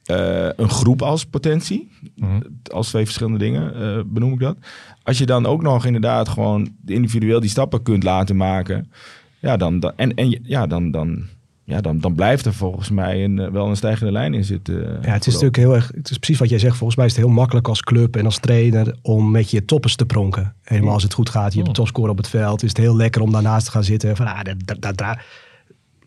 eh, 0.10 0.50
een 0.56 0.70
groep 0.70 1.02
als 1.02 1.26
potentie. 1.26 1.92
Mhm. 2.16 2.40
Als 2.72 2.90
twee 2.90 3.04
verschillende 3.04 3.38
dingen 3.38 3.76
eh, 3.76 4.04
benoem 4.06 4.34
ik 4.34 4.40
dat. 4.40 4.58
Als 5.04 5.18
je 5.18 5.26
dan 5.26 5.46
ook 5.46 5.62
nog 5.62 5.86
inderdaad 5.86 6.30
gewoon 6.30 6.70
individueel 6.86 7.40
die 7.40 7.50
stappen 7.50 7.84
kunt 7.84 8.04
laten 8.04 8.36
maken. 8.36 8.92
Ja, 9.40 9.58
dan, 9.58 9.80
dan, 9.80 9.94
en, 9.96 10.14
en 10.14 10.40
ja, 10.44 10.68
dan, 10.68 10.92
dan, 10.92 11.26
ja, 11.64 11.82
dan, 11.82 12.00
dan 12.00 12.16
blijft 12.16 12.46
er 12.46 12.54
volgens 12.54 12.90
mij 12.90 13.24
een, 13.24 13.40
eh, 13.40 13.52
wel 13.52 13.68
een 13.68 13.76
stijgende 13.76 14.12
lijn 14.12 14.34
in 14.34 14.44
zitten. 14.44 15.00
Ja, 15.02 15.12
het 15.12 15.28
is 15.28 15.34
natuurlijk 15.34 15.58
heel 15.58 15.76
erg, 15.76 15.92
het 15.96 16.10
is 16.10 16.18
precies 16.18 16.40
wat 16.40 16.50
jij 16.50 16.60
zegt. 16.60 16.78
Volgens 16.78 16.98
mij 16.98 17.06
is 17.06 17.16
het 17.16 17.26
heel 17.26 17.34
makkelijk 17.34 17.68
als 17.68 17.82
club 17.82 18.16
en 18.16 18.26
als 18.26 18.40
trainer 18.40 18.96
om 19.02 19.32
met 19.32 19.52
je 19.52 19.66
toppers 19.66 19.96
te 19.96 20.06
pronken. 20.06 20.56
Helemaal 20.64 20.94
als 20.94 21.04
het 21.04 21.14
goed 21.14 21.30
gaat, 21.30 21.52
je 21.52 21.58
hebt 21.58 21.68
een 21.68 21.76
topscorer 21.76 22.12
op 22.12 22.18
het 22.18 22.30
veld. 22.30 22.64
Is 22.64 22.70
het 22.70 22.78
heel 22.78 22.96
lekker 22.96 23.22
om 23.22 23.32
daarnaast 23.32 23.66
te 23.66 23.72
gaan 23.72 23.84
zitten. 23.84 24.16
Van, 24.16 24.26
ah, 24.26 24.44
daar, 24.44 24.56
daar, 24.80 24.96
daar, 24.96 25.26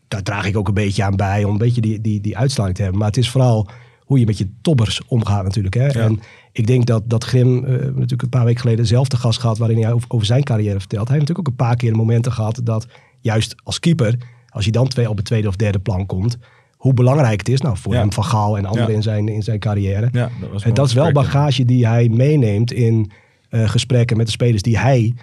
daar 0.08 0.22
draag 0.22 0.46
ik 0.46 0.56
ook 0.56 0.68
een 0.68 0.74
beetje 0.74 1.04
aan 1.04 1.16
bij 1.16 1.44
om 1.44 1.52
een 1.52 1.58
beetje 1.58 1.80
die, 1.80 2.00
die, 2.00 2.20
die 2.20 2.36
te 2.46 2.62
hebben. 2.82 2.98
Maar 2.98 3.08
het 3.08 3.16
is 3.16 3.30
vooral 3.30 3.68
hoe 4.04 4.18
je 4.18 4.26
met 4.26 4.38
je 4.38 4.50
tobbers 4.62 5.00
omgaat 5.06 5.42
natuurlijk. 5.44 5.74
Hè? 5.74 5.86
En 5.88 6.20
ik 6.52 6.66
denk 6.66 6.86
dat, 6.86 7.02
dat 7.10 7.24
Grim 7.24 7.64
eh, 7.64 7.72
natuurlijk 7.72 8.22
een 8.22 8.28
paar 8.28 8.44
weken 8.44 8.60
geleden 8.60 8.86
zelf 8.86 9.08
de 9.08 9.16
gast 9.16 9.40
gehad 9.40 9.58
waarin 9.58 9.82
hij 9.82 9.92
over, 9.92 10.10
over 10.10 10.26
zijn 10.26 10.42
carrière 10.44 10.78
vertelt. 10.78 11.08
Hij 11.08 11.16
heeft 11.16 11.28
natuurlijk 11.28 11.48
ook 11.48 11.60
een 11.60 11.66
paar 11.66 11.76
keer 11.76 11.96
momenten 11.96 12.32
gehad 12.32 12.60
dat 12.64 12.86
juist 13.20 13.54
als 13.62 13.78
keeper, 13.80 14.16
als 14.48 14.64
hij 14.64 14.72
dan 14.72 14.88
twee, 14.88 15.08
op 15.10 15.16
het 15.16 15.24
tweede 15.26 15.48
of 15.48 15.56
derde 15.56 15.78
plan 15.78 16.06
komt, 16.06 16.38
hoe 16.76 16.94
belangrijk 16.94 17.38
het 17.38 17.48
is 17.48 17.60
nou, 17.60 17.76
voor 17.76 17.92
Ja. 17.92 17.98
hem, 17.98 18.12
Van 18.12 18.24
Gaal 18.24 18.56
en 18.58 18.64
anderen 18.64 18.88
Ja. 18.90 18.94
in, 18.96 19.02
zijn, 19.02 19.28
in 19.28 19.42
zijn 19.42 19.58
carrière. 19.58 20.08
Ja, 20.12 20.30
dat, 20.40 20.50
was 20.50 20.62
En 20.62 20.74
dat 20.74 20.86
is 20.86 20.92
wel 20.92 21.12
bagage 21.12 21.64
die 21.64 21.86
hij 21.86 22.08
meeneemt 22.08 22.72
in 22.72 23.10
eh, 23.48 23.68
gesprekken 23.68 24.16
met 24.16 24.26
de 24.26 24.32
spelers 24.32 24.62
die 24.62 24.78
hij 24.78 25.14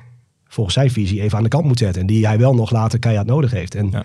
volgens 0.47 0.75
zijn 0.75 0.91
visie 0.91 1.21
even 1.21 1.37
aan 1.37 1.43
de 1.43 1.49
kant 1.49 1.65
moet 1.65 1.79
zetten. 1.79 2.01
En 2.01 2.07
die 2.07 2.25
hij 2.27 2.37
wel 2.37 2.55
nog 2.55 2.71
later 2.71 2.99
keihard 2.99 3.27
nodig 3.27 3.51
heeft. 3.51 3.75
En 3.75 3.89
Ja. 3.91 4.03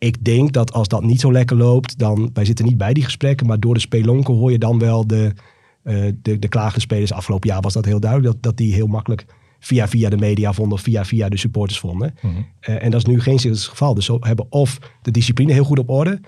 Ik 0.00 0.24
denk 0.24 0.52
dat 0.52 0.72
als 0.72 0.88
dat 0.88 1.02
niet 1.02 1.20
zo 1.20 1.32
lekker 1.32 1.56
loopt, 1.56 1.98
dan, 1.98 2.30
wij 2.32 2.44
zitten 2.44 2.64
niet 2.64 2.78
bij 2.78 2.92
die 2.92 3.04
gesprekken, 3.04 3.46
maar 3.46 3.60
door 3.60 3.74
de 3.74 3.80
spelonken 3.80 4.34
hoor 4.34 4.50
je 4.50 4.58
dan 4.58 4.78
wel 4.78 5.06
de, 5.06 5.32
eh 5.82 6.12
de, 6.22 6.38
de 6.38 6.48
klagende 6.48 6.80
spelers. 6.80 7.12
Afgelopen 7.12 7.48
jaar 7.48 7.60
was 7.60 7.72
dat 7.72 7.84
heel 7.84 8.00
duidelijk, 8.00 8.32
dat, 8.32 8.42
dat 8.42 8.56
die 8.56 8.74
heel 8.74 8.86
makkelijk 8.86 9.26
via 9.58 9.88
via 9.88 10.08
de 10.08 10.16
media 10.16 10.52
vonden 10.52 10.72
of 10.72 10.80
via 10.80 11.04
via 11.04 11.28
de 11.28 11.36
supporters 11.36 11.78
vonden. 11.78 12.14
Eh, 12.60 12.84
en 12.84 12.90
dat 12.90 13.00
is 13.00 13.06
nu 13.06 13.20
geen 13.20 13.38
het 13.42 13.58
geval. 13.60 13.94
Dus 13.94 14.04
ze 14.04 14.16
hebben 14.20 14.46
of 14.48 14.78
de 15.02 15.10
discipline 15.10 15.52
heel 15.52 15.64
goed 15.64 15.78
op 15.78 15.88
orde, 15.88 16.20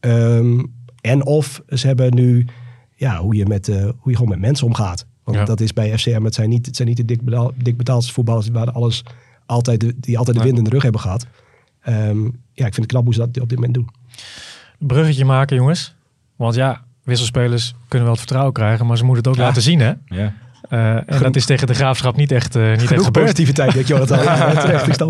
ehm, 0.00 0.62
en 1.00 1.26
of 1.26 1.62
ze 1.68 1.86
hebben 1.86 2.14
nu 2.14 2.46
ja, 2.96 3.20
hoe, 3.20 3.34
je 3.34 3.46
met, 3.46 3.68
eh, 3.68 3.82
hoe 3.82 4.10
je 4.10 4.14
gewoon 4.14 4.28
met 4.28 4.40
mensen 4.40 4.66
omgaat. 4.66 5.06
Want 5.24 5.36
Ja. 5.38 5.44
dat 5.44 5.60
is 5.60 5.72
bij 5.72 5.98
FCM, 5.98 6.24
het 6.24 6.34
zijn 6.34 6.48
niet, 6.48 6.66
het 6.66 6.76
zijn 6.76 6.88
niet 6.88 6.96
de 6.96 7.04
dik, 7.04 7.22
betaal, 7.22 7.52
dik 7.56 7.76
betaalde 7.76 8.06
voetballers 8.06 8.48
waar 8.48 8.72
alles 8.72 9.04
altijd 9.46 9.80
de, 9.80 9.94
die 10.00 10.18
altijd 10.18 10.36
de 10.36 10.42
wind 10.42 10.58
in 10.58 10.64
de 10.64 10.70
rug 10.70 10.82
hebben 10.82 11.00
gehad. 11.00 11.26
Ehm, 11.84 12.22
ja, 12.52 12.66
ik 12.66 12.74
vind 12.74 12.76
het 12.76 12.86
knap 12.86 13.04
hoe 13.04 13.14
ze 13.14 13.18
dat 13.18 13.40
op 13.40 13.48
dit 13.48 13.54
moment 13.58 13.74
doen. 13.74 13.88
Bruggetje 14.78 15.24
maken, 15.24 15.56
jongens. 15.56 15.94
Want 16.36 16.54
ja, 16.54 16.82
wisselspelers 17.02 17.74
kunnen 17.88 18.02
wel 18.08 18.10
het 18.16 18.18
vertrouwen 18.18 18.52
krijgen, 18.52 18.86
maar 18.86 18.96
ze 18.96 19.04
moeten 19.04 19.22
het 19.24 19.32
ook 19.32 19.38
Ja. 19.38 19.46
laten 19.48 19.62
zien, 19.62 19.80
hè? 19.80 19.92
Ja. 20.06 20.32
Eh, 20.68 20.94
en 20.96 21.22
dat 21.22 21.36
is 21.36 21.44
tegen 21.46 21.66
de 21.66 21.74
graafschap 21.74 22.16
niet 22.16 22.32
echt, 22.32 22.56
eh, 22.56 22.62
niet 22.70 22.92
echt 22.92 23.04
gebeurd. 23.04 23.12
positiviteit, 23.12 23.72
denk 23.72 23.86
je. 23.86 23.94
Dat 23.94 24.06
terecht. 24.60 24.98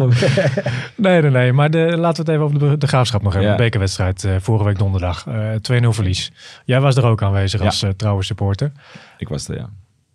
Nee, 0.96 1.20
nee, 1.22 1.30
nee. 1.30 1.52
Maar 1.52 1.70
de, 1.70 1.78
laten 1.96 2.24
we 2.24 2.30
het 2.32 2.40
even 2.40 2.42
over 2.54 2.70
de, 2.70 2.78
de 2.78 2.86
graafschap 2.86 3.22
nog 3.22 3.32
hebben. 3.32 3.50
Ja. 3.50 3.56
De 3.56 3.62
bekerwedstrijd 3.62 4.24
eh, 4.24 4.34
vorige 4.40 4.64
week 4.64 4.78
donderdag. 4.78 5.26
Eh 5.26 5.82
2-0 5.82 5.88
verlies. 5.92 6.32
Jij 6.64 6.80
was 6.80 6.96
er 6.96 7.04
ook 7.04 7.22
aanwezig 7.22 7.60
Ja. 7.60 7.66
als 7.66 7.84
trouwe 7.96 8.22
supporter. 8.22 8.72
Ik 9.18 9.28
was 9.28 9.48
er, 9.48 9.56
ja. 9.56 9.68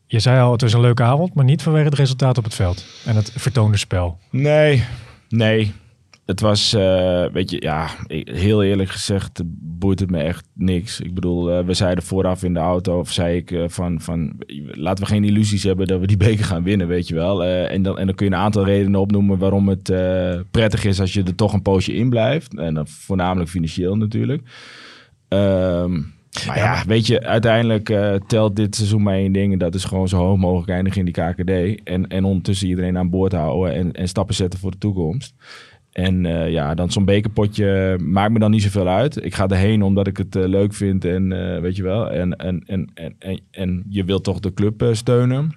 Je 0.06 0.20
zei 0.20 0.42
al, 0.42 0.52
het 0.52 0.62
was 0.62 0.74
een 0.74 0.82
leuke 0.82 1.04
avond, 1.04 1.34
maar 1.34 1.46
niet 1.46 1.62
vanwege 1.62 1.86
het 1.86 1.94
resultaat 1.98 2.38
op 2.38 2.44
het 2.44 2.54
veld. 2.54 2.86
En 3.06 3.16
het 3.16 3.32
vertoonde 3.36 3.78
spel. 3.78 4.20
Nee, 4.30 4.84
nee. 5.30 5.74
Het 6.30 6.42
was, 6.42 6.74
eh, 6.74 7.26
weet 7.32 7.50
je, 7.50 7.62
ja, 7.62 7.90
heel 8.24 8.64
eerlijk 8.64 8.90
gezegd, 8.90 9.42
boeit 9.62 10.00
het 10.00 10.12
me 10.12 10.18
echt 10.18 10.48
niks. 10.54 11.00
Ik 11.00 11.14
bedoel, 11.14 11.52
eh, 11.52 11.66
we 11.66 11.74
zeiden 11.74 12.04
vooraf 12.04 12.44
in 12.44 12.54
de 12.54 12.60
auto, 12.60 13.00
of 13.00 13.12
zei 13.12 13.36
ik 13.36 13.52
eh, 13.52 13.64
van, 13.68 14.02
van, 14.02 14.34
laten 14.72 15.04
we 15.04 15.10
geen 15.10 15.24
illusies 15.24 15.64
hebben 15.64 15.88
dat 15.88 16.00
we 16.00 16.08
die 16.08 16.18
beker 16.18 16.46
gaan 16.46 16.64
winnen, 16.64 16.88
weet 16.88 17.08
je 17.08 17.16
wel. 17.16 17.44
En, 17.44 17.82
dan, 17.82 17.98
en 17.98 18.06
dan 18.06 18.16
kun 18.16 18.26
je 18.26 18.32
een 18.32 18.38
aantal 18.38 18.66
redenen 18.66 19.00
opnoemen 19.00 19.38
waarom 19.38 19.68
het 19.68 19.94
prettig 20.52 20.86
is 20.86 21.00
als 21.00 21.14
je 21.14 21.24
er 21.24 21.36
toch 21.36 21.54
een 21.54 21.62
poosje 21.62 21.94
in 21.94 22.10
blijft. 22.10 22.58
En 22.58 22.74
dan 22.74 22.88
voornamelijk 22.88 23.50
financieel 23.50 23.96
natuurlijk. 23.96 24.44
Ehm, 25.28 25.92
maar 26.48 26.58
ja, 26.58 26.84
weet 26.88 27.08
je, 27.08 27.24
uiteindelijk 27.24 27.94
telt 28.28 28.56
dit 28.56 28.76
seizoen 28.76 29.04
maar 29.04 29.16
één 29.16 29.32
ding. 29.32 29.54
En 29.54 29.60
dat 29.60 29.76
is 29.76 29.84
gewoon 29.84 30.08
zo 30.08 30.18
hoog 30.18 30.38
mogelijk 30.38 30.72
eindigen 30.72 31.00
in 31.00 31.06
die 31.06 31.24
KKD. 31.24 31.84
En, 31.84 32.08
en 32.08 32.24
ondertussen 32.24 32.68
iedereen 32.68 32.98
aan 32.98 33.10
boord 33.10 33.32
houden 33.32 33.74
en, 33.74 33.92
en 33.92 34.08
stappen 34.08 34.36
zetten 34.36 34.60
voor 34.60 34.72
de 34.72 34.78
toekomst. 34.78 35.34
En 36.00 36.26
eh, 36.26 36.52
ja, 36.52 36.74
dan 36.74 36.92
zo'n 36.92 37.06
bekerpotje 37.06 37.98
maakt 38.02 38.32
me 38.32 38.40
dan 38.40 38.52
niet 38.52 38.62
zoveel 38.62 38.88
uit. 38.88 39.24
Ik 39.24 39.36
ga 39.36 39.48
erheen 39.48 39.82
omdat 39.82 40.08
ik 40.08 40.18
het 40.18 40.36
eh, 40.36 40.48
leuk 40.48 40.74
vind 40.74 41.06
en 41.06 41.32
eh, 41.32 41.62
weet 41.62 41.76
je 41.76 41.84
wel. 41.84 42.10
En, 42.10 42.36
en, 42.36 42.64
en, 42.66 42.92
en, 42.94 43.16
en, 43.20 43.40
en 43.52 43.84
je 43.90 44.04
wilt 44.04 44.24
toch 44.24 44.40
de 44.40 44.54
club 44.54 44.90
steunen. 44.92 45.52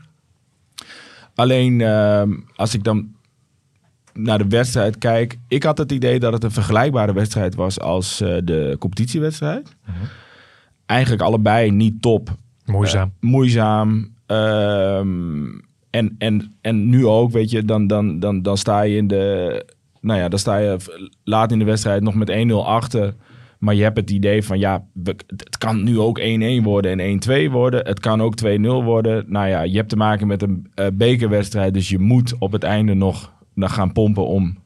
Alleen 1.35 1.81
ehm, 1.81 2.33
als 2.55 2.74
ik 2.74 2.85
dan 2.85 3.14
naar 4.14 4.38
de 4.38 4.48
wedstrijd 4.48 4.98
kijk. 4.98 5.38
Ik 5.48 5.62
had 5.62 5.78
het 5.78 5.92
idee 5.92 6.18
dat 6.18 6.33
het 6.33 6.44
een 6.44 6.50
vergelijkbare 6.50 7.12
wedstrijd 7.12 7.55
was 7.55 7.81
als 7.81 8.18
de 8.18 8.76
competitiewedstrijd. 8.78 9.76
Eigenlijk 10.87 11.22
allebei 11.22 11.70
niet 11.70 12.02
top. 12.02 12.37
Moeizaam. 12.64 13.12
Moeizaam. 13.20 14.14
Ehm, 14.26 15.44
en, 15.90 16.14
en, 16.18 16.52
en 16.61 16.88
nu 16.88 17.07
ook, 17.07 17.31
weet 17.33 17.50
je, 17.50 17.64
dan, 17.64 17.87
dan, 17.87 18.18
dan, 18.18 18.42
dan 18.42 18.57
sta 18.57 18.83
je 18.83 18.96
in 18.96 19.07
de. 19.07 19.64
Nou 20.03 20.21
ja, 20.21 20.29
dan 20.29 20.38
sta 20.38 20.57
je 20.57 20.77
laat 21.25 21.53
in 21.53 21.59
de 21.59 21.65
wedstrijd 21.65 22.03
nog 22.03 22.15
met 22.15 22.31
1-0 22.51 22.55
achter. 22.55 23.15
Maar 23.59 23.75
je 23.75 23.83
hebt 23.83 23.97
het 23.97 24.11
idee 24.11 24.45
van 24.45 24.59
ja, 24.59 24.85
het 25.03 25.59
kan 25.59 25.83
nu 25.83 25.99
ook 25.99 26.21
1-1 26.21 26.23
worden 26.62 27.01
en 27.01 27.49
1-2 27.49 27.51
worden. 27.51 27.87
Het 27.87 28.01
kan 28.01 28.23
ook 28.23 28.35
2-0 28.45 28.61
worden. 28.61 29.25
Nou 29.27 29.49
ja, 29.49 29.62
je 29.62 29.77
hebt 29.77 29.88
te 29.88 29.97
maken 29.97 30.27
met 30.27 30.43
een 30.43 30.67
eh, 30.75 30.87
bekerwedstrijd. 30.93 31.75
Dus 31.75 31.88
je 31.88 31.99
moet 31.99 32.35
op 32.38 32.53
het 32.53 32.62
einde 32.62 32.95
nog, 32.95 33.33
nog 33.55 33.75
gaan 33.75 33.93
pompen 33.93 34.27
om, 34.27 34.59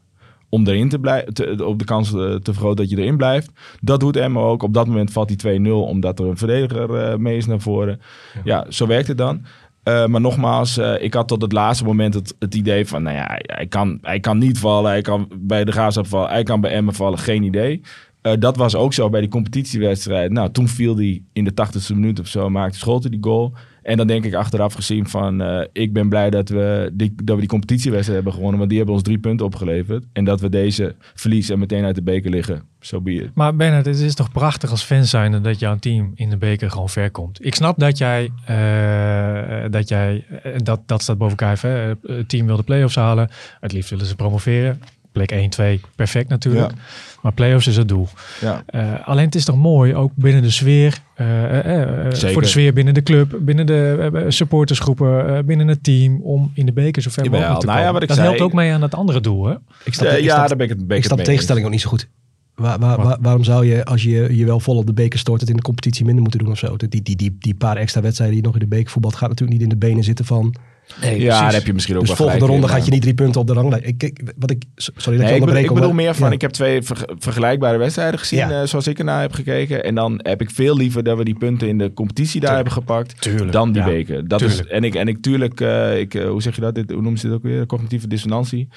om 0.48 0.66
erin 0.66 0.88
te 0.88 0.98
blijven. 0.98 1.66
Op 1.66 1.78
de 1.78 1.84
kans 1.84 2.14
eh, 2.14 2.34
te 2.34 2.52
vergroten 2.52 2.76
dat 2.76 2.90
je 2.90 2.96
erin 2.96 3.16
blijft. 3.16 3.50
Dat 3.80 4.00
doet 4.00 4.16
Emma 4.16 4.40
ook. 4.40 4.62
Op 4.62 4.74
dat 4.74 4.86
moment 4.86 5.12
valt 5.12 5.42
die 5.42 5.60
2-0 5.60 5.70
omdat 5.70 6.18
er 6.18 6.26
een 6.26 6.36
verdediger 6.36 6.94
eh, 6.94 7.16
mee 7.16 7.36
is 7.36 7.46
naar 7.46 7.60
voren. 7.60 8.00
Ja, 8.44 8.66
zo 8.68 8.86
werkt 8.86 9.08
het 9.08 9.18
dan. 9.18 9.44
Eh, 9.86 10.06
maar 10.06 10.20
nogmaals, 10.20 10.76
eh, 10.76 11.02
ik 11.02 11.14
had 11.14 11.28
tot 11.28 11.42
het 11.42 11.52
laatste 11.52 11.84
moment 11.84 12.14
het, 12.14 12.34
het 12.38 12.54
idee 12.54 12.86
van, 12.86 13.02
nou 13.02 13.16
ja, 13.16 13.38
hij 13.46 13.66
kan, 13.66 13.98
hij 14.02 14.20
kan 14.20 14.38
niet 14.38 14.58
vallen, 14.58 14.90
hij 14.90 15.00
kan 15.00 15.28
bij 15.38 15.64
de 15.64 15.72
Graafschap 15.72 16.06
vallen, 16.06 16.30
hij 16.30 16.42
kan 16.42 16.60
bij 16.60 16.70
Emmen 16.70 16.94
vallen, 16.94 17.18
geen 17.18 17.42
idee. 17.42 17.80
Eh, 18.22 18.32
dat 18.38 18.56
was 18.56 18.74
ook 18.74 18.92
zo 18.92 19.10
bij 19.10 19.20
die 19.20 19.30
competitiewedstrijd. 19.30 20.30
Nou, 20.30 20.50
toen 20.50 20.68
viel 20.68 20.96
hij 20.96 21.22
in 21.32 21.44
de 21.44 21.54
80ste 21.54 21.94
minuut 21.94 22.20
of 22.20 22.26
zo, 22.26 22.50
maakte 22.50 22.78
Scholte 22.78 23.10
die 23.10 23.18
goal. 23.22 23.52
En 23.86 23.96
dan 23.96 24.06
denk 24.06 24.24
ik 24.24 24.34
achteraf 24.34 24.74
gezien 24.74 25.08
van, 25.08 25.42
eh, 25.42 25.64
ik 25.72 25.92
ben 25.92 26.08
blij 26.08 26.30
dat 26.30 26.48
we, 26.48 26.90
die, 26.92 27.14
dat 27.22 27.34
we 27.34 27.40
die 27.40 27.50
competitiewedstrijd 27.50 28.14
hebben 28.14 28.32
gewonnen, 28.32 28.58
want 28.58 28.68
die 28.68 28.78
hebben 28.78 28.96
ons 28.96 29.04
drie 29.04 29.18
punten 29.18 29.46
opgeleverd. 29.46 30.04
En 30.12 30.24
dat 30.24 30.40
we 30.40 30.48
deze 30.48 30.94
verliezen 31.14 31.54
en 31.54 31.60
meteen 31.60 31.84
uit 31.84 31.94
de 31.94 32.02
beker 32.02 32.30
liggen. 32.30 32.62
Zo 32.80 33.00
be 33.00 33.12
it. 33.12 33.30
Maar 33.34 33.56
Bernard, 33.56 33.86
het 33.86 33.98
is 33.98 34.14
toch 34.14 34.32
prachtig 34.32 34.70
als 34.70 34.82
fan 34.82 35.04
zijnde 35.04 35.40
dat 35.40 35.58
jouw 35.58 35.76
team 35.78 36.12
in 36.14 36.30
de 36.30 36.36
beker 36.36 36.70
gewoon 36.70 36.88
ver 36.88 37.10
komt. 37.10 37.44
Ik 37.44 37.54
snap 37.54 37.78
dat 37.78 37.98
jij, 37.98 38.30
eh, 38.44 39.70
dat, 39.70 39.88
jij 39.88 40.24
eh, 40.42 40.52
dat, 40.56 40.80
dat 40.86 41.02
staat 41.02 41.18
boven? 41.18 41.36
Eh, 41.38 41.90
Het 42.16 42.28
team 42.28 42.46
wil 42.46 42.56
de 42.56 42.62
play-offs 42.62 42.94
halen. 42.94 43.28
Het 43.60 43.72
liefst 43.72 43.90
willen 43.90 44.06
ze 44.06 44.16
promoveren. 44.16 44.82
Plek 45.16 45.30
1, 45.32 45.50
2, 45.50 45.80
perfect 45.94 46.28
natuurlijk. 46.28 46.70
Ja. 46.70 46.76
Maar 47.22 47.32
play-offs 47.32 47.66
is 47.66 47.76
het 47.76 47.88
doel. 47.88 48.08
Ja. 48.40 48.62
Eh, 48.66 49.08
alleen 49.08 49.24
het 49.24 49.34
is 49.34 49.44
toch 49.44 49.56
mooi, 49.56 49.94
ook 49.94 50.12
binnen 50.14 50.42
de 50.42 50.50
sfeer. 50.50 50.98
eh, 51.14 51.44
eh, 51.58 51.82
eh, 52.06 52.12
Zeker. 52.12 52.32
voor 52.32 52.42
de 52.42 52.48
sfeer 52.48 52.72
binnen 52.72 52.94
de 52.94 53.02
club, 53.02 53.36
binnen 53.40 53.66
de 53.66 54.24
supportersgroepen, 54.28 55.36
eh, 55.36 55.44
binnen 55.44 55.68
het 55.68 55.82
team. 55.82 56.20
Om 56.22 56.50
in 56.54 56.66
de 56.66 56.72
beker 56.72 57.02
zo 57.02 57.10
ver 57.10 57.24
Jawel, 57.24 57.38
mogelijk 57.40 57.60
te 57.60 57.66
nou 57.66 57.78
ja, 57.78 57.84
komen. 57.84 58.00
wat 58.00 58.02
ik 58.02 58.08
dat 58.08 58.16
zei- 58.16 58.28
helpt 58.28 58.42
ook 58.44 58.58
mee 58.58 58.72
aan 58.72 58.82
het 58.82 58.94
andere 58.94 59.20
doel. 59.20 59.46
Hè? 59.46 59.54
Ik 59.84 59.94
snap, 59.94 60.08
ik 60.12 60.24
ja, 60.24 60.34
snap, 60.34 60.48
daar 60.48 60.56
ben 60.56 60.66
ik 60.70 60.72
het, 60.76 60.86
ben 60.86 60.96
ik 60.96 61.02
ik 61.02 61.08
snap 61.10 61.24
tegenstelling 61.24 61.64
ook 61.66 61.72
niet 61.72 61.80
zo 61.80 61.88
goed. 61.88 62.08
Waar, 62.54 62.78
waar, 62.78 63.02
waar- 63.02 63.18
waarom 63.20 63.44
zou 63.44 63.66
je, 63.66 63.84
als 63.84 64.02
je 64.02 64.36
je 64.36 64.44
wel 64.46 64.60
vol 64.60 64.76
op 64.76 64.86
de 64.86 64.92
beker 64.92 65.18
stort, 65.18 65.40
het 65.40 65.50
in 65.50 65.56
de 65.56 65.62
competitie 65.62 66.04
minder 66.04 66.22
moeten 66.22 66.40
doen 66.40 66.50
of 66.50 66.58
zo? 66.58 66.76
Die, 66.76 67.02
die, 67.02 67.16
die, 67.16 67.36
die 67.38 67.54
paar 67.54 67.76
extra 67.76 68.00
wedstrijden 68.00 68.36
die 68.36 68.44
nog 68.44 68.54
in 68.54 68.60
de 68.60 68.66
beker 68.66 68.90
voetbalt, 68.90 69.14
gaat 69.16 69.28
natuurlijk 69.28 69.58
niet 69.58 69.68
in 69.72 69.78
de 69.78 69.86
benen 69.86 70.04
zitten 70.04 70.24
van... 70.24 70.54
Nee, 71.00 71.20
Ja, 71.20 71.40
daar 71.40 71.52
heb 71.52 71.66
je 71.66 71.72
misschien 71.72 71.94
ook 71.94 72.00
Dus 72.00 72.08
wel 72.08 72.16
volgende 72.16 72.44
gelijk 72.44 72.60
ronde 72.60 72.72
in, 72.72 72.78
gaat 72.78 72.84
je 72.86 72.92
niet 72.92 73.02
drie 73.02 73.14
punten 73.14 73.40
op 73.40 73.46
de 73.46 73.52
ranglijst. 73.52 73.86
Ik, 73.86 74.02
ik, 74.02 74.20
wat 74.36 74.50
ik, 74.50 74.62
sorry 74.76 74.92
dat 75.02 75.06
Nee, 75.06 75.16
ik 75.16 75.20
je 75.20 75.24
ik, 75.24 75.26
bedoel, 75.26 75.38
onderbreek. 75.40 75.64
ik 75.68 75.74
bedoel 75.74 75.92
meer 75.92 76.14
van, 76.14 76.28
ja. 76.28 76.34
ik 76.34 76.40
heb 76.40 76.50
twee 76.50 76.82
ver- 76.82 77.08
vergelijkbare 77.18 77.78
wedstrijden 77.78 78.18
gezien, 78.18 78.38
Ja. 78.38 78.60
eh, 78.60 78.66
zoals 78.66 78.86
ik 78.86 78.98
ernaar 78.98 79.20
heb 79.20 79.32
gekeken. 79.32 79.84
En 79.84 79.94
dan 79.94 80.20
heb 80.22 80.40
ik 80.40 80.50
veel 80.50 80.76
liever 80.76 81.02
dat 81.02 81.16
we 81.18 81.24
die 81.24 81.34
punten 81.38 81.68
in 81.68 81.78
de 81.78 81.92
competitie 81.92 82.40
daar 82.40 82.54
hebben 82.54 82.72
gepakt, 82.72 83.20
Tuurlijk, 83.20 83.52
dan 83.52 83.72
die 83.72 83.82
ja. 83.82 83.88
weken. 83.88 84.28
Dat 84.28 84.40
is, 84.42 84.66
en 84.66 84.84
ik, 84.84 84.94
en 84.94 85.08
ik 85.08 85.22
tuurlijk, 85.22 85.60
eh, 85.60 85.98
ik, 85.98 86.14
eh, 86.14 86.28
hoe 86.28 86.42
zeg 86.42 86.54
je 86.54 86.60
dat? 86.60 86.74
Dit, 86.74 86.90
hoe 86.90 87.02
noemen 87.02 87.20
ze 87.20 87.26
dit 87.26 87.36
ook 87.36 87.42
weer? 87.42 87.66
Cognitieve 87.66 88.06
dissonantie. 88.08 88.68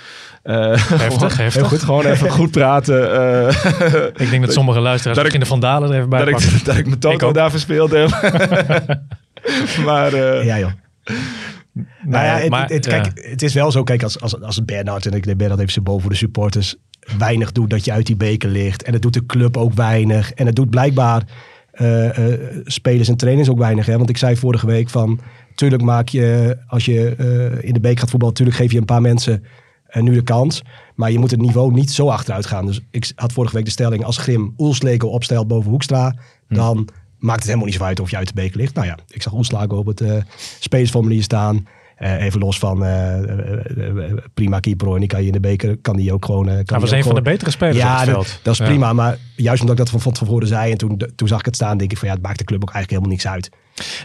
Heftig, 0.43 1.37
heftig. 1.37 1.53
Heel 1.53 1.63
goed, 1.69 1.83
gewoon 1.83 2.05
even 2.13 2.29
goed 2.29 2.51
praten. 2.51 3.03
Ik 4.15 4.29
denk 4.29 4.45
dat 4.45 4.53
sommige 4.53 4.79
luisteraars 4.79 5.17
dat 5.17 5.17
ik- 5.17 5.23
beginnen 5.23 5.47
Van 5.47 5.59
Dalen 5.59 5.89
er 5.89 5.95
even 5.95 6.09
bij 6.09 6.19
dat, 6.25 6.29
pakken. 6.31 6.49
ik, 6.57 6.65
dat 6.65 6.77
ik 6.77 6.85
mijn 6.87 7.21
ook. 7.23 7.33
daar 7.33 7.51
verspeeld 7.51 7.91
heb. 7.91 8.09
maar 9.85 10.15
Ja, 10.45 10.59
joh. 10.59 10.71
Nou 12.03 12.25
ja, 12.25 12.37
het, 12.37 12.49
maar, 12.49 12.69
het, 12.69 12.85
ja. 12.85 12.99
kijk, 12.99 13.27
het 13.29 13.41
is 13.41 13.53
wel 13.53 13.71
zo, 13.71 13.83
kijk, 13.83 14.03
als, 14.03 14.21
als, 14.21 14.41
als 14.41 14.65
Bernhard, 14.65 15.05
en 15.05 15.13
ik 15.13 15.23
denk 15.23 15.37
Bernhard 15.37 15.59
heeft 15.61 15.73
ze 15.73 15.81
boven 15.81 16.01
voor 16.01 16.11
de 16.11 16.17
supporters, 16.17 16.75
weinig 17.17 17.51
doet 17.51 17.69
dat 17.69 17.85
je 17.85 17.91
uit 17.91 18.05
die 18.05 18.15
beker 18.15 18.49
ligt. 18.49 18.83
En 18.83 18.91
dat 18.91 19.01
doet 19.01 19.13
de 19.13 19.25
club 19.25 19.57
ook 19.57 19.73
weinig. 19.73 20.33
En 20.33 20.45
het 20.45 20.55
doet 20.55 20.69
blijkbaar 20.69 21.23
eh, 21.71 22.33
eh, 22.33 22.39
spelers 22.63 23.07
en 23.07 23.17
trainers 23.17 23.49
ook 23.49 23.57
weinig. 23.57 23.85
Hè? 23.85 23.97
Want 23.97 24.09
ik 24.09 24.17
zei 24.17 24.35
vorige 24.35 24.65
week 24.65 24.89
van, 24.89 25.19
tuurlijk 25.55 25.81
maak 25.81 26.07
je, 26.07 26.57
als 26.67 26.85
je 26.85 27.15
eh, 27.15 27.67
in 27.67 27.73
de 27.73 27.79
beker 27.79 27.99
gaat 27.99 28.09
voetballen, 28.09 28.35
natuurlijk 28.37 28.57
geef 28.57 28.71
je 28.71 28.77
een 28.77 28.85
paar 28.85 29.01
mensen 29.01 29.43
nu 29.93 30.13
de 30.13 30.21
kans. 30.21 30.61
Maar 30.95 31.11
je 31.11 31.19
moet 31.19 31.31
het 31.31 31.41
niveau 31.41 31.73
niet 31.73 31.91
zo 31.91 32.09
achteruit 32.09 32.45
gaan. 32.45 32.65
Dus 32.65 32.81
ik 32.91 33.11
had 33.15 33.33
vorige 33.33 33.55
week 33.55 33.65
de 33.65 33.71
stelling, 33.71 34.03
als 34.03 34.17
Grim 34.17 34.53
Oelslego 34.57 35.07
opstelt 35.07 35.47
boven 35.47 35.69
Hoekstra, 35.69 36.15
dan 36.47 36.89
maakt 37.19 37.37
het 37.39 37.45
helemaal 37.47 37.65
niet 37.65 37.75
zo 37.75 37.83
uit 37.83 37.99
of 37.99 38.09
je 38.09 38.17
uit 38.17 38.27
de 38.27 38.33
beker 38.33 38.57
ligt. 38.57 38.73
Nou 38.73 38.87
ja, 38.87 38.97
ik 39.07 39.21
zag 39.21 39.33
Oelslago 39.33 39.77
op 39.77 39.85
het 39.85 40.01
eh, 40.01 40.15
spelersformulier 40.59 41.23
staan. 41.23 41.67
Eh, 41.95 42.23
even 42.23 42.39
los 42.39 42.59
van 42.59 42.85
eh, 42.85 43.19
prima 44.33 44.59
keeper 44.59 44.85
hoor. 44.85 44.95
En 44.95 45.01
die 45.01 45.09
kan 45.09 45.19
je 45.21 45.27
in 45.27 45.33
de 45.33 45.39
beker, 45.39 45.77
kan 45.77 45.95
die 45.95 46.13
ook 46.13 46.25
gewoon... 46.25 46.47
Hij 46.47 46.63
was 46.65 46.91
een 46.91 47.03
van 47.03 47.15
de 47.15 47.21
betere 47.21 47.51
spelers 47.51 47.77
op 47.77 47.83
ja, 47.83 47.97
het 47.97 48.05
dat, 48.05 48.15
veld. 48.15 48.39
dat 48.43 48.53
is 48.53 48.59
Ja. 48.59 48.65
prima. 48.65 48.93
Maar 48.93 49.17
juist 49.35 49.61
omdat 49.61 49.77
ik 49.77 49.83
dat 49.83 49.91
van, 49.91 50.01
van 50.01 50.11
tevoren 50.11 50.47
zei 50.47 50.71
en 50.71 50.77
toen, 50.77 51.01
toen 51.15 51.27
zag 51.27 51.39
ik 51.39 51.45
het 51.45 51.55
staan, 51.55 51.77
denk 51.77 51.91
ik 51.91 51.97
van 51.97 52.07
ja, 52.07 52.13
het 52.13 52.23
maakt 52.23 52.37
de 52.37 52.43
club 52.43 52.61
ook 52.61 52.73
eigenlijk 52.73 53.03
helemaal 53.03 53.11
niks 53.11 53.27
uit. 53.27 53.49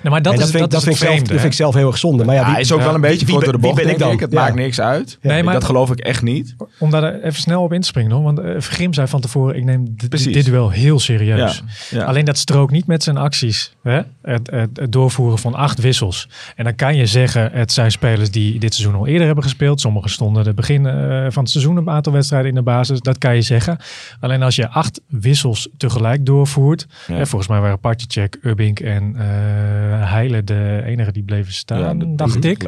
Nee, 0.02 0.12
maar 0.12 0.22
dat, 0.22 0.32
en 0.32 0.38
is, 0.38 0.44
dat, 0.44 0.50
vind, 0.50 0.64
ik- 0.64 0.70
dat, 0.70 0.82
dat, 0.84 0.92
is 0.92 0.98
vind, 0.98 1.00
ik 1.02 1.08
het 1.08 1.16
zelf, 1.18 1.28
dat 1.28 1.40
vind 1.40 1.52
ik 1.52 1.58
zelf 1.58 1.74
heel 1.74 1.86
erg 1.86 1.98
zonde. 1.98 2.24
Maar 2.24 2.34
ja, 2.34 2.44
wie- 2.44 2.52
hij 2.52 2.60
is 2.60 2.72
ook 2.72 2.80
wel 2.82 2.94
een 2.94 3.00
beetje 3.00 3.26
kort 3.26 3.44
door 3.44 3.52
de 3.52 3.58
bocht, 3.58 3.74
wie 3.74 3.84
ben 3.84 3.92
ik 3.92 3.98
dan? 3.98 4.18
Het 4.18 4.32
Ja. 4.32 4.40
maakt 4.40 4.54
niks 4.54 4.80
uit. 4.80 5.18
Nee, 5.22 5.42
maar- 5.42 5.54
dat 5.54 5.64
geloof 5.64 5.90
ik 5.90 5.98
echt 5.98 6.22
niet. 6.22 6.54
Om 6.78 6.90
daar 6.90 7.14
even 7.14 7.40
snel 7.40 7.62
op 7.62 7.72
in 7.72 7.80
te 7.80 7.86
springen, 7.86 8.10
hoor. 8.12 8.22
want 8.22 8.40
Vergrim 8.64 8.92
zei 8.92 9.06
van 9.06 9.20
tevoren, 9.20 9.56
ik 9.56 9.64
neem 9.64 9.94
dit, 9.96 10.44
duel 10.44 10.70
heel 10.70 10.98
serieus. 11.00 11.62
Ja, 11.90 11.98
ja. 11.98 12.04
Alleen 12.04 12.24
dat 12.24 12.38
strookt 12.38 12.72
niet 12.72 12.86
met 12.86 13.02
zijn 13.02 13.16
acties. 13.16 13.74
Hè? 13.82 14.00
Het, 14.22 14.50
het, 14.50 14.70
het 14.74 14.92
doorvoeren 14.92 15.38
van 15.38 15.54
acht 15.54 15.80
wissels. 15.80 16.28
En 16.56 16.64
dan 16.64 16.74
kan 16.74 16.96
je 16.96 17.06
zeggen, 17.06 17.50
het 17.52 17.72
zijn 17.72 17.90
spelers 17.90 18.30
die 18.30 18.58
dit 18.58 18.74
seizoen 18.74 18.98
al 18.98 19.06
eerder 19.06 19.26
hebben 19.26 19.44
gespeeld. 19.44 19.80
Sommigen 19.80 20.10
stonden 20.10 20.46
het 20.46 20.54
begin 20.56 20.86
eh, 20.86 20.94
van 21.28 21.42
het 21.42 21.50
seizoen 21.52 21.76
een 21.76 21.90
aantal 21.90 22.12
wedstrijden 22.12 22.48
in 22.48 22.54
de 22.54 22.62
basis. 22.62 23.00
Dat 23.00 23.18
kan 23.18 23.34
je 23.34 23.42
zeggen. 23.42 23.76
Alleen 24.20 24.42
als 24.42 24.56
je 24.56 24.68
acht 24.68 25.00
wissels 25.08 25.68
tegelijk 25.76 26.26
doorvoert. 26.26 26.86
Ja. 27.06 27.14
Hè, 27.14 27.26
volgens 27.26 27.50
mij 27.50 27.60
waren 27.60 27.78
Partjecek, 27.78 28.38
Ubbink 28.42 28.80
en 28.80 29.14
eh 29.18 29.24
Heile 30.10 30.44
de 30.44 30.82
enige 30.84 31.12
die 31.12 31.22
bleven 31.22 31.52
staan, 31.52 32.16
dacht 32.16 32.44
ik. 32.44 32.64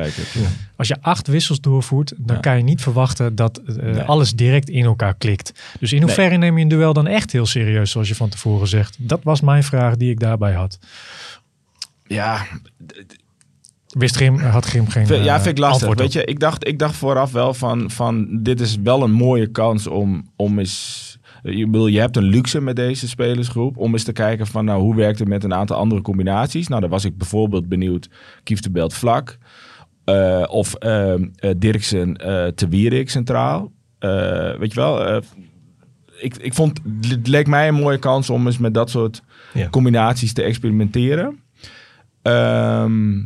Als 0.77 0.89
je 0.89 0.97
acht 1.01 1.27
wissels 1.27 1.61
doorvoert, 1.61 2.13
dan 2.17 2.35
Ja. 2.37 2.41
kan 2.43 2.57
je 2.57 2.63
niet 2.63 2.81
verwachten 2.83 3.35
dat 3.35 3.59
eh, 3.59 3.75
Nee. 3.77 4.01
alles 4.03 4.33
direct 4.35 4.69
in 4.69 4.85
elkaar 4.85 5.15
klikt. 5.15 5.53
Dus 5.81 5.93
in 5.93 6.03
hoeverre 6.03 6.37
neem 6.37 6.57
je 6.57 6.63
een 6.63 6.69
duel 6.69 6.93
dan 6.93 7.07
echt 7.07 7.33
heel 7.33 7.47
serieus, 7.47 7.91
zoals 7.91 8.09
je 8.09 8.15
van 8.15 8.29
tevoren 8.29 8.69
zegt? 8.69 8.97
Dat 8.99 9.21
was 9.23 9.41
mijn 9.41 9.63
vraag 9.63 9.97
die 9.97 10.11
ik 10.11 10.21
daarbij 10.21 10.53
had. 10.53 10.79
Ja, 12.07 12.47
Wist 13.87 14.17
Grim, 14.17 14.39
had 14.39 14.65
Grim 14.67 14.89
geen 14.89 15.07
ja, 15.07 15.35
eh, 15.35 15.43
vind 15.43 15.47
ik 15.47 15.59
lastig. 15.59 15.95
Weet 15.95 16.13
je, 16.13 16.25
ik 16.25 16.41
dacht, 16.41 16.67
ik 16.67 16.79
dacht 16.79 16.95
vooraf 16.97 17.33
wel 17.33 17.55
van, 17.55 17.91
van 17.91 18.43
dit 18.43 18.61
is 18.61 18.77
wel 18.83 19.03
een 19.03 19.13
mooie 19.13 19.47
kans 19.47 19.87
om, 19.87 20.31
om 20.37 20.59
eens... 20.59 21.16
Je, 21.51 21.67
bedoel, 21.67 21.87
je 21.87 22.01
hebt 22.01 22.17
een 22.17 22.23
luxe 22.25 22.61
met 22.61 22.77
deze 22.77 23.09
spelersgroep 23.09 23.77
om 23.77 23.93
eens 23.93 24.05
te 24.05 24.13
kijken 24.13 24.47
van 24.47 24.65
nou, 24.65 24.81
hoe 24.81 24.95
werkt 24.95 25.19
het 25.19 25.29
met 25.29 25.45
een 25.45 25.55
aantal 25.55 25.77
andere 25.77 26.01
combinaties. 26.03 26.69
Nou, 26.69 26.81
daar 26.81 26.91
was 26.91 27.05
ik 27.05 27.19
bijvoorbeeld 27.19 27.69
benieuwd. 27.69 28.09
Kief 28.43 28.61
de 28.61 28.71
Belt 28.71 28.95
vlak. 28.95 29.39
eh, 30.05 30.43
of 30.49 30.75
ehm, 30.75 31.27
eh, 31.37 31.51
Dirksen 31.57 32.17
eh 32.17 32.47
te 32.47 32.69
Wierik 32.69 33.11
centraal. 33.11 33.73
Eh, 33.99 34.55
weet 34.59 34.73
je 34.73 34.81
wel, 34.81 35.07
eh, 35.07 35.23
ik, 36.21 36.37
ik 36.37 36.55
vond, 36.55 36.81
het 37.09 37.27
leek 37.29 37.47
mij 37.47 37.69
een 37.69 37.75
mooie 37.75 37.99
kans 37.99 38.31
om 38.31 38.47
eens 38.47 38.59
met 38.59 38.75
dat 38.75 38.91
soort 38.91 39.23
Ja. 39.53 39.69
combinaties 39.69 40.33
te 40.33 40.43
experimenteren. 40.43 41.39
Ehm, 42.23 43.21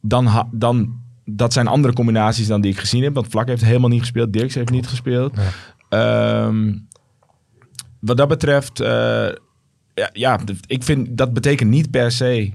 dan, 0.00 0.48
dan, 0.52 1.00
dat 1.24 1.52
zijn 1.52 1.66
andere 1.66 1.94
combinaties 1.94 2.46
dan 2.46 2.60
die 2.60 2.70
ik 2.72 2.78
gezien 2.78 3.02
heb. 3.02 3.14
Want 3.14 3.26
Vlak 3.28 3.48
heeft 3.48 3.64
helemaal 3.64 3.88
niet 3.90 4.00
gespeeld. 4.00 4.32
Dirks 4.32 4.54
heeft 4.54 4.70
niet 4.70 4.86
gespeeld. 4.86 5.34
Ehm, 5.88 6.72
wat 8.04 8.16
dat 8.16 8.28
betreft, 8.28 8.80
eh, 8.80 8.88
ja, 9.94 10.10
ja, 10.12 10.40
ik 10.66 10.82
vind 10.82 11.08
dat 11.16 11.32
betekent 11.32 11.70
niet 11.70 11.90
per 11.90 12.10
se, 12.12 12.50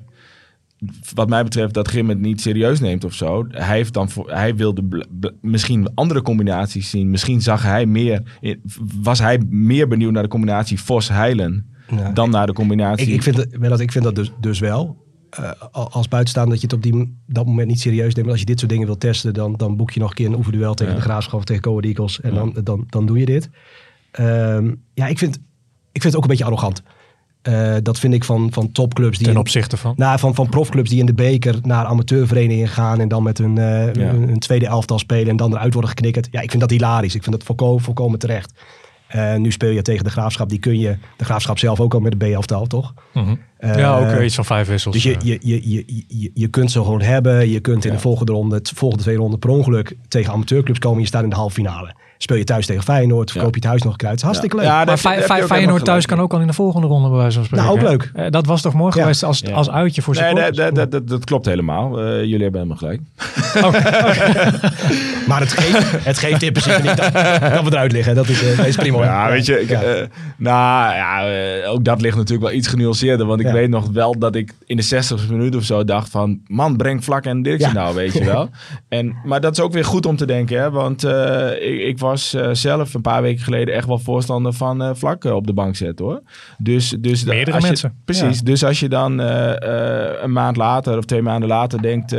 wat 1.13 1.29
mij 1.29 1.43
betreft, 1.43 1.73
dat 1.73 1.87
Grim 1.87 2.09
het 2.09 2.19
niet 2.19 2.41
serieus 2.41 2.79
neemt 2.79 3.03
of 3.03 3.13
zo. 3.13 3.45
Hij, 3.49 3.75
heeft 3.77 3.93
dan 3.93 4.09
voor, 4.09 4.31
hij 4.31 4.55
wilde 4.55 5.05
misschien 5.41 5.91
andere 5.95 6.21
combinaties 6.21 6.89
zien. 6.89 7.09
Misschien 7.09 7.41
zag 7.41 7.63
hij 7.63 7.85
meer, 7.85 8.23
was 9.01 9.19
hij 9.19 9.41
meer 9.49 9.87
benieuwd 9.87 10.11
naar 10.11 10.23
de 10.23 10.29
combinatie 10.29 10.79
Vos-Heilen 10.81 11.65
Ja, 11.95 12.11
dan 12.11 12.29
naar 12.29 12.47
de 12.47 12.53
combinatie. 12.53 13.07
Ik, 13.07 13.13
ik 13.13 13.23
vind, 13.23 13.59
Bernard, 13.59 13.79
ik 13.81 13.91
vind 13.91 14.03
dat 14.03 14.15
dus, 14.15 14.31
dus 14.39 14.59
wel. 14.59 15.07
Eh, 15.29 15.51
al- 15.71 15.91
als 15.91 16.07
buitenstaander 16.07 16.53
dat 16.53 16.61
je 16.61 16.67
het 16.75 16.85
op 16.85 16.91
die, 16.91 17.17
dat 17.27 17.45
moment 17.45 17.67
niet 17.67 17.79
serieus 17.79 18.13
neemt. 18.13 18.21
Maar 18.21 18.29
als 18.31 18.39
je 18.39 18.45
dit 18.45 18.59
soort 18.59 18.71
dingen 18.71 18.85
wilt 18.85 18.99
testen, 18.99 19.33
dan, 19.33 19.53
dan 19.55 19.77
boek 19.77 19.91
je 19.91 19.99
nog 19.99 20.09
een 20.09 20.15
keer 20.15 20.25
een 20.27 20.35
oefenduel 20.35 20.73
tegen 20.73 20.93
Ja. 20.93 20.99
de 20.99 21.05
Graafschap 21.05 21.39
of 21.39 21.45
tegen 21.45 21.69
Ahead 21.71 21.85
Eagles. 21.85 22.21
En 22.21 22.29
Ja. 22.33 22.35
dan, 22.35 22.55
dan, 22.63 22.83
dan 22.89 23.05
doe 23.05 23.17
je 23.19 23.25
dit. 23.25 23.49
Ehm, 24.11 24.71
ja, 24.93 25.07
ik 25.07 25.17
vind, 25.17 25.35
ik 25.91 26.01
vind 26.01 26.03
het 26.03 26.15
ook 26.15 26.21
een 26.21 26.29
beetje 26.29 26.45
arrogant. 26.45 26.81
Eh, 27.41 27.75
dat 27.83 27.99
vind 27.99 28.13
ik 28.13 28.23
van, 28.23 28.47
van 28.51 28.71
topclubs. 28.71 29.17
Die 29.17 29.27
Ten 29.27 29.37
opzichte 29.37 29.77
van. 29.77 29.93
Nou, 29.97 30.19
van, 30.19 30.35
van 30.35 30.49
profclubs 30.49 30.89
die 30.89 30.99
in 30.99 31.05
de 31.05 31.13
beker 31.13 31.55
naar 31.61 31.85
amateurverenigingen 31.85 32.67
gaan 32.67 32.99
en 32.99 33.07
dan 33.07 33.23
met 33.23 33.37
hun, 33.37 33.55
Ja. 33.55 33.91
hun, 33.93 34.27
hun 34.27 34.39
tweede 34.39 34.67
elftal 34.67 34.99
spelen 34.99 35.27
en 35.29 35.37
dan 35.37 35.51
eruit 35.53 35.73
worden 35.73 35.91
geknikkerd. 35.91 36.27
Ja, 36.31 36.41
ik 36.41 36.49
vind 36.49 36.61
dat 36.61 36.69
hilarisch. 36.71 37.15
Ik 37.15 37.23
vind 37.23 37.35
dat 37.35 37.45
volkomen, 37.45 37.81
volkomen 37.83 38.19
terecht. 38.19 38.53
Eh, 39.07 39.35
nu 39.35 39.51
speel 39.51 39.69
je 39.69 39.81
tegen 39.81 40.03
de 40.03 40.09
Graafschap. 40.09 40.49
Die 40.49 40.59
kun 40.59 40.79
je, 40.79 40.97
de 41.17 41.25
Graafschap 41.25 41.57
zelf 41.59 41.79
ook 41.79 41.93
al 41.93 41.99
met 41.99 42.11
de 42.11 42.17
B-elftal, 42.17 42.67
toch? 42.67 42.93
Eh, 43.57 43.77
ja, 43.77 43.97
ook 43.99 44.21
iets 44.21 44.35
van 44.35 44.45
vijf 44.45 44.67
wissels. 44.67 44.93
Dus 44.95 45.03
je, 45.03 45.15
je, 45.23 45.37
je, 45.41 45.69
je, 45.69 46.03
je, 46.07 46.31
je 46.33 46.47
kunt 46.47 46.71
ze 46.71 46.79
gewoon 46.79 47.01
hebben. 47.01 47.49
Je 47.49 47.59
kunt 47.59 47.83
in 47.85 47.89
Ja. 47.89 47.95
de 47.95 48.01
volgende 48.01 48.31
ronde, 48.31 48.55
het 48.55 48.69
volgende 48.75 49.03
twee 49.03 49.15
ronden 49.17 49.39
per 49.39 49.49
ongeluk 49.49 49.97
tegen 50.07 50.33
amateurclubs 50.33 50.79
komen. 50.79 51.01
Je 51.01 51.07
staat 51.07 51.23
in 51.23 51.29
de 51.29 51.35
halve 51.35 51.53
finale. 51.53 51.93
Speel 52.21 52.37
je 52.37 52.43
thuis 52.43 52.65
tegen 52.65 52.83
Feyenoord, 52.83 53.31
verkoop 53.31 53.49
je 53.53 53.59
het 53.59 53.69
huis 53.69 53.81
nog 53.81 53.95
kruid. 53.95 54.21
Hartstikke 54.21 54.55
leuk. 54.55 54.65
Ja, 54.65 54.83
maar 54.85 54.97
Feyenoord 55.47 55.85
thuis 55.85 56.05
kan 56.05 56.19
ook 56.19 56.33
al 56.33 56.39
in 56.39 56.47
de 56.47 56.53
volgende 56.53 56.87
ronde 56.87 57.09
bij 57.09 57.17
wijze 57.17 57.35
van 57.35 57.45
spreken. 57.45 57.65
Nou, 57.65 57.77
ook 57.79 57.87
leuk. 57.89 58.11
Eh, 58.13 58.29
dat 58.31 58.45
was 58.45 58.61
toch 58.61 58.73
mooi 58.73 58.91
Ja. 58.95 59.01
geweest 59.01 59.23
als, 59.23 59.39
Ja. 59.45 59.53
als 59.53 59.69
uitje 59.69 60.01
voor 60.01 60.13
Nee, 60.15 60.23
supporters? 60.23 60.57
dat, 60.57 60.75
dat, 60.75 60.91
dat, 60.91 61.07
dat 61.07 61.23
klopt 61.23 61.45
helemaal. 61.45 61.99
Eh, 61.99 62.19
jullie 62.23 62.41
hebben 62.43 62.61
helemaal 62.61 62.77
gelijk. 62.77 63.01
Maar 65.27 65.39
het 65.39 65.51
geeft, 65.53 66.05
het 66.05 66.17
geeft 66.17 66.43
in 66.43 66.51
principe 66.51 66.81
niet 66.81 66.97
dat, 66.97 67.13
dat 67.53 67.63
we 67.63 67.69
eruit 67.71 67.91
liggen. 67.91 68.15
Dat 68.15 68.27
is, 68.27 68.43
eh, 68.57 68.65
is 68.67 68.75
prima. 68.75 69.03
Ja, 69.03 69.29
weet 69.29 69.45
je, 69.45 69.61
ik, 69.61 69.69
Ja. 69.69 69.81
eh, 69.81 70.05
nou 70.37 70.93
ja, 70.95 71.27
eh, 71.27 71.71
ook 71.71 71.83
dat 71.83 72.01
ligt 72.01 72.15
natuurlijk 72.17 72.49
wel 72.49 72.57
iets 72.57 72.67
genuanceerder. 72.67 73.25
Want 73.25 73.39
ik 73.39 73.45
Ja. 73.45 73.53
weet 73.53 73.69
nog 73.69 73.87
wel 73.91 74.17
dat 74.19 74.35
ik 74.35 74.53
in 74.65 74.75
de 74.77 74.81
60 74.83 75.29
minuut 75.29 75.55
of 75.55 75.63
zo 75.63 75.83
dacht 75.83 76.09
van... 76.09 76.39
Man, 76.47 76.77
breng 76.77 77.03
Vlak 77.03 77.25
en 77.25 77.41
Dirksen 77.41 77.67
Ja. 77.73 77.75
nou, 77.75 77.95
weet 77.95 78.13
je 78.13 78.23
wel. 78.25 78.49
En, 78.89 79.15
maar 79.23 79.41
dat 79.41 79.51
is 79.51 79.59
ook 79.59 79.73
weer 79.73 79.85
goed 79.85 80.05
om 80.05 80.15
te 80.15 80.25
denken. 80.25 80.59
Hè? 80.61 80.71
Want 80.71 81.03
eh, 81.03 81.49
ik, 81.51 81.79
ik 81.79 81.99
was 81.99 82.08
eh, 82.11 82.49
zelf 82.51 82.93
een 82.93 83.01
paar 83.01 83.21
weken 83.21 83.43
geleden 83.43 83.73
echt 83.73 83.87
wel 83.87 83.99
voorstander 83.99 84.53
van 84.53 84.81
eh 84.81 84.89
Vlak 84.93 85.25
eh, 85.25 85.35
op 85.35 85.47
de 85.47 85.53
bank 85.53 85.75
zetten 85.75 86.05
hoor. 86.05 86.21
Dus, 86.57 86.89
dus 86.99 87.23
Meerdere 87.23 87.51
als 87.51 87.61
je- 87.61 87.67
mensen. 87.67 87.97
precies. 88.05 88.37
Ja. 88.37 88.43
Dus 88.43 88.63
als 88.63 88.79
je 88.79 88.89
dan 88.89 89.17
een 89.19 90.31
maand 90.31 90.57
later 90.57 90.97
of 90.97 91.05
twee 91.05 91.21
maanden 91.21 91.49
later 91.49 91.81
denkt... 91.81 92.15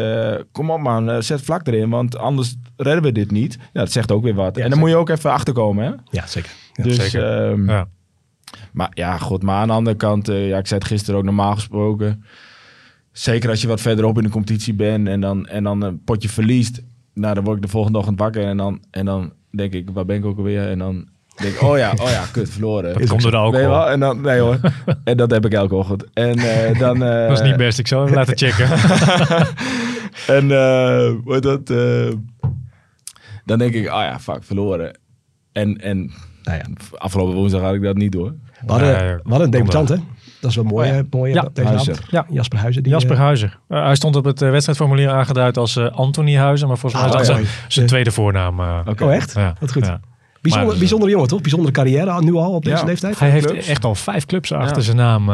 kom 0.53 0.71
op 0.71 0.81
man, 0.81 1.23
zet 1.23 1.41
Vlak 1.43 1.67
erin. 1.67 1.91
Want 1.91 2.17
anders 2.19 2.55
redden 2.77 3.03
we 3.03 3.13
dit 3.13 3.31
niet. 3.31 3.55
Ja, 3.73 3.81
dat 3.81 3.93
zegt 3.93 4.13
ook 4.13 4.23
weer 4.23 4.35
wat. 4.35 4.57
Ja, 4.57 4.65
en 4.65 4.71
dan 4.71 4.79
moet 4.79 4.89
je 4.89 4.97
ook 4.97 5.09
even 5.09 5.31
achterkomen 5.33 5.85
hè. 5.85 5.91
Ja, 6.11 6.27
zeker. 6.27 6.51
Ja. 6.73 6.83
Dus, 6.85 6.97
zeker. 6.97 7.51
ehm, 7.51 7.69
Ja. 7.71 7.89
maar 8.73 8.91
ja, 8.95 9.19
goed. 9.19 9.43
Maar 9.43 9.57
aan 9.57 9.67
de 9.69 9.75
andere 9.75 9.97
kant, 9.97 10.27
ja, 10.27 10.59
ik 10.59 10.67
zei 10.67 10.81
het 10.81 10.85
gisteren 10.89 11.19
ook 11.19 11.25
normaal 11.27 11.55
gesproken. 11.55 12.25
Zeker 13.13 13.51
als 13.51 13.61
je 13.61 13.69
wat 13.69 13.81
verderop 13.81 14.17
in 14.17 14.23
de 14.23 14.29
competitie 14.31 14.75
bent 14.75 15.09
en 15.09 15.21
dan, 15.21 15.47
en 15.47 15.65
dan 15.65 15.83
een 15.83 16.05
potje 16.05 16.29
verliest. 16.29 16.83
Nou, 17.15 17.35
dan 17.35 17.45
word 17.45 17.57
ik 17.57 17.63
de 17.63 17.69
volgende 17.69 17.99
ochtend 17.99 18.19
wakker 18.19 18.45
en 18.45 18.57
dan, 18.57 18.83
en 18.91 19.05
dan 19.05 19.33
denk 19.51 19.73
ik, 19.73 19.91
waar 19.93 20.05
ben 20.05 20.17
ik 20.17 20.25
ook 20.25 20.37
alweer? 20.39 20.69
En 20.71 20.79
dan 20.79 21.09
denk 21.37 21.55
ik, 21.55 21.63
oh 21.63 21.79
ja, 21.79 21.93
oh 22.03 22.09
ja, 22.11 22.25
kut, 22.33 22.51
verloren. 22.51 22.99
Dat 22.99 23.09
komt 23.09 23.25
er 23.25 23.31
dan 23.31 23.45
ook 23.45 23.53
Nee, 23.53 23.67
wel. 23.67 23.89
En 23.91 24.01
dan, 24.01 24.21
nee 24.21 24.41
hoor. 24.41 24.61
en 25.05 25.17
dat 25.17 25.31
heb 25.31 25.45
ik 25.45 25.53
elke 25.53 25.75
ochtend. 25.75 26.05
En 26.13 26.39
eh, 26.39 26.79
dan... 26.79 27.03
eh, 27.05 27.29
Dat 27.29 27.41
is 27.41 27.47
niet 27.47 27.57
best. 27.57 27.79
Ik 27.79 27.87
zou 27.87 28.05
hem 28.07 28.15
laten 28.15 28.39
checken. 28.43 28.69
en 30.27 30.51
eh, 30.51 31.13
hoe 31.25 31.33
heet 31.35 31.43
dat? 31.43 31.71
eh, 31.71 32.13
dan 33.45 33.59
denk 33.59 33.75
ik, 33.75 33.85
oh 33.87 33.91
ja, 34.01 34.21
fuck, 34.21 34.45
verloren. 34.45 34.99
En, 35.53 35.77
en 35.81 35.99
Nou 36.43 36.57
ja. 36.59 36.65
afgelopen 36.99 37.35
woensdag 37.35 37.61
had 37.61 37.75
ik 37.75 37.83
dat 37.83 37.97
niet 37.97 38.13
door. 38.13 38.35
We 38.67 38.73
hadden, 38.73 38.89
Nee, 38.97 39.15
we 39.15 39.21
hadden 39.29 39.45
een 39.45 39.51
debutant, 39.51 39.89
hè? 39.89 39.97
Dat 40.41 40.51
is 40.51 40.57
wel 40.57 40.65
mooi, 40.65 40.89
Oh 40.91 40.95
ja. 40.97 41.03
mooi 41.11 41.33
Ja, 41.33 41.49
avond. 41.55 42.01
Ja. 42.11 42.27
Jasper 42.31 42.59
Huizen. 42.59 42.83
Die, 42.83 42.93
Jasper 42.93 43.15
eh, 43.17 43.21
Huizer. 43.21 43.59
Eh, 43.69 43.85
hij 43.85 43.95
stond 43.95 44.17
op 44.17 44.25
het 44.25 44.43
eh, 44.43 44.51
wedstrijdformulier 44.51 45.11
aangeduid 45.11 45.57
als 45.57 45.79
Anthony 45.79 46.37
Huizen. 46.37 46.69
Maar 46.69 46.79
volgens 46.79 47.03
mij 47.03 47.11
Ah, 47.13 47.21
is 47.21 47.27
dat 47.27 47.41
zijn, 47.69 47.87
tweede 47.87 48.11
voornaam. 48.11 48.61
Oké. 48.89 49.05
Oh, 49.05 49.15
echt? 49.15 49.33
Ja. 49.35 49.55
Wat 49.61 49.73
goed. 49.73 49.87
Ja. 49.87 50.01
Bijzonder, 50.43 50.79
bijzondere 50.79 51.11
jongen, 51.11 51.29
toch? 51.29 51.41
Bijzondere 51.41 51.73
carrière 51.73 52.11
al- 52.11 52.21
nu 52.21 52.35
al 52.35 52.53
op 52.55 52.65
deze 52.65 52.77
Ja. 52.77 52.85
leeftijd. 52.85 53.19
Hij 53.19 53.31
heeft 53.31 53.47
clubs. 53.47 53.67
echt 53.69 53.85
al 53.85 53.95
vijf 53.95 54.27
clubs 54.27 54.53
achter 54.53 54.77
Ja. 54.77 54.83
zijn 54.83 54.97
naam. 54.97 55.31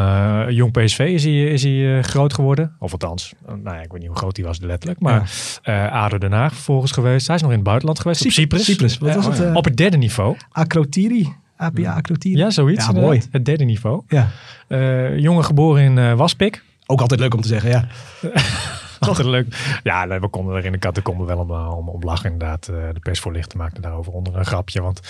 Jong 0.51 0.73
PSV 0.73 0.99
is 0.99 1.25
hij, 1.25 1.45
is 1.45 1.63
hij 1.63 1.97
eh, 1.99 2.03
groot 2.03 2.35
geworden. 2.35 2.73
Of 2.79 2.93
althans, 2.93 3.33
nou 3.47 3.77
ja, 3.77 3.83
ik 3.83 3.91
weet 3.93 4.01
niet 4.01 4.09
hoe 4.09 4.17
groot 4.19 4.37
hij 4.37 4.47
was 4.47 4.61
letterlijk. 4.61 5.01
Maar 5.01 5.31
eh 5.63 5.93
ADO 5.93 6.19
Den 6.19 6.33
Haag 6.33 6.53
vervolgens 6.53 6.93
geweest. 6.93 7.27
Hij 7.27 7.37
is 7.37 7.43
nog 7.43 7.51
in 7.51 7.57
het 7.57 7.67
buitenland 7.67 8.01
geweest. 8.01 8.25
op 8.25 8.31
Cyprus. 8.31 8.65
Cyprus. 8.65 8.99
Wat 8.99 9.09
Ja, 9.09 9.15
was 9.15 9.27
oh 9.27 9.33
het? 9.33 9.43
eh, 9.43 9.55
Op 9.55 9.65
het 9.65 9.77
derde 9.77 9.97
niveau. 9.97 10.37
Akrotiri? 10.51 11.33
APA 11.57 11.93
Akrotiri? 11.95 12.37
Ja, 12.37 12.51
zoiets. 12.51 12.87
Ja, 12.87 12.93
mooi. 12.93 13.23
Het 13.31 13.45
derde 13.45 13.65
niveau. 13.65 14.03
Ja. 14.09 14.29
Eh, 14.69 15.19
jongen 15.19 15.45
geboren 15.45 15.83
in 15.83 15.99
eh, 15.99 16.13
Waspik. 16.13 16.65
Ook 16.87 17.01
altijd 17.01 17.21
leuk 17.21 17.35
om 17.35 17.41
te 17.41 17.49
zeggen, 17.49 17.71
ja. 17.71 17.87
Leuk. 19.25 19.81
Ja, 19.83 20.07
we 20.21 20.29
konden 20.29 20.57
er 20.57 20.65
in 20.65 20.73
de 20.73 20.79
catacombe 20.79 21.25
wel 21.25 21.39
om, 21.39 21.51
eh, 21.51 21.77
om, 21.77 21.89
om 21.89 22.03
lachen 22.03 22.31
inderdaad. 22.33 22.69
Eh, 22.69 22.75
de 22.93 23.01
persvoorlichter 23.01 23.59
maakte 23.59 23.81
daarover 23.81 24.13
onder 24.13 24.37
een 24.37 24.45
grapje. 24.45 24.83
Want 24.83 25.01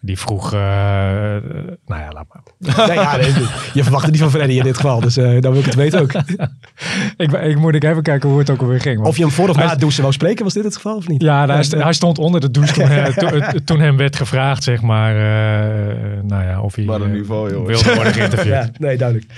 die 0.00 0.18
vroeg... 0.18 0.52
eh, 0.52 0.60
nou 0.60 2.00
ja, 2.00 2.08
laat 2.12 2.26
maar. 2.28 2.42
Nee, 2.88 2.96
ja 2.98 3.16
nee, 3.16 3.32
je 3.72 3.82
verwacht 3.82 4.02
het 4.02 4.12
niet 4.12 4.20
van 4.20 4.30
Freddy 4.30 4.54
in 4.56 4.62
dit 4.62 4.76
geval, 4.76 5.00
dus 5.00 5.16
eh, 5.16 5.40
dan 5.40 5.50
wil 5.52 5.60
ik 5.60 5.66
het 5.66 5.74
weten 5.74 6.00
ook. 6.00 6.12
ik, 7.16 7.32
ik 7.32 7.56
moet 7.58 7.74
ik 7.74 7.84
even 7.84 8.02
kijken 8.02 8.28
hoe 8.28 8.38
het 8.38 8.50
ook 8.50 8.60
alweer 8.60 8.80
ging. 8.80 8.96
want- 8.96 9.08
Of 9.08 9.16
je 9.16 9.22
hem 9.22 9.32
voor 9.32 9.48
of 9.48 9.54
na 9.56 9.60
Hij- 9.62 9.70
het 9.70 9.80
douchen 9.80 10.00
wou 10.02 10.12
spreken, 10.14 10.44
was 10.44 10.52
dit 10.54 10.64
het 10.64 10.74
geval 10.74 10.96
of 10.96 11.08
niet? 11.08 11.22
Ja, 11.22 11.46
hij, 11.46 11.62
st- 11.62 11.72
hij 11.82 11.92
stond 11.92 12.18
onder 12.18 12.40
de 12.40 12.50
douche 12.50 12.72
toen, 12.74 12.84
hij- 12.88 13.12
toen, 13.12 13.64
toen 13.64 13.80
hem 13.80 13.96
werd 13.96 14.16
gevraagd, 14.16 14.62
zeg 14.62 14.82
maar, 14.82 15.14
eh, 15.16 15.96
nou 16.22 16.42
ja, 16.44 16.60
of 16.60 16.74
hij 16.74 16.84
niveau, 16.84 17.50
joh. 17.52 17.66
wilde 17.66 17.94
worden 17.94 18.12
geïnterviewd. 18.12 18.52
Ja, 18.54 18.68
nee, 18.78 18.96
duidelijk. 18.96 19.30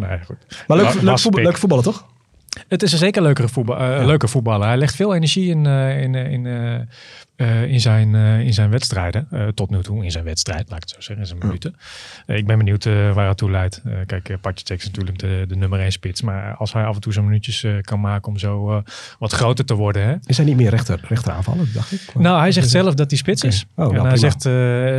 Nee, 0.00 0.18
goed. 0.24 0.36
Maar 0.66 0.76
leuk, 0.76 1.02
leuk, 1.02 1.18
voetbal, 1.18 1.42
leuk 1.42 1.56
voetballen, 1.58 1.84
toch? 1.84 2.06
Het 2.68 2.82
is 2.82 2.92
een 2.92 2.98
zeker 2.98 3.22
leukere 3.22 3.48
voetbal, 3.48 3.76
eh, 3.76 4.04
leuke 4.04 4.28
voetballer. 4.28 4.66
Hij 4.66 4.76
legt 4.76 4.94
veel 4.94 5.14
energie 5.14 5.50
in, 5.50 5.66
eh, 5.66 6.02
in, 6.02 6.14
eh, 6.14 6.32
in, 6.32 6.46
in, 7.68 7.80
zijn, 7.80 8.14
in 8.44 8.54
zijn 8.54 8.70
wedstrijden. 8.70 9.28
tot 9.54 9.70
nu 9.70 9.82
toe 9.82 10.04
in 10.04 10.10
zijn 10.10 10.24
wedstrijd, 10.24 10.70
laat 10.70 10.76
ik 10.76 10.82
het 10.82 10.90
zo 10.90 11.00
zeggen, 11.00 11.18
in 11.18 11.26
zijn 11.26 11.38
minuten. 11.38 11.76
Ik 12.26 12.46
ben 12.46 12.58
benieuwd 12.58 12.84
waar 12.84 13.28
het 13.28 13.36
toe 13.36 13.50
leidt. 13.50 13.82
Kijk, 14.06 14.28
uh, 14.28 14.36
is 14.54 14.84
natuurlijk 14.84 15.18
de, 15.18 15.44
de 15.48 15.56
nummer 15.56 15.80
1 15.80 15.92
spits. 15.92 16.22
Maar 16.22 16.54
als 16.56 16.72
hij 16.72 16.84
af 16.84 16.94
en 16.94 17.00
toe 17.00 17.12
zijn 17.12 17.24
minuutjes 17.24 17.66
kan 17.80 18.00
maken 18.00 18.28
om 18.28 18.38
zo 18.38 18.82
wat 19.18 19.32
groter 19.32 19.64
te 19.64 19.74
worden. 19.74 20.04
Hè? 20.04 20.14
Is 20.26 20.36
hij 20.36 20.46
niet 20.46 20.56
meer 20.56 20.70
rechter, 20.70 21.00
rechter 21.08 21.32
aanvallen, 21.32 21.68
dacht 21.72 21.92
ik? 21.92 22.14
Nou, 22.14 22.40
hij 22.40 22.52
zegt 22.52 22.70
zelf 22.70 22.94
dat 22.94 23.10
hij 23.10 23.18
spits 23.18 23.42
is. 23.42 23.66
Oh, 23.74 23.86
nou, 23.86 23.98
en 23.98 24.06
hij 24.06 24.16
zegt, 24.16 24.42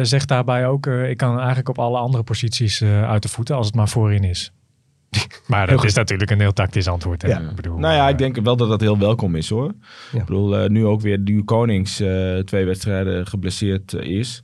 zegt 0.07 0.27
daarbij 0.27 0.67
ook, 0.67 0.87
ik 0.87 1.17
kan 1.17 1.37
eigenlijk 1.37 1.69
op 1.69 1.79
alle 1.79 1.97
andere 1.97 2.23
posities 2.23 2.81
uit 2.83 3.21
de 3.21 3.29
voeten 3.29 3.55
als 3.55 3.65
het 3.65 3.75
maar 3.75 3.89
voorin 3.89 4.23
is. 4.23 4.51
maar 5.47 5.67
dat 5.67 5.83
is 5.83 5.93
natuurlijk 5.93 6.31
een 6.31 6.39
heel 6.39 6.53
tactisch 6.53 6.87
antwoord. 6.87 7.21
Hè? 7.21 7.27
Ja. 7.27 7.39
Ik 7.39 7.55
bedoel, 7.55 7.77
Nou 7.77 7.93
ja, 7.93 8.05
eh, 8.05 8.11
ik 8.11 8.17
denk 8.17 8.35
wel 8.35 8.55
dat 8.55 8.69
dat 8.69 8.81
heel 8.81 8.97
welkom 8.97 9.35
is 9.35 9.49
hoor. 9.49 9.73
Ja. 10.11 10.19
Ik 10.19 10.25
bedoel, 10.25 10.57
eh, 10.57 10.69
nu 10.69 10.85
ook 10.85 11.01
weer 11.01 11.23
Duw 11.23 11.43
Konings 11.43 11.99
eh, 11.99 12.37
twee 12.37 12.65
wedstrijden 12.65 13.27
geblesseerd 13.27 13.93
is. 13.93 14.43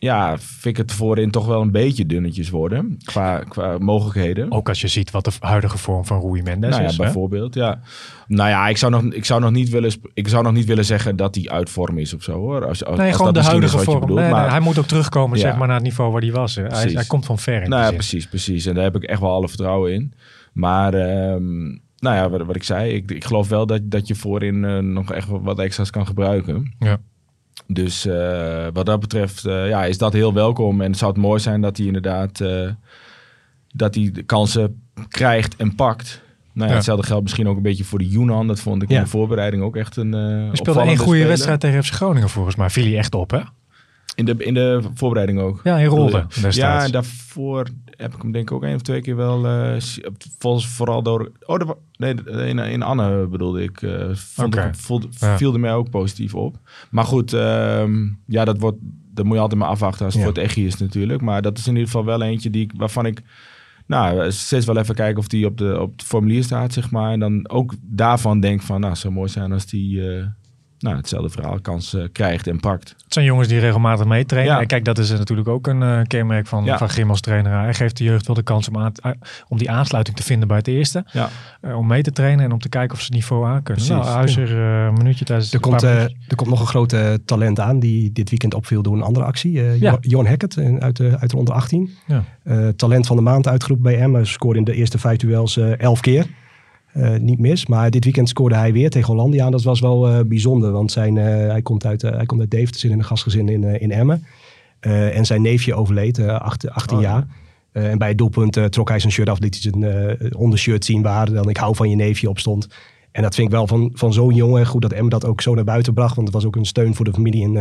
Ja, 0.00 0.38
vind 0.38 0.64
ik 0.64 0.76
het 0.76 0.92
voorin 0.92 1.30
toch 1.30 1.46
wel 1.46 1.60
een 1.60 1.70
beetje 1.70 2.06
dunnetjes 2.06 2.50
worden. 2.50 2.96
Qua, 3.04 3.38
qua 3.38 3.78
mogelijkheden. 3.78 4.52
Ook 4.52 4.68
als 4.68 4.80
je 4.80 4.88
ziet 4.88 5.10
wat 5.10 5.24
de 5.24 5.30
huidige 5.40 5.78
vorm 5.78 6.04
van 6.04 6.20
Rui 6.20 6.42
Mendes 6.42 6.70
nou 6.70 6.82
ja, 6.82 6.88
is. 6.88 6.96
hè? 6.96 7.02
bijvoorbeeld, 7.02 7.54
ja. 7.54 7.80
Nou 8.26 8.48
ja, 8.48 8.68
ik 8.68 8.76
zou, 8.76 8.92
nog, 8.92 9.02
ik, 9.02 9.24
zou 9.24 9.40
nog 9.40 9.50
niet 9.50 9.68
willen, 9.68 9.92
ik 10.14 10.28
zou 10.28 10.42
nog 10.42 10.52
niet 10.52 10.64
willen 10.66 10.84
zeggen 10.84 11.16
dat 11.16 11.34
hij 11.34 11.48
uit 11.48 11.70
vorm 11.70 11.98
is 11.98 12.14
of 12.14 12.22
zo 12.22 12.32
hoor. 12.32 12.66
Als, 12.66 12.84
als, 12.84 12.98
Nee, 12.98 13.06
als 13.06 13.16
gewoon 13.16 13.32
dat 13.32 13.42
de 13.42 13.48
huidige 13.48 13.78
vorm. 13.78 14.00
bedoelt, 14.00 14.18
Nee, 14.20 14.28
nee, 14.28 14.38
maar- 14.40 14.50
hij 14.50 14.60
moet 14.60 14.78
ook 14.78 14.86
terugkomen 14.86 15.38
Ja. 15.38 15.42
zeg 15.44 15.56
maar, 15.56 15.66
naar 15.66 15.76
het 15.76 15.84
niveau 15.84 16.12
waar 16.12 16.22
hij 16.22 16.32
was. 16.32 16.54
Hè. 16.54 16.66
Hij, 16.66 16.90
hij 16.92 17.04
komt 17.04 17.26
van 17.26 17.38
ver 17.38 17.62
in 17.62 17.68
Nou 17.68 17.80
ja, 17.82 17.86
zin. 17.88 17.96
precies, 17.96 18.26
precies. 18.28 18.66
En 18.66 18.74
daar 18.74 18.84
heb 18.84 18.96
ik 18.96 19.02
echt 19.04 19.20
wel 19.20 19.32
alle 19.32 19.48
vertrouwen 19.48 19.92
in. 19.92 20.12
Maar, 20.52 20.94
ehm, 20.94 21.64
nou 21.98 22.16
ja, 22.16 22.30
wat, 22.30 22.42
wat 22.46 22.56
ik 22.56 22.62
zei, 22.62 22.92
ik, 22.92 23.10
ik 23.10 23.24
geloof 23.24 23.48
wel 23.48 23.66
dat, 23.66 23.80
dat 23.90 24.06
je 24.08 24.14
voorin 24.14 24.64
eh, 24.64 24.78
nog 24.78 25.12
echt 25.12 25.28
wat 25.28 25.58
extra's 25.58 25.90
kan 25.90 26.06
gebruiken. 26.06 26.74
Ja. 26.78 26.98
Dus 27.70 28.06
eh, 28.06 28.66
wat 28.72 28.86
dat 28.86 29.00
betreft 29.00 29.44
eh, 29.44 29.68
ja, 29.68 29.84
is 29.84 29.98
dat 29.98 30.12
heel 30.12 30.32
welkom. 30.32 30.80
En 30.80 30.90
het 30.90 30.98
zou 30.98 31.12
het 31.12 31.20
mooi 31.20 31.40
zijn 31.40 31.60
dat 31.60 31.76
hij 31.76 31.86
inderdaad 31.86 32.40
eh, 32.40 32.68
dat 33.72 33.94
hij 33.94 34.10
de 34.12 34.22
kansen 34.22 34.82
krijgt 35.08 35.56
en 35.56 35.74
pakt. 35.74 36.22
Nou 36.52 36.66
ja, 36.66 36.66
Ja. 36.66 36.74
Hetzelfde 36.74 37.06
geldt 37.06 37.22
misschien 37.22 37.48
ook 37.48 37.56
een 37.56 37.62
beetje 37.62 37.84
voor 37.84 37.98
de 37.98 38.08
Yunan. 38.08 38.46
Dat 38.46 38.60
vond 38.60 38.82
ik 38.82 38.90
in 38.90 39.00
de 39.00 39.06
voorbereiding 39.06 39.62
ook 39.62 39.76
echt 39.76 39.96
een 39.96 40.14
uh, 40.14 40.46
Hij 40.46 40.56
speelde 40.56 40.80
één 40.80 40.96
goede 40.96 41.26
wedstrijd 41.26 41.60
tegen 41.60 41.84
FC 41.84 41.92
Groningen 41.92 42.28
volgens 42.28 42.56
mij. 42.56 42.70
Viel 42.70 42.84
hij 42.84 42.98
echt 42.98 43.14
op, 43.14 43.30
hè? 43.30 43.40
In 44.18 44.24
de, 44.24 44.34
in 44.38 44.54
de 44.54 44.80
voorbereiding 44.94 45.40
ook. 45.40 45.60
Ja, 45.64 45.76
in 45.78 45.86
Rolde 45.86 46.26
Ja, 46.50 46.84
en 46.84 46.90
daarvoor 46.90 47.66
heb 47.96 48.14
ik 48.14 48.22
hem 48.22 48.32
denk 48.32 48.50
ik 48.50 48.56
ook 48.56 48.64
één 48.64 48.74
of 48.74 48.82
twee 48.82 49.00
keer 49.00 49.16
wel... 49.16 49.46
eh, 49.46 49.76
volgens 50.38 50.66
vooral 50.66 51.02
door... 51.02 51.30
Oh, 51.46 51.58
wa- 51.60 51.74
nee, 51.96 52.14
in, 52.46 52.58
in 52.58 52.82
Anne 52.82 53.26
bedoelde 53.26 53.62
ik. 53.62 53.82
eh 53.82 54.08
vond 54.12 54.56
ik 54.56 54.74
voelde, 54.74 55.06
Ja. 55.18 55.36
viel 55.36 55.52
er 55.52 55.60
mij 55.60 55.72
ook 55.74 55.90
positief 55.90 56.34
op. 56.34 56.56
Maar 56.90 57.04
goed, 57.04 57.32
ehm, 57.32 58.06
ja, 58.26 58.44
dat, 58.44 58.58
wordt, 58.58 58.76
dat 59.14 59.24
moet 59.24 59.34
je 59.34 59.40
altijd 59.40 59.60
maar 59.60 59.68
afwachten 59.70 60.04
als 60.04 60.14
het 60.14 60.22
Ja. 60.22 60.28
voor 60.28 60.38
het 60.38 60.46
echt 60.48 60.56
is 60.56 60.76
natuurlijk. 60.76 61.20
Maar 61.20 61.42
dat 61.42 61.58
is 61.58 61.66
in 61.66 61.72
ieder 61.72 61.86
geval 61.86 62.04
wel 62.04 62.22
eentje 62.22 62.50
die, 62.50 62.62
ik- 62.62 62.72
waarvan 62.76 63.06
ik... 63.06 63.22
Nou, 63.86 64.32
steeds 64.32 64.66
wel 64.66 64.76
even 64.78 64.94
kijken 64.94 65.18
of 65.18 65.28
die 65.28 65.46
op, 65.46 65.58
de, 65.58 65.80
op 65.80 65.92
het 65.92 66.02
formulier 66.06 66.42
staat, 66.44 66.72
zeg 66.72 66.90
maar. 66.90 67.12
En 67.12 67.20
dan 67.20 67.48
ook 67.48 67.74
daarvan 67.82 68.40
denk 68.40 68.62
van, 68.62 68.80
nou, 68.80 68.96
zou 68.96 69.12
mooi 69.12 69.28
zijn 69.28 69.52
als 69.52 69.66
die... 69.66 70.10
eh, 70.16 70.24
nou, 70.78 70.96
hetzelfde 70.96 71.28
verhaal 71.30 71.60
kans 71.60 71.94
eh, 71.94 72.02
krijgt 72.12 72.46
en 72.46 72.60
pakt. 72.60 72.88
Het 73.04 73.12
zijn 73.12 73.24
jongens 73.26 73.48
die 73.48 73.58
regelmatig 73.58 74.06
meetrainen. 74.06 74.54
Ja. 74.54 74.60
En 74.60 74.66
kijk, 74.66 74.84
dat 74.84 74.98
is 74.98 75.10
natuurlijk 75.10 75.48
ook 75.48 75.66
een 75.66 75.82
eh, 75.82 76.00
kenmerk 76.06 76.46
van, 76.46 76.64
Ja. 76.64 76.78
van 76.78 76.88
Grim 76.88 77.10
als 77.10 77.20
trainer. 77.20 77.52
Hij 77.52 77.74
geeft 77.74 77.96
de 77.96 78.04
jeugd 78.04 78.26
wel 78.26 78.36
de 78.36 78.42
kans 78.42 78.68
om, 78.68 78.78
aan, 78.78 78.92
eh, 79.02 79.10
om 79.48 79.58
die 79.58 79.70
aansluiting 79.70 80.16
te 80.16 80.22
vinden 80.22 80.48
bij 80.48 80.56
het 80.56 80.66
eerste. 80.68 81.04
Ja. 81.12 81.28
Eh, 81.60 81.76
om 81.76 81.86
mee 81.86 82.02
te 82.02 82.12
trainen 82.12 82.44
en 82.44 82.52
om 82.52 82.58
te 82.58 82.68
kijken 82.68 82.92
of 82.92 82.98
ze 82.98 83.04
het 83.04 83.14
niveau 83.14 83.46
aan 83.46 83.62
kunnen. 83.62 83.84
Precies. 83.86 83.88
Nou, 84.04 84.16
Huizer, 84.16 84.50
eh, 84.58 84.84
een 84.86 84.92
minuutje 84.94 85.24
tijdens 85.24 85.52
Er 85.52 85.60
komt, 85.60 85.82
eh, 85.82 86.02
er 86.02 86.34
komt 86.36 86.50
nog 86.50 86.60
een 86.60 86.66
groot 86.66 86.92
eh, 86.92 87.12
talent 87.24 87.60
aan 87.60 87.78
die 87.80 88.12
dit 88.12 88.30
weekend 88.30 88.54
opviel 88.54 88.82
door 88.82 88.94
een 88.94 89.02
andere 89.02 89.26
actie. 89.26 89.60
Eh 89.60 89.80
Ja. 89.80 89.90
Jo- 89.90 89.98
Johan 90.00 90.26
Hackett 90.26 90.56
eh, 90.56 90.76
uit 90.76 90.96
de, 90.96 91.16
uit 91.20 91.30
de 91.30 91.36
onder 91.36 91.54
18. 91.54 91.90
Ja. 92.06 92.24
Eh, 92.44 92.68
talent 92.68 93.06
van 93.06 93.16
de 93.16 93.22
maand 93.22 93.48
uitgeroepen 93.48 93.90
bij 93.92 94.00
Emmen. 94.00 94.26
Scoorde 94.26 94.58
in 94.58 94.64
de 94.64 94.74
eerste 94.74 94.98
vijf 94.98 95.16
duels 95.18 95.56
eh, 95.56 95.78
elf 95.80 96.00
keer. 96.00 96.26
Eh, 96.92 97.16
niet 97.16 97.38
mis. 97.38 97.66
Maar 97.66 97.90
dit 97.90 98.04
weekend 98.04 98.28
scoorde 98.28 98.54
hij 98.54 98.72
weer 98.72 98.90
tegen 98.90 99.12
Hollandia. 99.12 99.44
En 99.44 99.50
dat 99.50 99.62
was 99.62 99.80
wel 99.80 100.08
eh, 100.08 100.20
bijzonder. 100.24 100.72
Want 100.72 100.92
zijn, 100.92 101.16
eh, 101.18 101.24
hij, 101.24 101.62
komt 101.62 101.84
uit, 101.86 102.02
hij 102.02 102.26
komt 102.26 102.40
uit 102.40 102.50
Deventer, 102.50 102.80
zit 102.80 102.90
in 102.90 102.98
een 102.98 103.04
gastgezin 103.04 103.48
in, 103.48 103.80
in 103.80 103.90
Emmen. 103.90 104.24
En 104.80 105.26
zijn 105.26 105.42
neefje 105.42 105.74
overleed, 105.74 106.18
acht- 106.18 106.70
18 106.70 106.96
Oh, 106.96 107.02
ja. 107.02 107.08
jaar. 107.08 107.26
En 107.84 107.98
bij 107.98 108.08
het 108.08 108.18
doelpunt 108.18 108.72
trok 108.72 108.88
hij 108.88 108.98
zijn 108.98 109.12
shirt 109.12 109.28
af. 109.28 109.38
Liet 109.38 109.62
hij 109.62 109.72
zijn 109.72 110.36
ondershirt 110.36 110.84
zien 110.84 111.02
waar 111.02 111.32
dan 111.32 111.48
ik 111.48 111.56
hou 111.56 111.74
van 111.76 111.90
je 111.90 111.96
neefje 111.96 112.28
op 112.28 112.38
stond. 112.38 112.68
En 113.12 113.22
dat 113.22 113.34
vind 113.34 113.46
ik 113.46 113.52
wel 113.52 113.66
van, 113.66 113.90
van 113.94 114.12
zo'n 114.12 114.34
jongen 114.34 114.66
goed 114.66 114.82
dat 114.82 114.92
Emmen 114.92 115.10
dat 115.10 115.24
ook 115.24 115.40
zo 115.40 115.54
naar 115.54 115.64
buiten 115.64 115.94
bracht. 115.94 116.14
Want 116.14 116.26
het 116.26 116.36
was 116.36 116.46
ook 116.46 116.56
een 116.56 116.64
steun 116.64 116.94
voor 116.94 117.04
de 117.04 117.12
familie 117.12 117.42
in, 117.42 117.52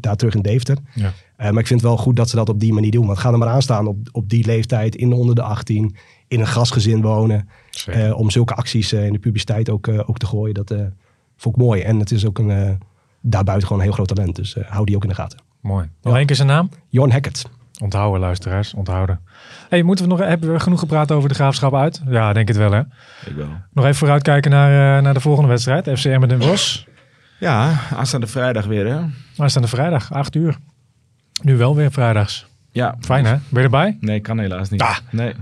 daar 0.00 0.16
terug 0.16 0.34
in 0.34 0.42
Deventer. 0.42 0.76
Ja. 0.94 1.12
Maar 1.36 1.58
ik 1.60 1.66
vind 1.66 1.80
het 1.80 1.88
wel 1.88 1.96
goed 1.98 2.16
dat 2.16 2.28
ze 2.30 2.36
dat 2.36 2.48
op 2.48 2.60
die 2.60 2.72
manier 2.72 2.90
doen. 2.90 3.06
Want 3.06 3.18
ga 3.18 3.32
er 3.32 3.38
maar 3.38 3.48
aan 3.48 3.62
staan 3.62 3.86
op, 3.86 3.96
op 4.12 4.28
die 4.28 4.46
leeftijd, 4.46 4.96
in 4.96 5.08
de 5.08 5.14
onder 5.16 5.34
de 5.34 5.42
18, 5.42 5.96
in 6.28 6.40
een 6.40 6.46
gastgezin 6.46 7.02
wonen. 7.02 7.48
Eh, 7.86 8.18
om 8.18 8.30
zulke 8.30 8.54
acties 8.54 8.92
eh, 8.92 9.06
in 9.06 9.12
de 9.12 9.18
publiciteit 9.18 9.70
ook, 9.70 9.86
eh, 9.86 10.08
ook 10.08 10.18
te 10.18 10.26
gooien. 10.26 10.54
Dat 10.54 10.70
eh, 10.70 10.78
vond 11.36 11.56
ik 11.56 11.62
mooi. 11.62 11.82
En 11.82 11.98
het 11.98 12.10
is 12.10 12.26
ook 12.26 12.38
een, 12.38 12.50
eh, 12.50 12.70
daarbuiten 13.20 13.66
gewoon 13.66 13.82
een 13.82 13.88
heel 13.88 13.96
groot 14.04 14.14
talent. 14.14 14.36
Dus 14.36 14.56
eh, 14.56 14.64
hou 14.70 14.84
die 14.86 14.96
ook 14.96 15.02
in 15.02 15.08
de 15.08 15.14
gaten. 15.14 15.38
Mooi. 15.60 15.88
Nog 16.02 16.16
één 16.16 16.26
keer 16.26 16.36
zijn 16.36 16.48
naam? 16.48 16.68
Johan 16.88 17.10
Hackett. 17.10 17.44
Onthouden, 17.82 18.20
luisteraars. 18.20 18.74
Onthouden. 18.74 19.20
Hey, 19.68 19.82
moeten 19.82 20.04
we 20.04 20.10
nog, 20.10 20.20
hebben 20.20 20.52
we 20.52 20.60
genoeg 20.60 20.78
gepraat 20.78 21.10
over 21.12 21.28
de 21.28 21.34
graafschap 21.34 21.74
uit? 21.74 22.02
Ja, 22.08 22.32
denk 22.32 22.48
het 22.48 22.56
wel, 22.56 22.72
hè? 22.72 22.80
Ik 23.26 23.34
wel. 23.36 23.48
Nog 23.72 23.84
even 23.84 23.96
vooruitkijken 23.96 24.50
naar, 24.50 24.96
eh, 24.96 25.02
naar 25.02 25.14
de 25.14 25.20
volgende 25.20 25.48
wedstrijd. 25.48 25.98
FC 25.98 26.04
Emmen 26.04 26.28
Den 26.28 26.38
Bosch. 26.38 26.82
Ja, 27.38 27.78
aanstaande 27.96 28.26
vrijdag 28.26 28.66
weer, 28.66 28.86
hè? 28.86 29.00
Aanstaande 29.36 29.68
vrijdag, 29.68 30.12
8 30.12 30.34
uur. 30.34 30.56
Nu 31.42 31.56
wel 31.56 31.76
weer 31.76 31.92
vrijdags. 31.92 32.46
Ja. 32.70 32.96
Fijn, 33.00 33.24
hè? 33.24 33.32
Ben 33.48 33.58
je 33.58 33.58
erbij? 33.62 33.96
Nee, 34.00 34.20
kan 34.20 34.38
helaas 34.38 34.70
niet. 34.70 34.80
Ah. 34.82 34.96
Nee. 35.10 35.34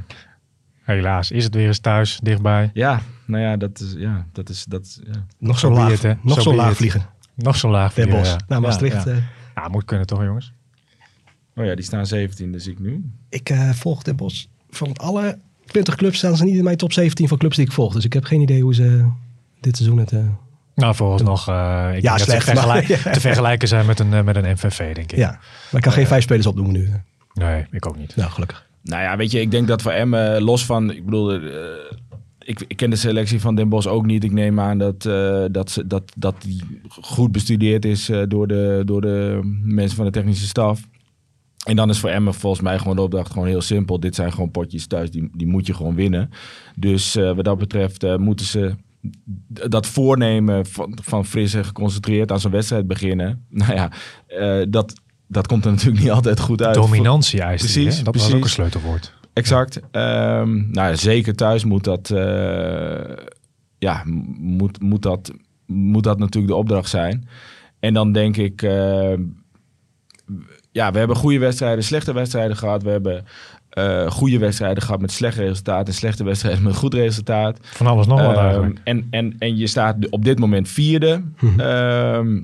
Helaas. 0.91 1.31
Is 1.31 1.45
het 1.45 1.55
weer 1.55 1.67
eens 1.67 1.79
thuis, 1.79 2.21
dichtbij. 2.23 2.71
Ja, 2.75 3.01
nou 3.25 3.43
ja, 3.43 3.57
dat 3.57 3.81
is... 3.81 3.95
Ja, 3.99 4.27
dat 4.33 4.49
is 4.49 4.65
dat, 4.65 5.01
ja. 5.13 5.27
Nog 5.39 5.59
Zo 5.59 5.69
zo 5.69 5.75
laag, 5.75 6.03
hè. 6.03 6.13
nog 6.23 6.41
Zo 6.43 6.55
laag 6.55 6.77
vliegen. 6.77 7.03
Nog 7.35 7.57
zo 7.57 7.71
laag. 7.71 7.95
Weer, 7.95 8.09
Bosch 8.09 8.31
ja. 8.31 8.39
naar 8.49 8.61
Ja, 8.61 8.67
Maastricht. 8.67 9.05
Ja, 9.05 9.11
eh. 9.11 9.17
Ja, 9.55 9.69
moet 9.69 9.85
kunnen 9.85 10.07
toch, 10.07 10.23
jongens? 10.25 10.53
Oh 11.57 11.65
ja, 11.65 11.75
die 11.75 11.85
staan 11.85 12.07
17, 12.07 12.53
dus 12.53 12.67
ik 12.67 12.79
nu. 12.79 13.11
ik 13.29 13.49
eh, 13.51 13.71
volg 13.71 14.03
Den 14.03 14.17
Bosch. 14.17 14.45
Van 14.71 14.97
alle 14.97 15.39
20 15.67 15.95
clubs 15.95 16.19
staan 16.19 16.37
ze 16.37 16.45
niet 16.45 16.57
in 16.57 16.65
mijn 16.65 16.77
top 16.77 16.93
17 16.93 17.29
van 17.29 17.39
clubs 17.39 17.57
die 17.57 17.67
ik 17.67 17.73
volg. 17.73 17.93
Dus 17.95 18.05
ik 18.05 18.13
heb 18.13 18.25
geen 18.25 18.41
idee 18.41 18.63
hoe 18.63 18.75
ze 18.75 19.09
dit 19.61 19.77
seizoen 19.77 19.99
het... 19.99 20.13
eh, 20.13 20.25
Nou, 20.75 20.95
vooralsnog 20.95 21.49
uh, 21.49 21.89
ik 21.95 22.03
Ja, 22.03 22.15
denk 22.17 22.25
slecht, 22.25 22.47
dat 22.47 22.59
ze 22.59 22.67
maar- 22.67 22.83
vergelijk- 22.85 23.13
te 23.15 23.21
vergelijken 23.21 23.69
zijn 23.69 23.87
met 23.87 23.99
een, 24.01 24.25
met 24.25 24.37
een 24.37 24.53
MVV, 24.53 24.95
denk 24.95 25.13
ik. 25.13 25.19
ja, 25.19 25.29
maar 25.31 25.41
ik 25.73 25.81
kan 25.81 25.93
geen 25.93 26.07
vijf 26.07 26.23
spelers 26.23 26.47
opnoemen 26.47 26.73
nu. 26.73 26.89
Nee, 27.35 27.67
ik 27.71 27.87
ook 27.87 27.97
niet. 27.97 28.17
Nou, 28.17 28.31
gelukkig. 28.31 28.69
Nou 28.83 29.03
ja, 29.03 29.17
weet 29.17 29.31
je, 29.31 29.41
ik 29.41 29.51
denk 29.51 29.69
dat 29.69 29.83
voor 29.83 29.93
Emmen, 29.93 30.43
los 30.43 30.67
van... 30.67 30.91
Ik 30.91 31.05
bedoel, 31.05 31.33
eh, 31.33 31.41
ik, 32.39 32.65
ik 32.67 32.77
ken 32.77 32.91
de 32.91 32.97
selectie 32.97 33.41
van 33.41 33.55
Den 33.55 33.69
Bosch 33.69 33.87
ook 33.87 34.07
niet. 34.07 34.25
Ik 34.25 34.33
neem 34.33 34.61
aan 34.61 34.79
dat, 34.79 35.05
eh, 35.07 35.45
dat, 35.51 35.71
ze, 35.71 35.87
dat, 35.87 36.13
dat 36.17 36.35
die 36.43 36.63
goed 36.91 37.33
bestudeerd 37.33 37.85
is 37.85 38.09
eh, 38.09 38.23
door, 38.29 38.47
de, 38.47 38.83
door 38.85 39.01
de 39.01 39.41
mensen 39.63 39.97
van 39.97 40.05
de 40.05 40.11
technische 40.11 40.47
staf. 40.47 40.83
En 41.67 41.77
dan 41.77 41.91
is 41.91 41.99
voor 41.99 42.11
Emmen 42.11 42.35
volgens 42.35 42.63
mij 42.63 42.79
gewoon 42.79 42.97
de 42.97 43.03
opdracht 43.03 43.33
gewoon 43.33 43.49
heel 43.49 43.61
simpel. 43.61 44.01
Dit 44.01 44.15
zijn 44.15 44.33
gewoon 44.33 44.51
potjes 44.51 44.87
thuis, 44.87 45.11
die, 45.11 45.31
die 45.33 45.47
moet 45.47 45.67
je 45.67 45.75
gewoon 45.75 45.95
winnen. 45.95 46.31
Dus 46.77 47.17
eh, 47.17 47.35
wat 47.35 47.45
dat 47.45 47.59
betreft 47.59 48.03
eh, 48.03 48.17
moeten 48.17 48.47
ze 48.47 48.75
dat 49.69 49.87
voornemen 49.87 50.67
van, 50.67 50.99
van 51.03 51.25
fris 51.27 51.55
en 51.55 51.65
geconcentreerd 51.65 52.33
aan 52.33 52.41
zo'n 52.41 52.51
wedstrijd 52.51 52.87
beginnen. 52.87 53.45
Nou 53.49 53.75
ja, 53.75 53.91
eh, 54.27 54.67
dat, 54.69 55.01
dat 55.31 55.47
komt 55.47 55.65
er 55.65 55.71
natuurlijk 55.71 56.03
niet 56.05 56.11
altijd 56.13 56.41
goed 56.41 56.63
uit. 56.63 56.75
Dominantie 56.75 57.41
eist 57.41 57.65
Precies? 57.65 57.97
Dat 57.97 58.05
was 58.05 58.15
precies. 58.15 58.35
ook 58.35 58.43
een 58.45 58.51
sleutelwoord. 58.51 59.13
Exact. 59.33 59.81
Ehm, 59.91 60.71
nou 60.71 60.89
ja, 60.89 60.95
zeker 60.95 61.35
thuis 61.35 61.65
moet 61.65 61.85
dat, 61.85 62.11
eh, 62.11 63.17
ja, 63.79 64.03
moet, 64.39 64.83
moet, 64.83 65.03
dat, 65.03 65.33
moet 65.67 66.05
dat 66.05 66.19
natuurlijk 66.19 66.53
de 66.53 66.59
opdracht 66.59 66.89
zijn. 66.89 67.29
En 67.81 67.95
dan 67.95 68.13
denk 68.13 68.37
ik, 68.37 68.63
eh, 68.63 69.13
ja, 70.73 70.93
we 70.93 70.99
hebben 70.99 71.17
goede 71.17 71.39
wedstrijden, 71.39 71.85
slechte 71.85 72.13
wedstrijden 72.13 72.57
gehad. 72.57 72.83
We 72.83 72.91
hebben 72.91 73.25
eh, 73.71 74.11
goede 74.11 74.39
wedstrijden 74.39 74.83
gehad 74.83 75.01
met 75.01 75.13
slecht 75.13 75.37
resultaat 75.37 75.87
en 75.87 75.95
slechte 75.95 76.25
wedstrijden 76.25 76.63
met 76.63 76.75
goed 76.75 76.95
resultaat. 76.95 77.59
Van 77.63 77.87
alles 77.87 78.07
nog 78.07 78.21
wat 78.21 78.37
Ehm, 78.37 78.45
eigenlijk. 78.45 78.81
en, 78.85 79.07
en, 79.11 79.35
en 79.39 79.57
je 79.57 79.67
staat 79.67 80.09
op 80.09 80.25
dit 80.25 80.39
moment 80.39 80.69
vierde. 80.69 81.23
Ehm, 81.57 82.39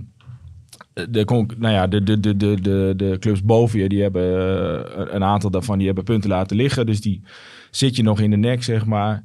de, 1.11 1.45
nou 1.59 1.75
ja, 1.75 1.87
de, 1.87 2.03
de, 2.03 2.21
de, 2.21 2.37
de, 2.37 2.93
de, 2.97 3.17
clubs 3.21 3.43
boven 3.43 3.79
je, 3.79 3.89
die 3.89 4.03
hebben 4.03 4.23
eh, 4.23 5.15
een- 5.15 5.25
aantal 5.25 5.51
daarvan 5.51 5.77
die 5.79 5.87
hebben 5.87 6.05
punten 6.05 6.31
laten 6.31 6.57
liggen. 6.57 6.87
Dus 6.87 7.01
die 7.01 7.23
zit 7.71 7.97
je 7.97 8.03
nog 8.03 8.21
in 8.21 8.31
de 8.31 8.37
nek, 8.37 8.63
zeg 8.63 8.87
maar. 8.87 9.23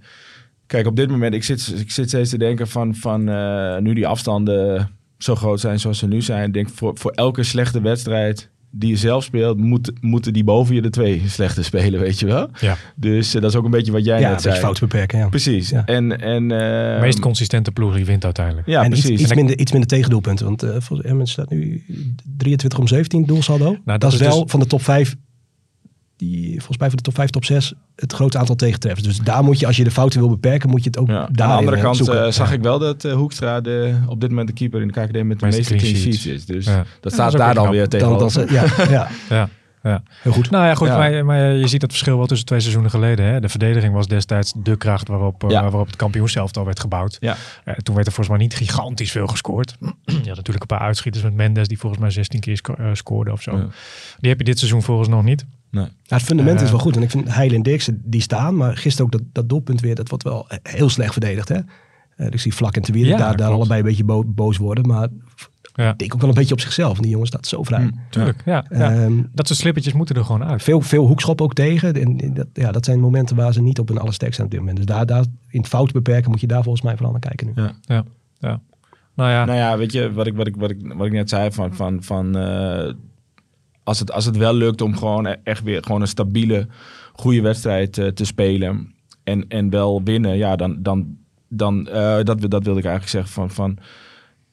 Kijk, 0.67 0.87
op 0.87 0.95
dit 0.95 1.09
moment, 1.09 1.33
ik 1.33 1.43
zit, 1.43 1.73
ik 1.79 1.91
zit 1.91 2.07
steeds 2.07 2.29
te 2.29 2.37
denken 2.37 2.67
van, 2.67 2.95
van 2.95 3.29
eh, 3.29 3.77
nu 3.77 3.93
die 3.93 4.07
afstanden 4.07 4.89
zo 5.17 5.35
groot 5.35 5.59
zijn 5.59 5.79
zoals 5.79 5.97
ze 5.99 6.07
nu 6.07 6.21
zijn. 6.21 6.51
Denk 6.51 6.69
voor, 6.69 6.97
voor 6.97 7.11
elke 7.11 7.43
slechte 7.43 7.81
wedstrijd 7.81 8.49
die 8.71 8.89
je 8.89 8.95
zelf 8.97 9.23
speelt, 9.23 9.57
moet, 9.57 9.91
moeten 10.01 10.33
die 10.33 10.43
boven 10.43 10.75
je 10.75 10.81
de 10.81 10.89
twee 10.89 11.21
slechte 11.27 11.63
spelen, 11.63 11.99
weet 11.99 12.19
je 12.19 12.25
wel. 12.25 12.49
Ja. 12.59 12.77
Dus 12.95 13.35
eh, 13.35 13.41
dat 13.41 13.51
is 13.51 13.57
ook 13.57 13.65
een 13.65 13.71
beetje 13.71 13.91
wat 13.91 14.05
jij 14.05 14.19
Ja, 14.19 14.23
een 14.23 14.27
net 14.27 14.33
beetje 14.35 14.49
zei. 14.49 14.61
fouten 14.61 14.87
beperken, 14.87 15.19
ja. 15.19 15.29
Precies. 15.29 15.69
Ja. 15.69 15.85
En, 15.85 16.21
en, 16.21 16.51
eh, 16.51 16.57
De 16.95 16.97
meest 17.01 17.19
consistente 17.19 17.71
ploeg 17.71 17.95
die 17.95 18.05
wint 18.05 18.23
uiteindelijk. 18.25 18.67
ja, 18.67 18.83
en 18.83 18.91
iets, 18.91 19.01
precies. 19.01 19.21
iets, 19.21 19.33
minder, 19.33 19.57
iets 19.59 19.71
minder 19.71 19.89
tegendoelpunten. 19.89 20.45
Want 20.45 20.63
eh 20.63 20.69
volgens 20.79 21.09
Emmen 21.09 21.27
staat 21.27 21.49
nu 21.49 21.83
23 22.37 22.79
om 22.79 22.87
17 22.87 23.25
doelsaldo. 23.25 23.63
Nou, 23.65 23.79
dat 23.85 24.01
dat, 24.01 24.13
is 24.13 24.19
is 24.19 24.27
wel 24.27 24.41
dus- 24.41 24.51
van 24.51 24.59
de 24.59 24.65
top 24.65 24.81
5, 24.81 25.15
die, 26.29 26.55
volgens 26.57 26.77
mij 26.77 26.87
van 26.87 26.97
de 26.97 27.03
top 27.03 27.15
5, 27.15 27.29
top 27.29 27.45
6, 27.45 27.73
het 27.95 28.13
grootste 28.13 28.39
aantal 28.39 28.55
tegentreffers. 28.55 29.07
Dus 29.07 29.17
daar 29.17 29.43
moet 29.43 29.59
je, 29.59 29.67
als 29.67 29.77
je 29.77 29.83
de 29.83 29.91
fouten 29.91 30.19
wil 30.19 30.29
beperken, 30.29 30.69
moet 30.69 30.83
je 30.83 30.89
het 30.89 30.97
ook 30.99 31.07
Ja. 31.07 31.21
Aan 31.21 31.33
de 31.33 31.43
andere 31.43 31.81
kant 31.81 32.09
eh, 32.09 32.27
zag 32.27 32.47
Ja. 32.49 32.55
ik 32.55 32.61
wel 32.61 32.79
dat 32.79 33.03
eh, 33.05 33.13
Hoekstra 33.13 33.61
de, 33.61 33.95
op 34.07 34.19
dit 34.21 34.29
moment 34.29 34.47
de 34.47 34.53
keeper 34.53 34.81
in 34.81 34.87
de 34.87 34.93
KKD 34.93 34.99
met 35.23 35.39
de 35.39 35.45
Meeste 35.45 35.45
meeste 35.45 35.75
clean 35.75 35.95
sheets 35.95 36.25
is. 36.25 36.45
Dus 36.45 36.65
Ja. 36.65 36.75
dat 36.75 36.85
dat 36.99 37.13
staat 37.13 37.31
daar 37.31 37.53
dan 37.53 37.69
weer 37.69 37.89
dan, 37.89 38.17
dan, 38.17 38.31
ja, 38.49 38.63
ja, 38.89 39.07
Ja, 39.29 39.49
ja. 39.83 40.03
heel 40.21 40.31
goed. 40.31 40.49
Nou 40.49 40.65
ja, 40.65 40.75
goed. 40.75 40.87
Ja. 40.87 40.97
Maar, 40.97 41.25
maar 41.25 41.51
je 41.53 41.67
ziet 41.67 41.81
het 41.81 41.91
verschil 41.91 42.17
wel 42.17 42.25
tussen 42.25 42.47
twee 42.47 42.59
seizoenen 42.59 42.91
geleden. 42.91 43.25
Hè? 43.25 43.39
De 43.39 43.49
verdediging 43.49 43.93
was 43.93 44.07
destijds 44.07 44.53
de 44.55 44.77
kracht 44.77 45.07
waarop, 45.07 45.43
eh, 45.43 45.49
Ja. 45.49 45.61
waarop 45.61 45.87
het 45.87 45.95
kampioenselftal 45.95 46.65
werd 46.65 46.79
gebouwd. 46.79 47.17
Ja. 47.19 47.35
Toen 47.83 47.95
werd 47.95 48.07
er 48.07 48.13
volgens 48.13 48.37
mij 48.37 48.45
niet 48.47 48.55
gigantisch 48.55 49.11
veel 49.11 49.27
gescoord. 49.27 49.75
je 50.05 50.13
had 50.13 50.25
natuurlijk 50.25 50.61
een 50.61 50.77
paar 50.77 50.79
uitschieters 50.87 51.23
met 51.23 51.33
Mendes 51.33 51.67
die 51.67 51.79
volgens 51.79 52.01
mij 52.01 52.09
16 52.11 52.39
keer 52.39 52.57
sco- 52.57 52.75
scoorde 52.93 53.31
of 53.31 53.41
zo. 53.41 53.51
Ja. 53.57 53.67
Die 54.19 54.29
heb 54.29 54.37
je 54.39 54.45
dit 54.45 54.57
seizoen 54.59 54.81
volgens 54.83 55.09
nog 55.09 55.23
niet. 55.23 55.45
Nee. 55.71 55.83
Ja, 55.83 56.15
het 56.15 56.21
fundament 56.25 56.57
Eh, 56.57 56.63
is 56.63 56.69
wel 56.71 56.79
goed. 56.79 56.95
En 56.95 57.01
ik 57.01 57.09
vind 57.11 57.33
Heil 57.33 57.53
en 57.53 57.63
Dirksen, 57.63 58.01
die 58.05 58.21
staan. 58.21 58.55
Maar 58.55 58.77
gisteren 58.77 59.05
ook 59.05 59.11
dat, 59.11 59.21
dat 59.31 59.49
doelpunt 59.49 59.81
weer, 59.81 59.95
dat 59.95 60.09
wordt 60.09 60.23
wel 60.23 60.47
heel 60.63 60.89
slecht 60.89 61.11
verdedigd. 61.11 61.49
Hè? 61.49 61.57
Eh, 62.15 62.27
ik 62.27 62.39
zie 62.39 62.53
Vlak 62.53 62.75
en 62.75 62.81
Te 62.81 62.99
Ja, 62.99 63.17
daar, 63.17 63.35
daar 63.37 63.51
allebei 63.51 63.79
een 63.79 63.85
beetje 63.85 64.03
bo- 64.03 64.23
boos 64.25 64.57
worden. 64.57 64.87
Maar 64.87 65.07
Ja. 65.73 65.91
ik 65.91 65.97
denk 65.97 66.13
ook 66.13 66.19
wel 66.19 66.29
een 66.29 66.35
beetje 66.35 66.53
op 66.53 66.59
zichzelf. 66.59 66.95
En 66.95 67.01
die 67.01 67.11
jongen 67.11 67.27
staat 67.27 67.47
zo 67.47 67.63
vrij. 67.63 67.83
Mm. 67.83 67.91
Tuurlijk, 68.09 68.41
ja. 68.45 68.65
ja. 68.69 68.91
Ehm, 68.93 69.13
Dat 69.33 69.47
soort 69.47 69.59
slippertjes 69.59 69.93
moeten 69.93 70.15
er 70.15 70.25
gewoon 70.25 70.43
uit. 70.43 70.63
veel, 70.63 70.81
veel 70.81 71.07
hoekschop 71.07 71.41
ook 71.41 71.53
tegen. 71.53 71.93
En 71.95 72.17
en 72.19 72.33
dat, 72.33 72.47
ja, 72.53 72.71
dat 72.71 72.85
zijn 72.85 72.99
momenten 72.99 73.35
waar 73.35 73.53
ze 73.53 73.61
niet 73.61 73.79
op 73.79 73.87
hun 73.87 73.97
allersterkst 73.97 74.35
zijn 74.35 74.47
op 74.47 74.51
dit 74.53 74.59
moment. 74.61 74.77
Dus 74.77 74.87
daar, 74.95 75.05
daar 75.05 75.23
in 75.49 75.59
het 75.59 75.67
fout 75.69 75.91
beperken 75.91 76.31
moet 76.31 76.41
je 76.41 76.47
daar 76.47 76.63
volgens 76.63 76.83
mij 76.83 76.93
vooral 76.93 77.11
naar 77.11 77.21
kijken 77.21 77.47
nu. 77.47 77.53
Ja. 77.55 77.73
Ja. 77.81 78.03
ja. 78.39 78.59
Nou 79.15 79.29
ja, 79.31 79.45
Nou 79.45 79.57
ja, 79.57 79.77
weet 79.77 79.91
je, 79.91 80.13
wat 80.13 80.27
ik, 80.27 80.35
wat 80.35 80.47
ik, 80.47 80.55
wat 80.55 80.69
ik, 80.71 80.77
wat 80.95 81.05
ik 81.07 81.11
net 81.13 81.29
zei, 81.29 81.51
van, 81.51 81.73
van, 81.75 82.03
van 82.03 82.37
eh, 82.37 82.93
als, 83.91 83.99
het, 83.99 84.11
als 84.11 84.25
het 84.25 84.37
wel 84.37 84.53
lukt 84.53 84.81
om 84.81 84.97
gewoon 84.97 85.25
e- 85.25 85.35
echt 85.43 85.63
weer 85.63 85.83
gewoon 85.83 86.01
een 86.01 86.07
stabiele, 86.07 86.67
goede 87.13 87.41
wedstrijd 87.41 87.97
eh, 87.97 88.07
te 88.07 88.25
spelen 88.25 88.93
en, 89.23 89.47
en 89.47 89.69
wel 89.69 90.03
winnen, 90.03 90.37
ja, 90.37 90.55
dan, 90.55 90.77
dan, 90.83 91.17
dan 91.47 91.87
eh, 91.87 92.23
dat, 92.23 92.41
dat 92.41 92.63
wilde 92.63 92.79
ik 92.79 92.85
eigenlijk 92.85 93.07
zeggen 93.07 93.31
van, 93.33 93.49
van 93.49 93.77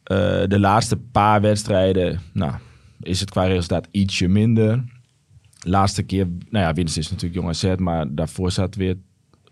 eh, 0.02 0.42
de 0.48 0.58
laatste 0.60 0.96
paar 0.96 1.40
wedstrijden, 1.40 2.20
nou, 2.32 2.52
is 3.00 3.20
het 3.20 3.30
qua 3.30 3.44
resultaat 3.44 3.88
ietsje 3.90 4.28
minder. 4.28 4.84
Laatste 5.60 6.02
keer, 6.02 6.26
nou 6.50 6.64
ja, 6.64 6.72
winst 6.72 6.96
is 6.96 7.10
natuurlijk 7.10 7.40
Jong 7.40 7.48
AZ, 7.48 7.74
maar 7.76 8.14
daarvoor 8.14 8.50
zat 8.50 8.74
weer 8.74 8.96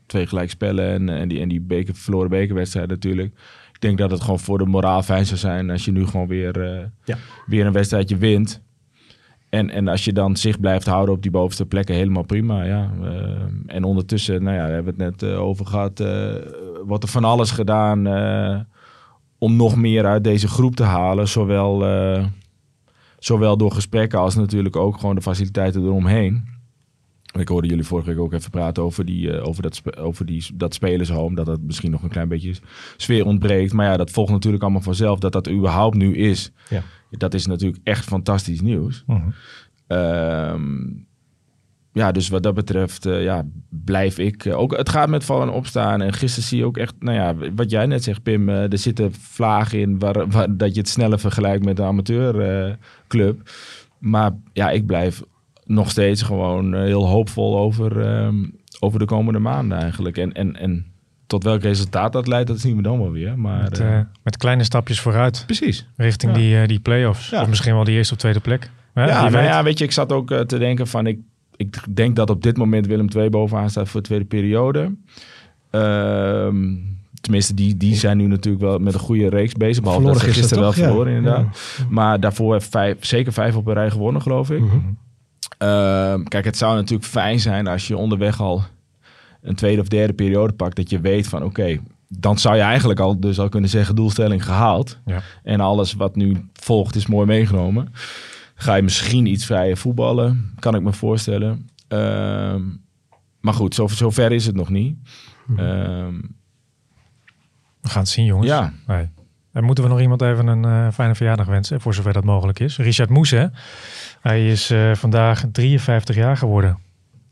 twee 0.07 0.27
gelijkspellen 0.27 0.89
en, 0.89 1.09
en 1.09 1.29
die, 1.29 1.41
en 1.41 1.49
die 1.49 1.61
beker, 1.61 1.95
verloren 1.95 2.31
bekerwedstrijd 2.31 2.89
natuurlijk. 2.89 3.33
Ik 3.73 3.81
denk 3.81 3.99
dat 3.99 4.11
het 4.11 4.21
gewoon 4.21 4.41
voor 4.41 4.59
de 4.59 4.67
moraal 4.67 5.03
fijn 5.03 5.27
zou 5.27 5.39
zijn 5.39 5.71
als 5.71 5.85
je 5.85 5.93
nu 5.93 6.07
gewoon 6.07 6.27
weer, 6.29 6.59
Ja. 7.05 7.19
weer 7.47 7.67
een 7.67 7.73
wedstrijdje 7.73 8.17
wint. 8.17 8.65
En, 9.57 9.71
en 9.71 9.89
als 9.89 10.05
je 10.05 10.13
dan 10.13 10.37
zich 10.37 10.61
blijft 10.61 10.87
houden 10.87 11.15
op 11.15 11.23
die 11.23 11.31
bovenste 11.31 11.67
plekken, 11.67 11.95
helemaal 11.95 12.23
prima. 12.23 12.63
Ja. 12.63 12.91
Eh, 13.03 13.11
en 13.67 13.85
ondertussen, 13.85 14.43
nou 14.43 14.57
ja, 14.57 14.63
daar 14.63 14.75
hebben 14.75 14.97
we 14.97 15.05
het 15.05 15.21
net 15.21 15.31
eh, 15.31 15.43
over 15.43 15.67
gehad, 15.67 16.01
eh, 16.01 16.35
wordt 16.87 17.03
er 17.03 17.09
van 17.09 17.25
alles 17.25 17.51
gedaan 17.51 17.99
om 19.39 19.57
nog 19.57 19.77
meer 19.77 20.07
uit 20.07 20.25
deze 20.25 20.49
groep 20.49 20.77
te 20.77 20.83
halen. 20.83 21.29
Zowel, 21.29 21.85
zowel 23.19 23.57
door 23.57 23.73
gesprekken 23.73 24.19
als 24.19 24.35
natuurlijk 24.35 24.77
ook 24.77 24.99
gewoon 24.99 25.15
de 25.15 25.23
faciliteiten 25.23 25.83
eromheen. 25.85 26.49
Ik 27.39 27.49
hoorde 27.49 27.69
jullie 27.69 27.85
vorige 27.85 28.09
week 28.09 28.19
ook 28.19 28.33
even 28.33 28.51
praten 28.51 28.83
over, 28.83 29.05
die, 29.05 29.33
eh, 29.33 29.47
over, 29.47 29.63
dat, 29.63 29.75
spe- 29.75 29.97
over 29.97 30.27
die, 30.27 30.47
dat 30.55 30.75
spelershome. 30.75 31.35
Dat 31.35 31.47
het 31.47 31.63
misschien 31.63 31.91
nog 31.91 32.03
een 32.03 32.09
klein 32.09 32.29
beetje 32.29 32.55
sfeer 32.97 33.25
ontbreekt. 33.27 33.73
Maar 33.73 33.87
ja, 33.87 33.97
dat 33.97 34.11
volgt 34.11 34.33
natuurlijk 34.33 34.63
allemaal 34.63 34.81
vanzelf. 34.83 35.19
Dat 35.19 35.33
dat 35.33 35.47
er 35.47 35.53
überhaupt 35.53 35.97
nu 35.97 36.17
is. 36.17 36.51
Ja. 36.71 36.83
Dat 37.11 37.35
is 37.35 37.47
natuurlijk 37.47 37.81
echt 37.85 38.05
fantastisch 38.05 38.61
nieuws. 38.61 39.05
Mhm. 39.07 39.29
Ehm, 39.87 40.89
ja, 41.93 42.13
dus 42.13 42.29
wat 42.29 42.43
dat 42.43 42.55
betreft 42.55 43.07
eh, 43.07 43.23
ja, 43.23 43.45
blijf 43.69 44.19
ik 44.19 44.45
eh, 44.45 44.59
ook. 44.59 44.77
Het 44.77 44.89
gaat 44.89 45.09
met 45.09 45.25
vallen 45.25 45.49
en 45.49 45.55
opstaan. 45.55 46.03
En 46.03 46.13
gisteren 46.13 46.49
zie 46.49 46.59
je 46.59 46.65
ook 46.65 46.77
echt, 46.77 46.95
nou 46.99 47.17
ja, 47.17 47.51
wat 47.55 47.71
jij 47.71 47.87
net 47.87 48.05
zegt, 48.05 48.23
Pim. 48.23 48.49
er 48.49 48.79
zitten 48.79 49.13
vlagen 49.13 49.81
in 49.81 49.99
waar, 49.99 50.29
waar, 50.29 50.57
dat 50.57 50.75
je 50.75 50.81
het 50.81 50.89
sneller 50.89 51.19
vergelijkt 51.19 51.65
met 51.65 51.77
de 51.77 51.83
amateurclub. 51.83 53.51
maar 53.99 54.33
ja, 54.53 54.71
ik 54.71 54.87
blijf 54.87 55.23
nog 55.67 55.91
steeds 55.91 56.23
gewoon 56.23 56.75
eh, 56.75 56.81
heel 56.81 57.09
hoopvol 57.09 57.59
over, 57.59 58.01
ehm, 58.01 58.45
over 58.81 58.99
de 58.99 59.05
komende 59.05 59.39
maanden 59.39 59.79
eigenlijk. 59.79 60.17
En, 60.19 60.33
en, 60.33 60.57
en 60.57 60.87
tot 61.27 61.45
welk 61.45 61.63
resultaat 61.63 62.13
dat 62.13 62.27
leidt, 62.27 62.49
dat 62.49 62.61
zien 62.61 62.77
we 62.77 62.83
dan 62.83 62.99
wel 62.99 63.11
weer. 63.11 63.39
Maar 63.39 63.63
met, 63.63 63.81
eh, 63.81 63.99
eh, 63.99 64.05
met 64.23 64.37
kleine 64.37 64.65
stapjes 64.65 65.01
vooruit 65.01 65.43
precies. 65.47 65.87
richting 65.97 66.33
Ja. 66.33 66.39
die, 66.39 66.67
die 66.67 66.81
play-offs. 66.81 67.31
Ja. 67.31 67.43
Of 67.43 67.49
misschien 67.49 67.75
wel 67.75 67.85
die 67.85 67.97
eerste 67.97 68.15
of 68.15 68.21
tweede 68.21 68.41
plek. 68.41 68.71
Hè, 68.93 69.03
Ja, 69.03 69.07
wie 69.07 69.31
nou 69.31 69.33
weet. 69.33 69.53
ja, 69.53 69.63
weet 69.63 69.79
je, 69.79 69.85
ik 69.85 69.93
zat 69.93 70.13
ook 70.13 70.29
te 70.35 70.59
denken 70.59 70.87
van... 70.87 71.07
Ik, 71.07 71.19
ik 71.57 71.97
denk 71.97 72.17
dat 72.17 72.31
op 72.31 72.43
dit 72.43 72.57
moment 72.57 72.87
Willem 72.87 73.09
II 73.17 73.31
bovenaan 73.31 73.71
staat 73.71 73.89
voor 73.89 74.01
de 74.01 74.07
tweede 74.07 74.25
periode. 74.25 74.95
Ehm, 75.71 76.75
tenminste, 77.21 77.55
die, 77.55 77.77
die 77.77 77.95
zijn 77.95 78.17
nu 78.17 78.27
natuurlijk 78.27 78.65
wel 78.65 78.79
met 78.79 78.95
een 78.95 79.01
goede 79.01 79.29
reeks 79.29 79.53
bezig. 79.53 79.83
Behalve 79.83 80.05
dat 80.07 80.13
ze 80.15 80.19
Verloren 80.21 80.41
gisteren 80.43 80.65
wel? 80.65 80.75
Ja. 80.75 80.87
verloren, 80.87 81.13
inderdaad. 81.13 81.59
Maar 81.89 82.21
daarvoor 82.21 82.53
heeft 82.53 82.69
vijf, 82.71 82.97
zeker 83.01 83.33
vijf 83.33 83.57
op 83.57 83.67
een 83.67 83.75
rij 83.75 83.91
gewonnen, 83.91 84.23
geloof 84.23 84.51
ik. 84.51 84.61
Mhm. 84.61 84.77
Kijk, 86.29 86.45
het 86.45 86.57
zou 86.57 86.75
natuurlijk 86.75 87.09
fijn 87.09 87.41
zijn 87.41 87.67
als 87.67 87.87
je 87.87 87.97
onderweg 87.97 88.41
al 88.41 88.63
een 89.43 89.55
tweede 89.55 89.81
of 89.81 89.89
derde 89.89 90.13
periode 90.13 90.53
pakt. 90.53 90.77
Dat 90.77 90.91
je 90.91 91.01
weet 91.01 91.29
van, 91.29 91.43
oké, 91.43 91.79
dan 92.09 92.39
zou 92.39 92.57
je 92.57 92.63
eigenlijk 92.63 93.01
al 93.01 93.21
dus 93.21 93.39
al 93.39 93.49
kunnen 93.49 93.71
zeggen 93.71 93.95
doelstelling 93.95 94.45
gehaald. 94.45 94.99
Ja. 95.05 95.23
En 95.43 95.61
alles 95.61 95.93
wat 95.93 96.17
nu 96.17 96.49
volgt 96.53 96.95
is 96.95 97.07
mooi 97.07 97.27
meegenomen. 97.27 97.93
Ga 98.55 98.75
je 98.75 98.83
misschien 98.83 99.27
iets 99.27 99.47
vrijer 99.47 99.77
voetballen, 99.77 100.53
kan 100.59 100.75
ik 100.75 100.83
me 100.83 100.93
voorstellen. 100.93 101.69
Ehm, 101.89 102.63
maar 103.41 103.55
goed, 103.55 103.75
zo, 103.75 103.87
zover 103.87 104.33
is 104.33 104.47
het 104.47 104.55
nog 104.55 104.69
niet. 104.69 104.97
Ehm, 105.57 106.15
We 107.81 107.89
gaan 107.93 108.03
het 108.03 108.11
zien, 108.11 108.25
jongens. 108.25 108.49
ja. 108.87 108.97
En 109.57 109.65
moeten 109.65 109.85
we 109.85 109.91
nog 109.91 110.01
iemand 110.01 110.23
even 110.23 110.47
een 110.47 110.65
eh, 110.65 110.93
fijne 110.93 111.15
verjaardag 111.15 111.47
wensen, 111.47 111.81
voor 111.81 111.95
zover 111.95 112.13
dat 112.13 112.25
mogelijk 112.25 112.59
is. 112.59 112.77
Richard 112.77 113.11
Moes, 113.11 113.31
hè? 113.31 113.47
Hij 114.21 114.49
is 114.49 114.71
eh, 114.71 114.95
vandaag 114.95 115.45
53 115.53 116.17
jaar 116.17 116.37
geworden. 116.37 116.79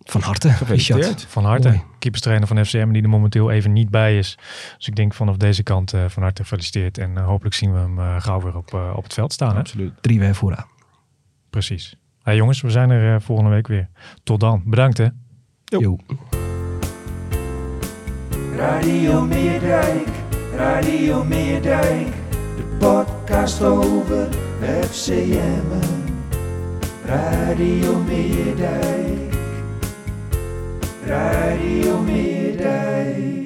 Van 0.05 0.21
harte, 0.21 0.49
Gefeliciteerd. 0.49 1.05
Richard. 1.05 1.27
Van 1.29 1.45
harte. 1.45 1.69
Mooi. 1.69 1.83
Keeperstrainer 1.99 2.49
van 2.49 2.65
FCM, 2.65 2.93
die 2.93 3.03
er 3.03 3.09
momenteel 3.09 3.51
even 3.51 3.73
niet 3.73 3.91
bij 3.91 4.19
is. 4.19 4.39
Dus 4.77 4.89
ik 4.89 4.97
denk 4.97 5.15
vanaf 5.15 5.37
deze 5.37 5.63
kant 5.63 5.93
eh, 5.93 6.05
van 6.09 6.23
harte 6.23 6.43
gefeliciteerd. 6.43 6.99
En 6.99 7.17
hopelijk 7.17 7.55
zien 7.55 7.73
we 7.73 7.79
hem 7.79 8.21
gauw 8.21 8.41
weer 8.41 8.57
op, 8.57 8.75
eh, 8.75 8.93
op 8.97 9.03
het 9.03 9.13
veld 9.15 9.33
staan. 9.33 9.53
Hè? 9.53 9.59
absoluut. 9.59 9.93
Drie 10.01 10.19
weer 10.19 10.35
vooraan. 10.35 10.67
Precies. 11.51 11.97
Hey 12.23 12.37
jongens, 12.37 12.61
we 12.61 12.71
zijn 12.71 12.91
er 12.91 13.15
eh, 13.15 13.21
volgende 13.21 13.51
week 13.51 13.67
weer. 13.67 13.89
Tot 14.23 14.41
dan. 14.41 14.63
Bedankt 14.65 14.99
hè. 14.99 15.09
Jo. 15.65 15.99
Radio 18.57 19.21
Meerdijk, 19.25 20.09
Radio 20.57 21.25
Meerdijk, 21.25 22.07
de 22.31 22.63
podcast 22.79 23.63
over 23.63 24.29
FCM. 24.91 25.67
Radio 27.07 27.99
Meerdijk, 27.99 29.35
Radio 31.07 31.99
Meerdijk. 32.01 33.44